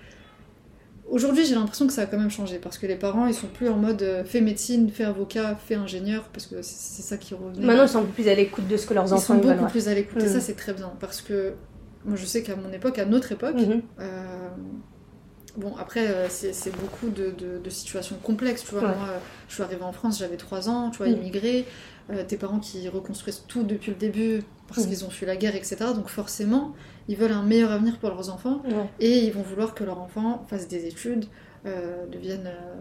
aujourd'hui 1.08 1.44
j'ai 1.44 1.54
l'impression 1.54 1.86
que 1.86 1.92
ça 1.92 2.02
a 2.02 2.06
quand 2.06 2.18
même 2.18 2.30
changé 2.30 2.58
parce 2.58 2.78
que 2.78 2.86
les 2.86 2.96
parents 2.96 3.26
ils 3.26 3.34
sont 3.34 3.46
plus 3.46 3.68
en 3.68 3.76
mode 3.76 4.02
euh, 4.02 4.24
fais 4.24 4.40
médecine, 4.40 4.90
fais 4.90 5.04
avocat, 5.04 5.56
fais 5.56 5.76
ingénieur 5.76 6.24
parce 6.32 6.46
que 6.46 6.56
c'est 6.62 7.02
ça 7.02 7.16
qui 7.16 7.34
revenait. 7.34 7.64
Maintenant, 7.64 7.84
ils 7.84 7.88
sont 7.88 8.02
peu 8.02 8.08
plus 8.12 8.28
à 8.28 8.34
l'écoute 8.34 8.66
de 8.68 8.76
ce 8.76 8.86
que 8.86 8.94
leurs 8.94 9.06
ils 9.06 9.14
enfants 9.14 9.34
sont 9.34 9.34
ils 9.38 9.42
veulent. 9.42 9.52
beaucoup 9.54 9.64
ouais. 9.66 9.70
plus 9.70 9.88
à 9.88 9.94
l'écoute 9.94 10.22
et 10.22 10.26
Mm. 10.26 10.32
ça 10.32 10.40
c'est 10.40 10.54
très 10.56 10.72
bien 10.72 10.92
parce 11.00 11.20
que 11.22 11.52
moi 12.04 12.16
je 12.16 12.24
sais 12.24 12.42
qu'à 12.42 12.56
mon 12.56 12.72
époque, 12.72 12.98
à 12.98 13.04
notre 13.04 13.32
époque, 13.32 13.54
Mhm. 13.56 13.82
euh, 14.00 14.48
bon 15.56 15.74
après 15.76 16.06
euh, 16.08 16.28
c'est 16.28 16.76
beaucoup 16.76 17.08
de, 17.08 17.30
de- 17.30 17.58
de 17.62 17.70
situations 17.70 18.16
complexes 18.22 18.64
tu 18.64 18.72
vois. 18.74 18.82
Ouais. 18.88 18.94
Moi 18.96 19.08
je 19.48 19.54
suis 19.54 19.62
arrivée 19.62 19.82
en 19.84 19.92
France, 19.92 20.18
j'avais 20.18 20.36
3 20.36 20.68
ans, 20.68 20.90
tu 20.90 20.98
vois, 20.98 21.08
Mm. 21.08 21.12
immigrée, 21.16 21.64
euh, 22.10 22.24
tes 22.26 22.36
parents 22.36 22.58
qui 22.60 22.88
reconstruisent 22.88 23.44
tout 23.48 23.62
depuis 23.62 23.90
le 23.90 23.96
début 23.96 24.42
parce 24.68 24.84
Mm. 24.84 24.88
qu'ils 24.88 25.04
ont 25.04 25.10
fui 25.10 25.26
la 25.26 25.36
guerre, 25.36 25.56
etc. 25.56 25.76
Donc 25.94 26.08
forcément 26.08 26.74
ils 27.08 27.16
veulent 27.16 27.32
un 27.32 27.42
meilleur 27.42 27.70
avenir 27.72 27.98
pour 27.98 28.08
leurs 28.10 28.30
enfants 28.30 28.62
Ouais. 28.64 28.88
et 29.00 29.18
ils 29.26 29.32
vont 29.32 29.42
vouloir 29.42 29.74
que 29.74 29.84
leur 29.84 29.98
enfant 30.00 30.44
fasse 30.48 30.68
des 30.68 30.86
études, 30.86 31.26
euh, 31.66 32.06
devienne 32.06 32.46
euh, 32.46 32.74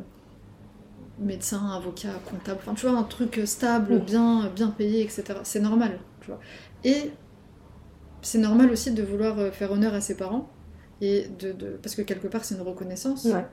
médecin, 1.20 1.70
avocat, 1.70 2.10
comptable, 2.30 2.60
enfin 2.62 2.74
tu 2.74 2.88
vois, 2.88 2.98
un 2.98 3.04
truc 3.04 3.42
stable, 3.46 3.96
Mm. 3.96 4.00
bien, 4.00 4.50
bien 4.54 4.68
payé, 4.70 5.02
etc. 5.02 5.24
C'est 5.44 5.62
normal, 5.62 5.98
tu 6.22 6.28
vois. 6.28 6.40
Et 6.84 7.12
c'est 8.22 8.40
normal 8.40 8.70
aussi 8.72 8.92
de 8.92 9.02
vouloir 9.04 9.54
faire 9.54 9.72
honneur 9.72 9.94
à 9.94 10.02
ses 10.02 10.18
parents, 10.18 10.50
et 11.02 11.28
de, 11.40 11.52
de- 11.52 11.78
parce 11.82 11.96
que 11.96 12.02
quelque 12.02 12.28
part 12.28 12.44
c'est 12.46 12.56
une 12.56 12.62
reconnaissance, 12.62 13.26
Ouais. 13.26 13.46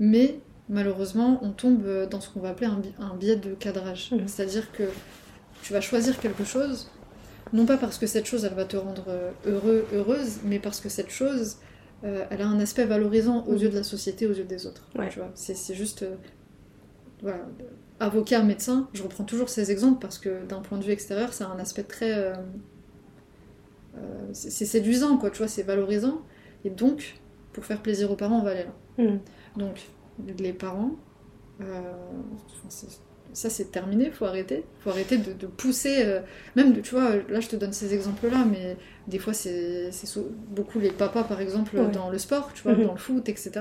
mais 0.00 0.40
malheureusement, 0.68 1.38
on 1.42 1.50
tombe 1.50 1.84
dans 2.10 2.20
ce 2.20 2.30
qu'on 2.30 2.40
va 2.40 2.50
appeler 2.50 2.66
un, 2.68 2.78
bi- 2.78 2.94
un 2.98 3.14
biais 3.16 3.36
de 3.36 3.54
cadrage. 3.54 4.10
Mhm. 4.12 4.26
C'est-à-dire 4.28 4.72
que 4.72 4.84
tu 5.62 5.72
vas 5.72 5.80
choisir 5.80 6.18
quelque 6.18 6.44
chose, 6.44 6.88
non 7.52 7.66
pas 7.66 7.76
parce 7.76 7.98
que 7.98 8.06
cette 8.06 8.26
chose, 8.26 8.44
elle 8.44 8.54
va 8.54 8.64
te 8.64 8.76
rendre 8.76 9.04
euh, 9.08 9.30
heureux, 9.46 9.84
heureuse, 9.92 10.38
mais 10.44 10.58
parce 10.58 10.80
que 10.80 10.88
cette 10.88 11.10
chose, 11.10 11.56
euh, 12.04 12.24
elle 12.30 12.40
a 12.42 12.46
un 12.48 12.58
aspect 12.60 12.84
valorisant 12.86 13.44
aux 13.46 13.52
Mhm. 13.52 13.58
yeux 13.58 13.68
de 13.68 13.76
la 13.76 13.82
société, 13.84 14.26
aux 14.26 14.32
yeux 14.32 14.44
des 14.44 14.66
autres. 14.66 14.88
Ouais. 14.98 15.08
Tu 15.10 15.18
vois, 15.18 15.30
c'est 15.34 15.74
juste... 15.74 16.02
euh, 16.02 16.14
voilà. 17.20 17.46
Avocat, 18.00 18.42
médecin, 18.42 18.88
je 18.94 19.02
reprends 19.04 19.22
toujours 19.24 19.48
ces 19.48 19.70
exemples 19.70 20.00
parce 20.00 20.18
que 20.18 20.44
d'un 20.46 20.60
point 20.60 20.78
de 20.78 20.84
vue 20.84 20.90
extérieur, 20.92 21.32
ça 21.34 21.46
a 21.46 21.48
un 21.52 21.58
aspect 21.60 21.84
très... 21.84 22.12
euh, 22.14 22.34
c'est 24.32 24.64
séduisant, 24.64 25.18
quoi, 25.18 25.30
tu 25.30 25.38
vois, 25.38 25.48
c'est 25.48 25.62
valorisant. 25.62 26.22
Et 26.64 26.70
donc, 26.70 27.14
pour 27.52 27.64
faire 27.64 27.80
plaisir 27.82 28.10
aux 28.10 28.16
parents, 28.16 28.38
on 28.40 28.44
va 28.44 28.50
aller 28.50 28.64
là. 28.64 29.04
Mhm. 29.04 29.20
Donc, 29.56 29.80
les 30.38 30.52
parents, 30.52 30.92
euh, 31.60 31.80
ça 33.32 33.48
c'est 33.48 33.70
terminé, 33.70 34.10
faut 34.10 34.26
arrêter. 34.26 34.64
faut 34.80 34.90
arrêter 34.90 35.16
de, 35.16 35.32
de 35.32 35.46
pousser, 35.46 36.04
euh, 36.04 36.20
même, 36.56 36.72
de, 36.74 36.80
tu 36.80 36.94
vois, 36.94 37.16
là 37.28 37.40
je 37.40 37.48
te 37.48 37.56
donne 37.56 37.72
ces 37.72 37.94
exemples-là, 37.94 38.44
mais 38.50 38.76
des 39.08 39.18
fois 39.18 39.32
c'est 39.32 39.90
beaucoup 40.50 40.78
les 40.78 40.90
papas 40.90 41.24
par 41.24 41.40
exemple 41.40 41.76
Ouais. 41.76 41.90
dans 41.90 42.10
le 42.10 42.18
sport, 42.18 42.52
tu 42.52 42.62
vois, 42.62 42.74
Mhm. 42.74 42.84
dans 42.86 42.92
le 42.92 42.98
foot, 42.98 43.28
etc. 43.28 43.52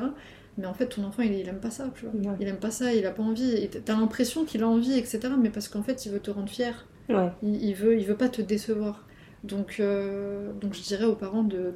Mais 0.57 0.67
en 0.67 0.73
fait, 0.73 0.87
ton 0.87 1.05
enfant, 1.05 1.23
il, 1.23 1.33
il 1.33 1.47
aime 1.47 1.61
pas 1.61 1.69
ça, 1.71 1.89
tu 1.95 2.05
vois. 2.05 2.13
Ouais. 2.31 2.37
Il 2.41 2.47
aime 2.49 2.57
pas 2.59 2.71
ça, 2.71 2.93
il 2.93 3.05
a 3.05 3.11
pas 3.11 3.23
envie. 3.23 3.69
T'as 3.69 3.95
l'impression 3.95 4.43
qu'il 4.43 4.63
a 4.63 4.67
envie, 4.67 4.93
etc. 4.97 5.19
Mais 5.41 5.49
parce 5.49 5.69
qu'en 5.69 5.81
fait, 5.81 6.05
il 6.05 6.11
veut 6.11 6.19
te 6.19 6.29
rendre 6.29 6.49
fier. 6.49 6.85
Ouais. 7.07 7.29
Il, 7.41 7.63
il 7.63 7.73
veut, 7.73 7.97
il 7.97 8.05
veut 8.05 8.17
pas 8.17 8.27
te 8.27 8.41
décevoir. 8.41 9.07
Donc, 9.45 9.77
euh, 9.79 10.51
donc 10.59 10.73
je 10.73 10.81
dirais 10.81 11.05
aux 11.05 11.15
parents 11.15 11.43
de- 11.43 11.73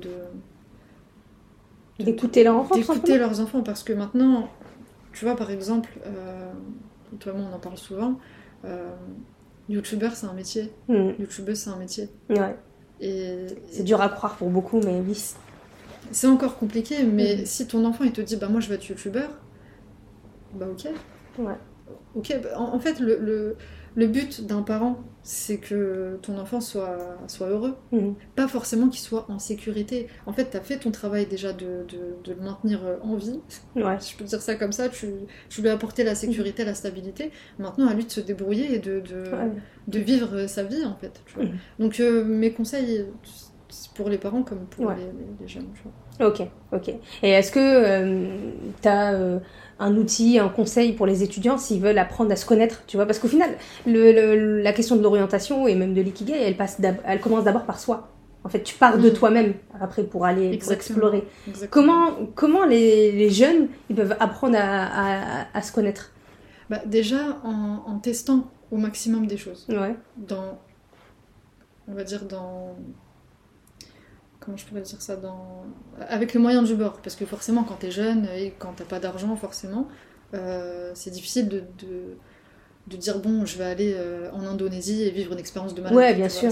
D'écouter 2.00 2.44
leur 2.44 2.56
enfant, 2.58 2.76
tout 2.76 2.82
d'écouter 2.82 3.18
leurs 3.18 3.40
enfants 3.40 3.62
parce 3.64 3.84
que 3.84 3.94
maintenant, 3.94 4.50
tu 5.14 5.24
vois, 5.26 5.36
par 5.36 5.50
exemple, 5.52 5.90
euh, 6.06 6.52
toi 7.20 7.34
moi 7.34 7.48
on 7.52 7.56
en 7.56 7.60
parle 7.60 7.78
souvent, 7.78 8.20
euh, 8.66 8.90
youtubeur 9.70 10.14
c'est 10.14 10.28
un 10.28 10.34
métier, 10.34 10.72
Mhm. 10.90 11.16
youtubeuse 11.20 11.58
c'est 11.58 11.70
un 11.70 11.78
métier. 11.78 12.10
Ouais. 12.30 12.56
Et 13.00 13.48
C'est 13.72 13.84
dur 13.84 14.02
à 14.02 14.10
croire 14.10 14.36
pour 14.36 14.50
beaucoup, 14.50 14.80
mais 14.82 15.00
oui. 15.00 15.34
c'est 16.12 16.28
encore 16.28 16.58
compliqué, 16.58 17.04
mais 17.04 17.38
Mhm. 17.38 17.46
si 17.46 17.68
ton 17.68 17.86
enfant 17.86 18.04
il 18.04 18.12
te 18.12 18.22
dit 18.22 18.36
bah 18.36 18.48
moi 18.50 18.60
je 18.60 18.68
vais 18.70 18.76
être 18.76 18.88
youtubeur, 18.90 19.30
bah 20.54 20.68
ok. 20.70 20.90
Ouais. 21.40 21.54
Ok, 22.16 22.36
bah, 22.44 22.50
en, 22.60 22.74
en 22.76 22.80
fait 22.80 23.00
le, 23.00 23.18
le, 23.20 23.58
le 23.96 24.08
but 24.08 24.46
d'un 24.46 24.62
parent 24.62 24.98
c'est 25.28 25.58
que 25.58 26.20
ton 26.22 26.38
enfant 26.38 26.62
soit, 26.62 27.18
soit 27.28 27.48
heureux. 27.48 27.76
Mhm. 27.92 28.14
Pas 28.36 28.48
forcément 28.48 28.90
qu'il 28.90 29.00
soit 29.02 29.26
en 29.28 29.40
sécurité. 29.40 30.08
En 30.28 30.34
fait, 30.34 30.52
tu 30.52 30.58
as 30.58 30.62
fait 30.62 30.78
ton 30.78 30.92
travail 30.92 31.26
déjà 31.26 31.52
de, 31.52 31.66
de- 31.90 32.16
de 32.24 32.34
le 32.34 32.42
maintenir 32.44 32.82
euh, 32.86 32.98
en 33.02 33.16
vie. 33.16 33.40
Ouais. 33.76 33.96
Si 34.00 34.14
je 34.14 34.18
peux 34.20 34.26
dire 34.26 34.40
ça 34.42 34.54
comme 34.54 34.72
ça, 34.72 34.88
tu, 34.88 35.08
tu 35.50 35.62
lui 35.64 35.70
as 35.70 35.74
apporté 35.74 36.04
la 36.04 36.14
sécurité, 36.14 36.64
la 36.64 36.76
stabilité. 36.76 37.32
Maintenant, 37.58 37.88
à 37.88 37.96
lui 37.96 38.06
de 38.06 38.12
se 38.12 38.20
débrouiller 38.22 38.76
et 38.76 38.78
de, 38.80 39.00
de, 39.00 39.24
Ouais. 39.32 39.52
de 39.88 40.00
vivre 40.00 40.30
euh, 40.36 40.48
sa 40.48 40.62
vie, 40.62 40.86
en 40.86 40.96
fait. 40.96 41.24
tu 41.26 41.34
vois. 41.36 41.46
Mhm. 41.46 41.58
Donc, 41.80 42.00
euh, 42.00 42.24
mes 42.24 42.52
conseils, 42.52 43.06
c'est 43.70 43.92
pour 43.94 44.10
les 44.10 44.20
parents 44.20 44.44
comme 44.44 44.66
pour 44.68 44.86
Ouais. 44.86 44.96
les, 44.96 45.06
les- 45.06 45.12
les 45.42 45.48
jeunes. 45.48 45.70
tu 45.74 45.82
vois. 46.20 46.28
Ok, 46.28 46.42
ok. 46.72 46.90
Et 47.24 47.30
est-ce 47.32 47.52
que 47.52 48.52
tu 48.82 48.88
as 48.88 49.40
un 49.80 49.96
outil, 49.98 50.40
un 50.40 50.50
conseil 50.50 50.94
pour 50.94 51.06
les 51.06 51.22
étudiants 51.24 51.58
s'ils 51.58 51.82
veulent 51.82 51.98
apprendre 51.98 52.32
à 52.32 52.36
se 52.36 52.46
connaître, 52.46 52.84
tu 52.88 52.96
vois 52.98 53.06
Parce 53.06 53.20
qu'au 53.20 53.28
final, 53.28 53.50
le, 53.86 54.12
le- 54.14 54.62
la 54.62 54.72
question 54.74 54.96
de 54.96 55.02
l'orientation 55.04 55.68
et 55.68 55.76
même 55.76 55.94
de 55.94 56.02
l'ikigai, 56.02 56.34
elle, 56.38 56.56
passe 56.58 56.78
elle 57.06 57.20
commence 57.20 57.44
d'abord 57.44 57.64
par 57.66 57.80
soi. 57.80 58.10
En 58.44 58.50
fait, 58.50 58.62
tu 58.64 58.76
pars 58.76 58.98
de 59.00 59.10
Mm. 59.10 59.14
toi-même 59.14 59.54
après 59.82 60.04
pour 60.04 60.24
aller 60.26 60.58
pour 60.60 60.72
explorer. 60.72 61.24
Exactement. 61.48 61.70
Comment, 61.72 62.12
comment 62.36 62.66
les, 62.66 63.12
les 63.12 63.30
jeunes 63.32 63.68
ils 63.90 63.96
peuvent 63.96 64.16
apprendre 64.20 64.56
à, 64.58 65.42
à- 65.42 65.46
à 65.54 65.62
se 65.62 65.72
connaître? 65.72 66.12
Bah, 66.70 66.80
Déjà, 66.86 67.40
en, 67.44 67.82
en 67.88 67.98
testant 68.00 68.50
au 68.72 68.78
maximum 68.78 69.26
des 69.28 69.38
choses. 69.38 69.66
Ouais. 69.70 69.96
dans 70.18 70.60
on 71.88 71.94
va 71.94 72.04
dire 72.04 72.24
dans 72.26 72.76
comment 74.46 74.58
je 74.58 74.66
pourrais 74.66 74.82
dire 74.82 75.02
ça 75.02 75.16
dans 75.16 75.64
avec 76.08 76.34
les 76.34 76.40
moyens 76.40 76.68
du 76.68 76.76
bord 76.76 77.00
parce 77.04 77.16
que 77.16 77.26
forcément 77.26 77.64
quand 77.64 77.76
t'es 77.76 77.92
jeune 77.92 78.28
et 78.38 78.54
quand 78.60 78.74
t'as 78.76 78.86
pas 78.86 79.00
d'argent 79.00 79.36
forcément 79.36 79.88
euh, 80.34 80.92
c'est 80.94 81.12
difficile 81.12 81.50
de, 81.50 81.60
de 81.60 82.18
de 82.88 82.98
dire 82.98 83.18
bon 83.18 83.46
je 83.48 83.58
vais 83.58 83.64
aller 83.64 83.96
euh, 83.98 84.30
en 84.32 84.46
Indonésie 84.46 85.02
et 85.04 85.10
vivre 85.10 85.34
une 85.34 85.40
expérience 85.40 85.74
de 85.74 85.82
malade 85.82 85.98
Ouais, 85.98 86.14
bien 86.14 86.30
sûr. 86.30 86.52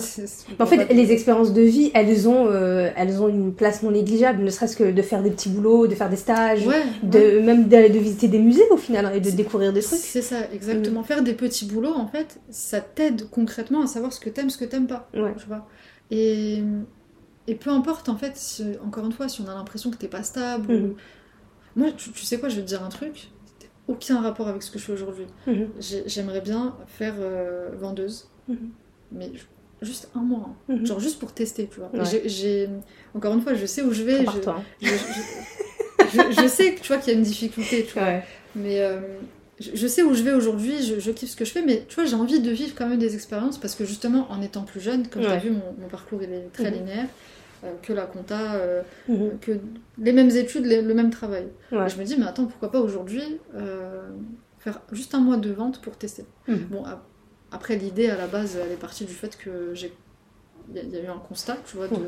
En 0.59 0.65
fait, 0.65 0.91
les 0.91 1.11
expériences 1.11 1.53
de 1.53 1.61
vie, 1.61 1.91
elles 1.93 2.27
ont, 2.27 2.47
euh, 2.47 2.89
elles 2.95 3.21
ont 3.21 3.27
une 3.29 3.53
place 3.53 3.83
non 3.83 3.91
négligeable, 3.91 4.41
ne 4.41 4.49
serait-ce 4.49 4.75
que 4.75 4.91
de 4.91 5.01
faire 5.03 5.21
des 5.21 5.29
petits 5.29 5.49
boulots, 5.49 5.85
de 5.85 5.93
faire 5.93 6.09
des 6.09 6.15
stages, 6.15 6.65
ouais, 6.65 6.81
de, 7.03 7.19
ouais. 7.19 7.39
même 7.41 7.67
de, 7.69 7.75
de 7.93 7.99
visiter 7.99 8.27
des 8.29 8.39
musées 8.39 8.67
au 8.71 8.77
final 8.77 9.15
et 9.15 9.19
de 9.19 9.29
découvrir 9.29 9.73
des 9.73 9.81
trucs. 9.81 9.99
c'est 9.99 10.23
ça 10.23 10.37
exactement 10.51 11.03
faire 11.03 11.21
des 11.21 11.33
petits 11.33 11.65
boulots 11.65 11.93
en 11.95 12.07
fait 12.07 12.39
ça 12.49 12.81
t'aide 12.81 13.29
concrètement 13.29 13.83
à 13.83 13.87
savoir 13.87 14.11
ce 14.11 14.19
que 14.19 14.31
t'aimes 14.31 14.49
ce 14.49 14.57
que 14.57 14.65
t'aimes 14.65 14.87
pas 14.87 15.07
Ouais. 15.13 15.33
tu 15.37 15.45
vois. 15.45 15.67
Et, 16.09 16.63
et 17.47 17.55
peu 17.55 17.69
importe, 17.69 18.09
en 18.09 18.15
fait, 18.17 18.35
si- 18.37 18.77
encore 18.85 19.05
une 19.05 19.11
fois, 19.11 19.27
si 19.29 19.41
on 19.41 19.47
a 19.47 19.53
l'impression 19.55 19.91
que 19.91 19.97
t'es 19.97 20.07
pas 20.07 20.23
stable. 20.23 20.73
Mhm. 20.73 20.85
ou- 20.91 20.95
Moi, 21.75 21.91
tu, 21.91 22.11
tu 22.11 22.23
sais 22.23 22.39
quoi, 22.39 22.49
je 22.49 22.55
vais 22.57 22.61
te 22.61 22.67
dire 22.67 22.83
un 22.83 22.89
truc. 22.89 23.29
Aucun 23.87 24.21
rapport 24.21 24.47
avec 24.47 24.61
ce 24.63 24.71
que 24.71 24.79
je 24.79 24.85
fais 24.85 24.93
aujourd'hui. 24.93 25.25
Mhm. 25.47 25.69
J'ai- 25.79 26.03
J'aimerais 26.07 26.41
bien 26.41 26.75
faire 26.87 27.15
euh, 27.19 27.69
vendeuse, 27.75 28.29
Mhm. 28.47 28.69
mais 29.11 29.31
ju- 29.33 29.47
juste 29.81 30.09
un 30.15 30.21
mois. 30.21 30.49
hein. 30.69 30.75
Mhm. 30.75 30.85
Genre 30.85 30.99
juste 30.99 31.19
pour 31.19 31.33
tester, 31.33 31.67
tu 31.67 31.79
vois. 31.79 31.89
Ouais. 31.93 32.21
J'ai- 32.25 32.69
encore 33.15 33.33
une 33.33 33.41
fois, 33.41 33.55
je 33.55 33.65
sais 33.65 33.81
où 33.81 33.91
je 33.91 34.03
vais. 34.03 34.19
Hein. 34.25 34.63
je, 34.81 34.87
je- 34.87 34.93
je- 36.13 36.41
je 36.43 36.47
sais 36.47 36.75
que 36.75 36.81
tu 36.81 36.87
vois 36.87 36.97
qu'il 36.97 37.11
y 37.11 37.15
a 37.15 37.19
une 37.19 37.25
difficulté, 37.25 37.83
tu 37.85 37.93
vois. 37.93 38.03
Ouais. 38.03 38.23
Mais 38.55 38.79
euh, 38.81 38.99
je, 39.59 39.71
je 39.75 39.87
sais 39.87 40.01
où 40.03 40.13
je 40.13 40.23
vais 40.23 40.33
aujourd'hui, 40.33 40.81
je, 40.83 40.99
je 40.99 41.11
kiffe 41.11 41.31
ce 41.31 41.35
que 41.35 41.45
je 41.45 41.51
fais, 41.51 41.61
mais 41.61 41.85
tu 41.87 41.95
vois, 41.95 42.05
j'ai 42.05 42.15
envie 42.15 42.39
de 42.39 42.51
vivre 42.51 42.73
quand 42.75 42.87
même 42.87 42.99
des 42.99 43.13
expériences 43.15 43.57
parce 43.57 43.75
que 43.75 43.85
justement, 43.85 44.27
en 44.31 44.41
étant 44.41 44.63
plus 44.63 44.79
jeune, 44.81 45.07
comme 45.07 45.21
tu 45.21 45.27
Ouais. 45.27 45.33
as 45.33 45.39
vu, 45.39 45.51
mon, 45.51 45.73
mon 45.79 45.87
parcours 45.87 46.21
il 46.23 46.31
est 46.33 46.49
très 46.53 46.71
Mhm. 46.71 46.77
linéaire, 46.77 47.07
euh, 47.63 47.71
que 47.81 47.93
la 47.93 48.05
compta, 48.05 48.55
euh, 48.55 48.81
Mhm. 49.07 49.39
que 49.39 49.51
les 49.99 50.11
mêmes 50.13 50.31
études, 50.31 50.65
les- 50.65 50.81
le 50.81 50.93
même 50.93 51.09
travail. 51.11 51.47
Ouais. 51.71 51.85
Et 51.85 51.89
je 51.89 51.97
me 51.97 52.03
dis, 52.03 52.15
mais 52.17 52.25
attends, 52.25 52.45
pourquoi 52.45 52.71
pas 52.71 52.79
aujourd'hui 52.81 53.23
euh, 53.55 54.07
faire 54.59 54.81
juste 54.91 55.13
un 55.13 55.19
mois 55.19 55.37
de 55.37 55.51
vente 55.51 55.81
pour 55.81 55.97
tester 55.97 56.25
Mhm. 56.47 56.57
Bon, 56.71 56.83
ap- 56.85 57.05
après, 57.51 57.75
l'idée 57.75 58.09
à 58.09 58.17
la 58.17 58.27
base, 58.27 58.57
elle 58.63 58.71
est 58.71 58.75
partie 58.79 59.05
du 59.05 59.13
fait 59.13 59.37
que 59.37 59.73
j'ai. 59.73 59.93
Il 60.71 60.77
y, 60.77 60.79
a- 60.79 60.83
il 60.83 60.89
y 60.91 60.97
a 60.97 61.03
eu 61.03 61.07
un 61.07 61.19
constat, 61.19 61.57
tu 61.65 61.75
vois, 61.77 61.87
de, 61.89 61.93
Ouais. 61.95 61.99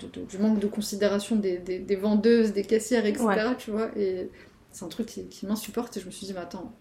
de- 0.00 0.08
de- 0.20 0.26
du 0.26 0.38
manque 0.38 0.58
de 0.58 0.66
considération 0.66 1.36
des, 1.36 1.58
des- 1.58 1.78
des 1.78 1.96
vendeuses, 1.96 2.52
des 2.52 2.62
caissières, 2.64 3.06
etc. 3.06 3.24
Ouais. 3.24 3.36
Tu 3.56 3.70
vois, 3.70 3.88
et 3.96 4.28
c'est 4.74 4.84
un 4.84 4.88
truc 4.88 5.06
qui, 5.06 5.26
qui 5.28 5.46
m'insupporte 5.46 5.96
et 5.96 6.00
je 6.00 6.06
me 6.06 6.10
suis 6.10 6.26
dit, 6.26 6.32
mais 6.34 6.40
attends, 6.40 6.72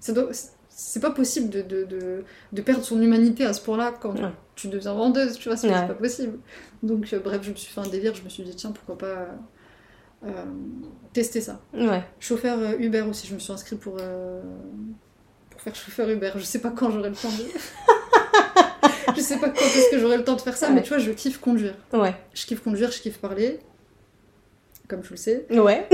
c'est 0.00 1.00
pas 1.00 1.10
possible 1.10 1.50
de, 1.50 1.60
de, 1.62 1.84
de, 1.84 2.24
de 2.52 2.62
perdre 2.62 2.82
son 2.82 3.00
humanité 3.00 3.44
à 3.44 3.52
ce 3.52 3.60
point-là 3.60 3.92
quand 4.00 4.14
Ouais. 4.18 4.30
tu 4.56 4.68
deviens 4.68 4.94
vendeuse, 4.94 5.36
tu 5.38 5.48
vois, 5.50 5.56
c'est 5.58 5.68
Ouais. 5.68 5.86
pas 5.86 5.94
possible. 5.94 6.38
Donc, 6.82 7.12
euh, 7.12 7.20
bref, 7.20 7.42
je 7.42 7.50
me 7.50 7.54
suis 7.56 7.70
fait 7.72 7.80
un 7.80 7.86
délire, 7.88 8.14
je 8.14 8.22
me 8.22 8.28
suis 8.30 8.42
dit, 8.42 8.56
tiens, 8.56 8.72
pourquoi 8.72 8.96
pas 8.98 9.26
euh, 10.24 10.44
tester 11.12 11.40
ça. 11.42 11.60
Ouais. 11.74 12.02
Chauffeur 12.20 12.58
euh, 12.58 12.76
Uber 12.78 13.02
aussi, 13.02 13.26
je 13.26 13.34
me 13.34 13.38
suis 13.38 13.52
inscrite 13.52 13.78
pour, 13.80 13.96
pour 15.50 15.60
faire 15.60 15.74
chauffeur 15.74 16.08
Uber. 16.08 16.32
Je 16.36 16.42
sais 16.44 16.60
pas 16.60 16.70
quand 16.70 16.90
j'aurai 16.90 17.10
le 17.10 17.14
temps 17.16 17.28
de. 17.28 17.44
je 19.16 19.20
sais 19.20 19.36
pas 19.38 19.50
quand 19.50 19.60
est-ce 19.60 19.90
que 19.90 19.98
j'aurai 19.98 20.16
le 20.16 20.24
temps 20.24 20.36
de 20.36 20.40
faire 20.40 20.56
ça, 20.56 20.70
mais 20.70 20.82
tu 20.82 20.88
vois, 20.88 20.98
je 20.98 21.10
kiffe 21.12 21.38
conduire. 21.38 21.74
Ouais. 21.92 22.14
Je 22.34 22.46
kiffe 22.46 22.62
conduire, 22.62 22.90
je 22.90 23.00
kiffe 23.00 23.18
parler, 23.18 23.58
comme 24.88 25.02
tu 25.02 25.10
le 25.10 25.16
sais. 25.16 25.46
Ouais. 25.50 25.86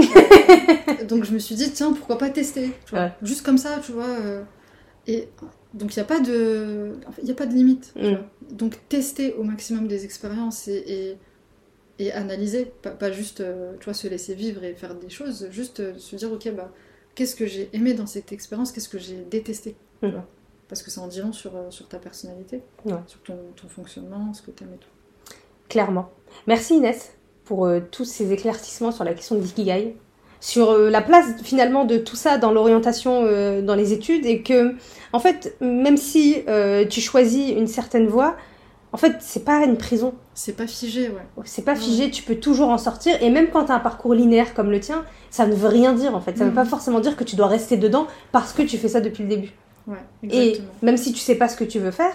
Donc 1.09 1.25
je 1.25 1.33
me 1.33 1.39
suis 1.39 1.55
dit, 1.55 1.71
tiens, 1.73 1.93
pourquoi 1.93 2.19
pas 2.19 2.31
tester 2.31 2.71
tu 2.87 2.91
vois. 2.95 3.05
Ouais. 3.07 3.13
Juste 3.23 3.43
comme 3.45 3.59
ça, 3.59 3.79
tu 3.85 3.93
vois. 3.93 4.07
euh, 4.09 4.43
Et 5.07 5.29
donc 5.75 5.95
il 5.95 5.99
n'y 5.99 6.03
a 6.03 6.07
pas 6.07 6.21
de. 6.21 6.95
y 7.23 7.31
a 7.31 7.35
pas 7.35 7.47
de 7.47 7.55
limite. 7.55 7.93
tu 7.97 8.03
Mm. 8.05 8.11
vois. 8.11 8.25
Donc 8.51 8.79
tester 8.89 9.35
au 9.35 9.43
maximum 9.43 9.87
des 9.89 10.05
expériences 10.05 10.69
et, 10.69 10.85
et, 11.99 12.05
et 12.07 12.13
analyser, 12.13 12.67
pas, 12.83 12.91
pas 12.91 13.11
juste 13.11 13.41
euh, 13.41 13.73
tu 13.81 13.85
vois, 13.87 13.95
se 13.95 14.07
laisser 14.09 14.35
vivre 14.35 14.63
et 14.65 14.75
faire 14.75 14.95
des 14.95 15.09
choses, 15.11 15.49
juste 15.51 15.81
euh, 15.81 15.95
se 15.99 16.15
dire, 16.17 16.33
ok, 16.33 16.53
bah, 16.55 16.71
qu'est-ce 17.15 17.35
que 17.37 17.47
j'ai 17.47 17.69
aimé 17.73 17.95
dans 17.95 18.07
cette 18.07 18.31
expérience, 18.33 18.71
qu'est-ce 18.73 18.89
que 18.89 18.99
j'ai 18.99 19.17
détesté 19.31 19.77
tu 20.01 20.07
Mm. 20.07 20.11
vois. 20.13 20.27
Parce 20.69 20.83
que 20.83 20.91
ça 20.91 21.01
en 21.01 21.09
dit 21.09 21.21
long 21.21 21.33
sur, 21.33 21.53
sur 21.71 21.89
ta 21.89 21.99
personnalité, 21.99 22.61
Ouais. 22.85 22.93
sur 23.07 23.21
ton, 23.23 23.37
ton 23.57 23.69
fonctionnement, 23.69 24.33
ce 24.35 24.43
que 24.43 24.51
tu 24.51 24.63
aimes 24.65 24.75
et 24.75 24.79
tout. 24.79 24.91
Clairement. 25.71 26.11
Merci 26.47 26.75
Inès 26.75 27.13
pour 27.45 27.65
euh, 27.67 27.81
tous 27.91 28.05
ces 28.05 28.33
éclaircissements 28.33 28.93
sur 28.93 29.03
la 29.05 29.15
question 29.15 29.35
de 29.37 29.41
l'ikigai, 29.41 29.97
sur 30.41 30.71
euh, 30.71 30.91
la 30.91 31.01
place 31.01 31.27
finalement 31.43 31.85
de 31.85 31.97
tout 31.99 32.17
ça 32.17 32.39
dans 32.39 32.53
l'orientation 32.53 33.23
euh, 33.25 33.61
dans 33.63 33.75
les 33.75 33.93
études 33.93 34.25
et 34.27 34.43
que 34.43 34.75
en 35.13 35.19
fait 35.19 35.57
même 35.61 35.97
si 35.97 36.37
euh, 36.49 36.85
tu 36.87 37.01
choisis 37.01 37.51
une 37.51 37.67
certaine 37.67 38.07
voie, 38.07 38.37
en 38.93 38.97
fait 38.97 39.17
c'est 39.21 39.45
pas 39.45 39.65
une 39.65 39.77
prison, 39.77 40.15
C'est 40.35 40.57
pas 40.57 40.67
figé, 40.67 41.09
ouais. 41.09 41.43
c'est 41.45 41.65
pas 41.65 41.75
figé, 41.75 42.11
tu 42.11 42.23
peux 42.23 42.37
toujours 42.37 42.69
en 42.71 42.79
sortir 42.79 43.21
et 43.23 43.31
même 43.31 43.49
quand 43.53 43.65
tu 43.67 43.73
as 43.73 43.75
un 43.75 43.81
parcours 43.81 44.15
linéaire 44.15 44.55
comme 44.55 44.71
le 44.71 44.81
tien, 44.81 45.05
ça 45.31 45.47
ne 45.47 45.55
veut 45.55 45.69
rien 45.69 45.93
dire 45.93 46.15
en 46.15 46.21
fait, 46.21 46.33
ça 46.39 46.45
ne 46.45 46.51
veut 46.51 46.57
Mhm. 46.57 46.63
pas 46.63 46.65
forcément 46.65 47.01
dire 47.01 47.17
que 47.17 47.25
tu 47.25 47.35
dois 47.37 47.49
rester 47.49 47.77
dedans 47.77 48.07
parce 48.33 48.53
que 48.53 48.63
tu 48.63 48.79
fais 48.79 48.89
ça 48.89 49.01
depuis 49.01 49.25
le 49.25 49.29
début. 49.29 49.53
Ouais, 49.87 49.97
Et 50.31 50.49
exactement. 50.51 50.69
même 50.83 50.97
si 50.99 51.13
tu 51.13 51.19
sais 51.19 51.35
pas 51.35 51.49
ce 51.49 51.57
que 51.57 51.65
tu 51.65 51.79
veux 51.81 51.91
faire, 51.91 52.15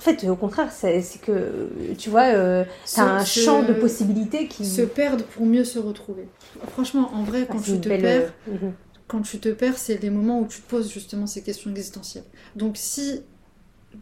en 0.00 0.02
fait, 0.02 0.26
au 0.26 0.34
contraire, 0.36 0.72
c'est 0.72 1.02
que, 1.20 1.68
tu 1.98 2.08
vois, 2.08 2.32
euh, 2.32 2.64
t'as 2.94 3.02
un 3.02 3.24
Se- 3.24 3.40
champ 3.40 3.62
de 3.62 3.74
possibilités 3.74 4.48
qui... 4.48 4.64
Se 4.64 4.80
perdre 4.80 5.24
pour 5.26 5.44
mieux 5.44 5.62
se 5.64 5.78
retrouver. 5.78 6.26
Franchement, 6.72 7.10
en 7.12 7.22
vrai, 7.22 7.40
Ah, 7.46 7.52
quand 7.52 7.60
tu 7.60 7.78
te 7.78 7.86
belle, 7.86 8.00
perds, 8.00 8.32
euh, 8.48 8.52
mhm. 8.52 8.72
quand 9.08 9.20
tu 9.20 9.38
te 9.38 9.50
perds, 9.50 9.76
c'est 9.76 10.00
les 10.00 10.08
moments 10.08 10.40
où 10.40 10.46
tu 10.46 10.62
te 10.62 10.70
poses 10.70 10.90
justement 10.90 11.26
ces 11.26 11.42
questions 11.42 11.68
existentielles. 11.68 12.24
Donc 12.56 12.78
si, 12.78 13.20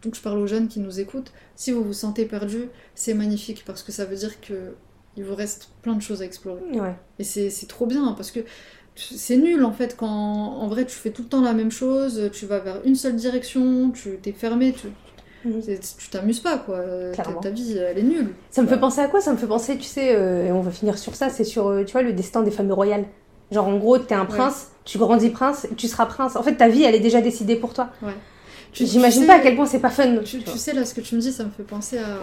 donc 0.03 0.15
je 0.15 0.21
parle 0.21 0.39
aux 0.39 0.47
jeunes 0.47 0.69
qui 0.69 0.79
nous 0.79 1.01
écoutent, 1.01 1.33
si 1.57 1.73
vous 1.73 1.83
vous 1.83 1.93
sentez 1.93 2.27
perdu, 2.27 2.69
c'est 2.95 3.15
magnifique 3.15 3.65
parce 3.67 3.83
que 3.83 3.91
ça 3.91 4.05
veut 4.05 4.17
dire 4.17 4.41
que 4.41 4.75
il 5.17 5.25
vous 5.25 5.35
reste 5.35 5.71
plein 5.83 5.95
de 5.97 6.01
choses 6.03 6.23
à 6.23 6.27
explorer. 6.27 6.61
Ouais. 6.75 6.95
Et 7.19 7.25
c'est 7.25 7.51
c'est 7.51 7.67
trop 7.67 7.87
bien 7.87 8.13
parce 8.13 8.31
que 8.31 8.41
c'est 8.95 9.37
nul 9.37 9.65
en 9.65 9.73
fait 9.73 9.97
quand 9.97 10.07
en 10.09 10.69
vrai 10.69 10.87
tu 10.87 10.95
fais 10.95 11.11
tout 11.11 11.23
le 11.23 11.29
temps 11.29 11.41
la 11.43 11.55
même 11.55 11.73
chose, 11.73 12.31
tu 12.33 12.47
vas 12.47 12.61
vers 12.61 12.81
une 12.85 12.95
seule 12.95 13.17
direction, 13.17 13.91
tu 13.91 14.19
t'es 14.23 14.31
fermé, 14.33 14.73
tu 14.73 14.89
Mhm. 15.45 15.63
tu 15.99 16.09
t'amuses 16.11 16.41
pas 16.41 16.59
quoi. 16.59 16.79
Ta, 17.15 17.23
Clairement. 17.23 17.41
ta 17.41 17.51
vie 17.51 17.77
elle 17.79 17.99
est 17.99 18.03
nulle. 18.03 18.35
Ça 18.51 18.63
me 18.63 18.67
fait 18.67 18.75
Ouais. 18.75 18.81
penser 18.81 19.01
à 19.01 19.09
quoi? 19.09 19.21
Ça 19.21 19.33
me 19.33 19.37
fait 19.37 19.47
penser, 19.47 19.77
tu 19.79 19.85
sais, 19.85 20.15
euh, 20.15 20.47
et 20.47 20.53
on 20.53 20.61
va 20.61 20.71
finir 20.71 20.99
sur 20.99 21.15
ça, 21.15 21.29
c'est 21.31 21.45
sur, 21.45 21.69
euh, 21.69 21.85
tu 21.85 21.93
vois, 21.93 22.03
le 22.03 22.13
destin 22.13 22.43
des 22.43 22.51
familles 22.51 22.73
royales. 22.73 23.05
Genre, 23.51 23.67
en 23.67 23.77
gros, 23.79 23.99
t'es 23.99 24.15
un 24.15 24.23
Ouais. 24.23 24.27
prince, 24.27 24.69
tu 24.85 24.99
grandis 24.99 25.31
prince, 25.31 25.67
tu 25.77 25.89
seras 25.89 26.07
prince. 26.07 26.37
En 26.37 26.43
fait, 26.43 26.57
ta 26.57 26.69
vie, 26.69 26.83
elle 26.83 26.95
est 26.95 27.01
déjà 27.01 27.21
décidée 27.21 27.57
pour 27.57 27.73
toi. 27.73 27.89
Tu- 28.73 28.85
J'imagine 28.85 29.27
pas 29.27 29.37
à 29.37 29.39
quel 29.41 29.57
point 29.57 29.65
c'est 29.65 29.79
pas 29.79 29.89
fun. 29.91 30.19
Tu, 30.25 30.43
sais, 30.57 30.75
là, 30.75 30.85
ce 30.85 30.93
que 30.93 31.01
tu 31.01 31.15
me 31.15 31.21
dis, 31.21 31.33
ça 31.33 31.45
me 31.45 31.51
fait 31.51 31.63
penser 31.63 31.99
à. 31.99 32.19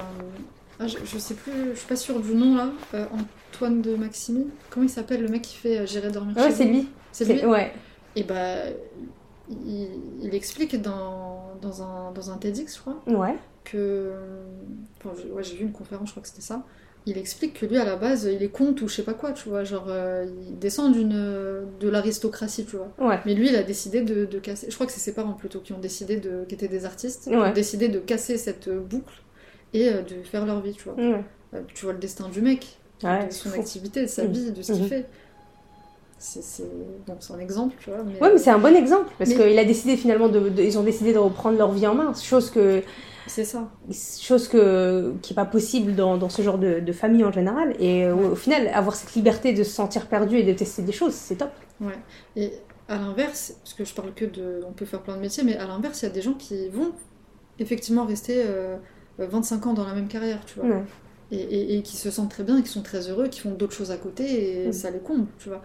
ah, 0.79 0.85
je, 0.87 0.97
je 1.03 1.17
sais 1.17 1.33
plus, 1.33 1.51
je 1.73 1.79
suis 1.79 1.87
pas 1.87 1.95
sûre 1.95 2.19
du 2.19 2.35
nom 2.35 2.55
là. 2.55 2.69
Euh, 2.93 3.05
Antoine 3.53 3.81
de 3.81 3.95
Maximi. 3.95 4.47
Comment 4.69 4.85
il 4.85 4.89
s'appelle 4.89 5.21
le 5.23 5.29
mec 5.29 5.41
qui 5.41 5.55
fait 5.55 5.79
euh, 5.79 5.85
J'irai 5.87 6.11
dormir 6.11 6.35
Ouais, 6.37 6.51
c'est 6.51 6.65
lui. 6.65 6.87
C'est 7.11 7.25
lui? 7.25 7.43
Ouais. 7.45 7.71
Et 8.15 8.23
bah. 8.23 8.35
Il, 9.49 9.89
il 10.23 10.33
explique 10.35 10.81
dans, 10.81 11.51
dans, 11.61 11.83
un, 11.83 12.11
dans 12.13 12.31
un 12.31 12.37
TEDx, 12.37 12.75
je 12.75 12.81
crois, 12.81 13.01
Ouais. 13.07 13.35
que. 13.63 14.11
Enfin, 14.97 15.15
j'ai- 15.21 15.31
ouais, 15.31 15.43
j'ai 15.43 15.55
vu 15.55 15.63
une 15.65 15.71
conférence, 15.71 16.07
je 16.07 16.13
crois 16.13 16.23
que 16.23 16.29
c'était 16.29 16.41
ça. 16.41 16.63
Il 17.07 17.19
explique 17.19 17.59
que 17.59 17.67
lui, 17.67 17.77
à 17.77 17.85
la 17.85 17.97
base, 17.97 18.23
il 18.33 18.41
est 18.41 18.49
comte 18.49 18.81
ou 18.81 18.87
je 18.87 18.95
sais 18.95 19.03
pas 19.03 19.13
quoi, 19.13 19.31
tu 19.31 19.47
vois. 19.47 19.63
Genre, 19.63 19.85
euh, 19.89 20.25
il 20.47 20.57
descend 20.57 20.91
d'une, 20.91 21.09
de 21.79 21.87
l'aristocratie, 21.89 22.65
tu 22.65 22.77
vois. 22.77 22.91
Ouais. 22.99 23.19
Mais 23.27 23.35
lui, 23.35 23.49
il 23.49 23.55
a 23.55 23.61
décidé 23.61 24.01
de, 24.01 24.25
de 24.25 24.39
casser. 24.39 24.67
Je 24.71 24.73
crois 24.73 24.87
que 24.87 24.91
c'est 24.91 24.99
ses 24.99 25.13
parents 25.13 25.33
plutôt 25.33 25.59
qui 25.59 25.73
ont 25.73 25.79
décidé 25.79 26.17
de. 26.17 26.45
qui 26.49 26.55
étaient 26.55 26.67
des 26.67 26.83
artistes, 26.85 27.25
qui 27.29 27.35
ont 27.35 27.53
décidé 27.53 27.89
de 27.89 27.99
casser 27.99 28.37
cette 28.39 28.69
boucle 28.69 29.13
et 29.73 29.89
euh, 29.89 30.01
de 30.01 30.23
faire 30.23 30.47
leur 30.47 30.61
vie, 30.61 30.73
tu 30.73 30.85
vois. 30.89 30.95
Euh, 30.99 31.61
Tu 31.75 31.85
vois 31.85 31.93
le 31.93 31.99
destin 31.99 32.27
du 32.29 32.41
mec, 32.41 32.79
de 33.03 33.07
son 33.31 33.49
fou. 33.51 33.59
activité, 33.59 34.01
de 34.01 34.07
sa 34.07 34.23
Mhm. 34.23 34.31
vie, 34.31 34.51
de 34.51 34.61
ce 34.63 34.73
qu'il 34.73 34.81
Mhm. 34.81 34.89
fait. 34.89 35.05
C'est. 36.17 36.63
Bon, 37.05 37.17
un 37.33 37.39
exemple, 37.39 37.75
tu 37.79 37.89
vois. 37.89 38.03
Mais... 38.03 38.19
Ouais, 38.21 38.31
mais 38.31 38.37
c'est 38.37 38.49
un 38.49 38.57
bon 38.57 38.75
exemple 38.75 39.11
parce 39.17 39.31
Mais- 39.31 39.35
qu'il 39.35 39.59
a 39.59 39.65
décidé 39.65 39.97
finalement 39.97 40.29
de, 40.29 40.49
de- 40.49 40.61
ils 40.63 40.77
ont 40.79 40.83
décidé 40.83 41.13
de 41.13 41.17
reprendre 41.19 41.57
leur 41.57 41.71
vie 41.71 41.85
en 41.87 41.93
main, 41.95 42.13
chose 42.13 42.49
que 42.49 42.81
c'est 43.27 43.43
ça. 43.43 43.69
chose 44.21 44.47
que 44.47 45.13
qui 45.21 45.33
est 45.33 45.35
pas 45.35 45.45
possible 45.45 45.93
dans, 45.95 46.17
dans 46.17 46.29
ce 46.29 46.41
genre 46.41 46.57
de, 46.57 46.79
de 46.79 46.91
famille 46.93 47.23
en 47.25 47.31
général. 47.31 47.75
Et 47.79 48.05
euh, 48.05 48.13
Ouais. 48.15 48.25
au 48.27 48.35
final, 48.35 48.67
avoir 48.69 48.95
cette 48.95 49.13
liberté 49.13 49.51
de 49.53 49.63
se 49.63 49.71
sentir 49.71 50.07
perdu 50.07 50.37
et 50.37 50.43
de 50.43 50.53
tester 50.53 50.81
des 50.83 50.91
choses, 50.93 51.13
c'est 51.13 51.35
top. 51.35 51.51
Ouais. 51.81 51.97
Et 52.35 52.53
à 52.87 52.97
l'inverse, 52.97 53.55
parce 53.63 53.73
que 53.73 53.83
je 53.83 53.93
parle 53.93 54.13
que 54.13 54.25
de. 54.25 54.61
On 54.67 54.71
peut 54.71 54.85
faire 54.85 55.01
plein 55.01 55.15
de 55.17 55.21
métiers, 55.21 55.43
mais 55.43 55.57
à 55.57 55.67
l'inverse, 55.67 56.01
il 56.01 56.05
y 56.05 56.09
a 56.09 56.11
des 56.11 56.21
gens 56.21 56.33
qui 56.33 56.69
vont 56.69 56.91
effectivement 57.59 58.05
rester 58.05 58.41
euh, 58.45 58.77
25 59.19 59.65
ans 59.67 59.73
dans 59.73 59.85
la 59.85 59.93
même 59.93 60.07
carrière, 60.07 60.39
tu 60.45 60.59
vois. 60.59 60.69
Ouais. 60.69 60.83
Et, 61.31 61.37
et- 61.41 61.77
et 61.77 61.81
qui 61.81 61.97
se 61.97 62.11
sentent 62.11 62.29
très 62.29 62.43
bien, 62.43 62.57
et 62.59 62.61
qui 62.63 62.69
sont 62.69 62.83
très 62.83 63.09
heureux, 63.09 63.27
qui 63.27 63.39
font 63.41 63.51
d'autres 63.51 63.73
choses 63.73 63.89
à 63.91 63.97
côté, 63.97 64.67
et 64.67 64.71
ça 64.71 64.91
les 64.91 64.99
comble, 64.99 65.25
tu 65.39 65.49
vois. 65.49 65.61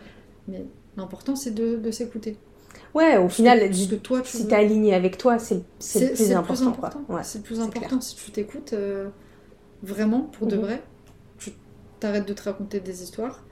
Mais 0.49 0.65
l'important, 0.97 1.37
c'est 1.37 1.53
de, 1.53 1.77
de 1.77 1.91
s'écouter. 1.91 2.37
Ouais, 2.95 3.17
au 3.19 3.29
final, 3.29 3.69
que- 3.69 3.75
ce 3.75 3.89
que 3.89 3.95
toi, 3.97 4.21
tu 4.23 4.37
si 4.37 4.43
veux. 4.43 4.49
t'es 4.49 4.55
aligné 4.57 4.95
avec 4.95 5.17
toi, 5.19 5.39
c'est 5.39 5.63
c'est 5.79 6.01
le 6.01 6.43
plus 6.43 6.63
important. 6.63 7.03
Ouais. 7.09 7.23
C'est 7.23 7.39
le 7.39 7.45
plus 7.45 7.61
important. 7.61 8.01
Si 8.01 8.17
tu 8.17 8.31
t'écoutes 8.33 8.73
euh, 8.73 9.09
vraiment, 9.83 10.21
pour 10.23 10.47
de 10.47 10.57
Mhm. 10.57 10.63
vrai, 10.63 10.83
tu 11.39 11.53
t'arrêtes 12.01 12.27
de 12.27 12.33
te 12.35 12.43
raconter 12.43 12.81
des 12.81 13.03
histoires. 13.03 13.45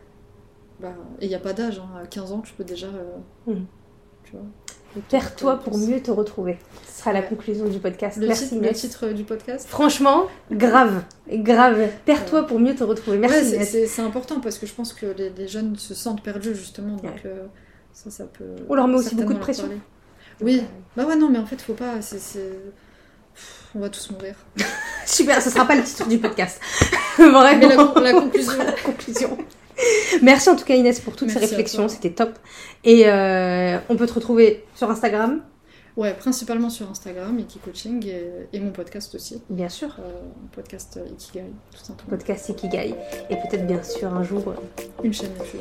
Bah, 0.80 0.94
et 1.20 1.26
il 1.26 1.28
n'y 1.28 1.34
a 1.34 1.40
pas 1.40 1.52
d'âge. 1.52 1.78
hein. 1.80 1.88
À 2.02 2.06
15 2.06 2.32
ans, 2.32 2.40
tu 2.40 2.52
peux 2.54 2.64
déjà. 2.64 2.86
euh, 2.88 3.16
Mhm. 3.46 3.66
Tu 4.28 4.36
vois. 4.36 5.02
Perds-toi 5.10 5.56
pour 5.60 5.78
mieux 5.78 6.00
te 6.02 6.10
retrouver. 6.10 6.58
Ce 6.90 7.00
sera 7.00 7.12
la 7.12 7.22
conclusion 7.22 7.66
du 7.66 7.78
podcast. 7.78 8.16
Le, 8.18 8.26
Merci. 8.26 8.48
titre, 8.48 8.62
le 8.62 8.72
titre 8.72 9.06
du 9.08 9.22
podcast 9.24 9.68
Franchement, 9.68 10.24
grave, 10.50 11.02
grave. 11.30 11.88
Perds-toi 12.04 12.46
pour 12.46 12.58
mieux 12.58 12.74
te 12.74 12.82
retrouver. 12.84 13.18
Merci. 13.18 13.56
Ouais, 13.56 13.64
c'est- 13.64 14.00
important 14.02 14.40
parce 14.40 14.58
que 14.58 14.66
je 14.66 14.72
pense 14.74 14.92
que 14.92 15.06
les, 15.06 15.30
les 15.30 15.46
jeunes 15.46 15.76
se 15.76 15.94
sentent 15.94 16.22
perdus 16.22 16.54
justement. 16.54 16.96
Donc 16.96 17.04
Ouais. 17.04 17.22
euh, 17.26 17.44
ça, 17.92 18.10
ça 18.10 18.24
peut. 18.24 18.44
On 18.68 18.74
leur 18.74 18.88
met 18.88 18.96
aussi 18.96 19.14
beaucoup 19.14 19.34
de 19.34 19.38
pression. 19.38 19.64
parler. 19.64 19.80
Oui. 20.40 20.62
Bah 20.96 21.04
ouais, 21.04 21.16
non, 21.16 21.28
mais 21.30 21.38
en 21.38 21.46
fait, 21.46 21.60
faut 21.60 21.74
pas. 21.74 21.94
Pff, 21.98 23.64
On 23.74 23.80
va 23.80 23.88
tous 23.90 24.10
mourir. 24.10 24.34
Super, 25.06 25.40
ce 25.40 25.50
sera 25.50 25.64
pas 25.64 25.76
le 25.76 25.82
titre 25.84 26.08
du 26.08 26.18
podcast. 26.18 26.60
Vraiment. 27.18 27.40
Mais 27.58 27.68
la, 27.68 27.76
con- 27.76 28.00
la 28.00 28.12
conclusion. 28.12 28.52
conclusion. 28.84 29.38
Merci 30.22 30.48
en 30.50 30.56
tout 30.56 30.64
cas 30.64 30.74
Inès 30.74 31.00
pour 31.00 31.14
toutes 31.16 31.28
Merci 31.28 31.40
ces 31.40 31.46
réflexions, 31.46 31.88
c'était 31.88 32.10
top. 32.10 32.30
Et 32.84 33.04
euh, 33.08 33.78
on 33.88 33.96
peut 33.96 34.06
te 34.06 34.14
retrouver 34.14 34.64
sur 34.74 34.90
Instagram, 34.90 35.42
Ouais, 35.96 36.14
principalement 36.14 36.70
sur 36.70 36.88
Instagram, 36.88 37.36
Iki 37.40 37.58
Coaching, 37.58 38.06
et, 38.06 38.22
et 38.52 38.60
mon 38.60 38.70
podcast 38.70 39.12
aussi. 39.16 39.42
bien 39.50 39.68
sûr, 39.68 39.96
Euh, 39.98 40.02
podcast 40.54 40.96
euh, 40.96 41.08
Ikigai, 41.10 41.42
tout 41.72 41.84
simplement. 41.84 42.10
podcast 42.10 42.48
Ikigai, 42.50 42.94
et 43.28 43.34
peut-être 43.34 43.66
bien 43.66 43.82
sûr 43.82 44.14
un 44.14 44.22
jour 44.22 44.44
euh, 44.46 44.52
Une 45.02 45.12
chaîne 45.12 45.30
YouTube. 45.36 45.60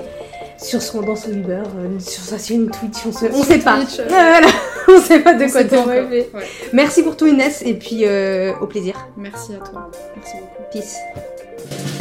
sur 0.59 0.79
son 0.79 1.01
dans 1.01 1.15
son 1.15 1.31
Uber, 1.31 1.63
euh, 1.79 1.99
sur 1.99 2.21
sa 2.21 2.37
chaîne 2.37 2.69
Twitch, 2.69 2.97
on, 3.07 3.11
Sur 3.11 3.33
sait 3.45 3.57
pas. 3.57 3.77
Twitch, 3.83 3.99
Voilà, 4.07 4.47
on 4.89 5.01
sait 5.01 5.21
pas 5.21 5.33
de 5.33 5.45
On 5.45 5.49
quoi 5.49 5.63
te 5.63 5.75
rêver. 5.75 6.29
Ouais. 6.31 6.45
Merci 6.71 7.01
pour 7.01 7.17
tout 7.17 7.25
Inès 7.25 7.63
et 7.65 7.73
puis 7.73 8.05
au 8.61 8.67
plaisir. 8.67 9.07
Merci 9.17 9.55
à 9.55 9.57
toi. 9.57 9.89
Merci 10.15 10.33
beaucoup. 10.39 10.69
Peace. 10.71 11.96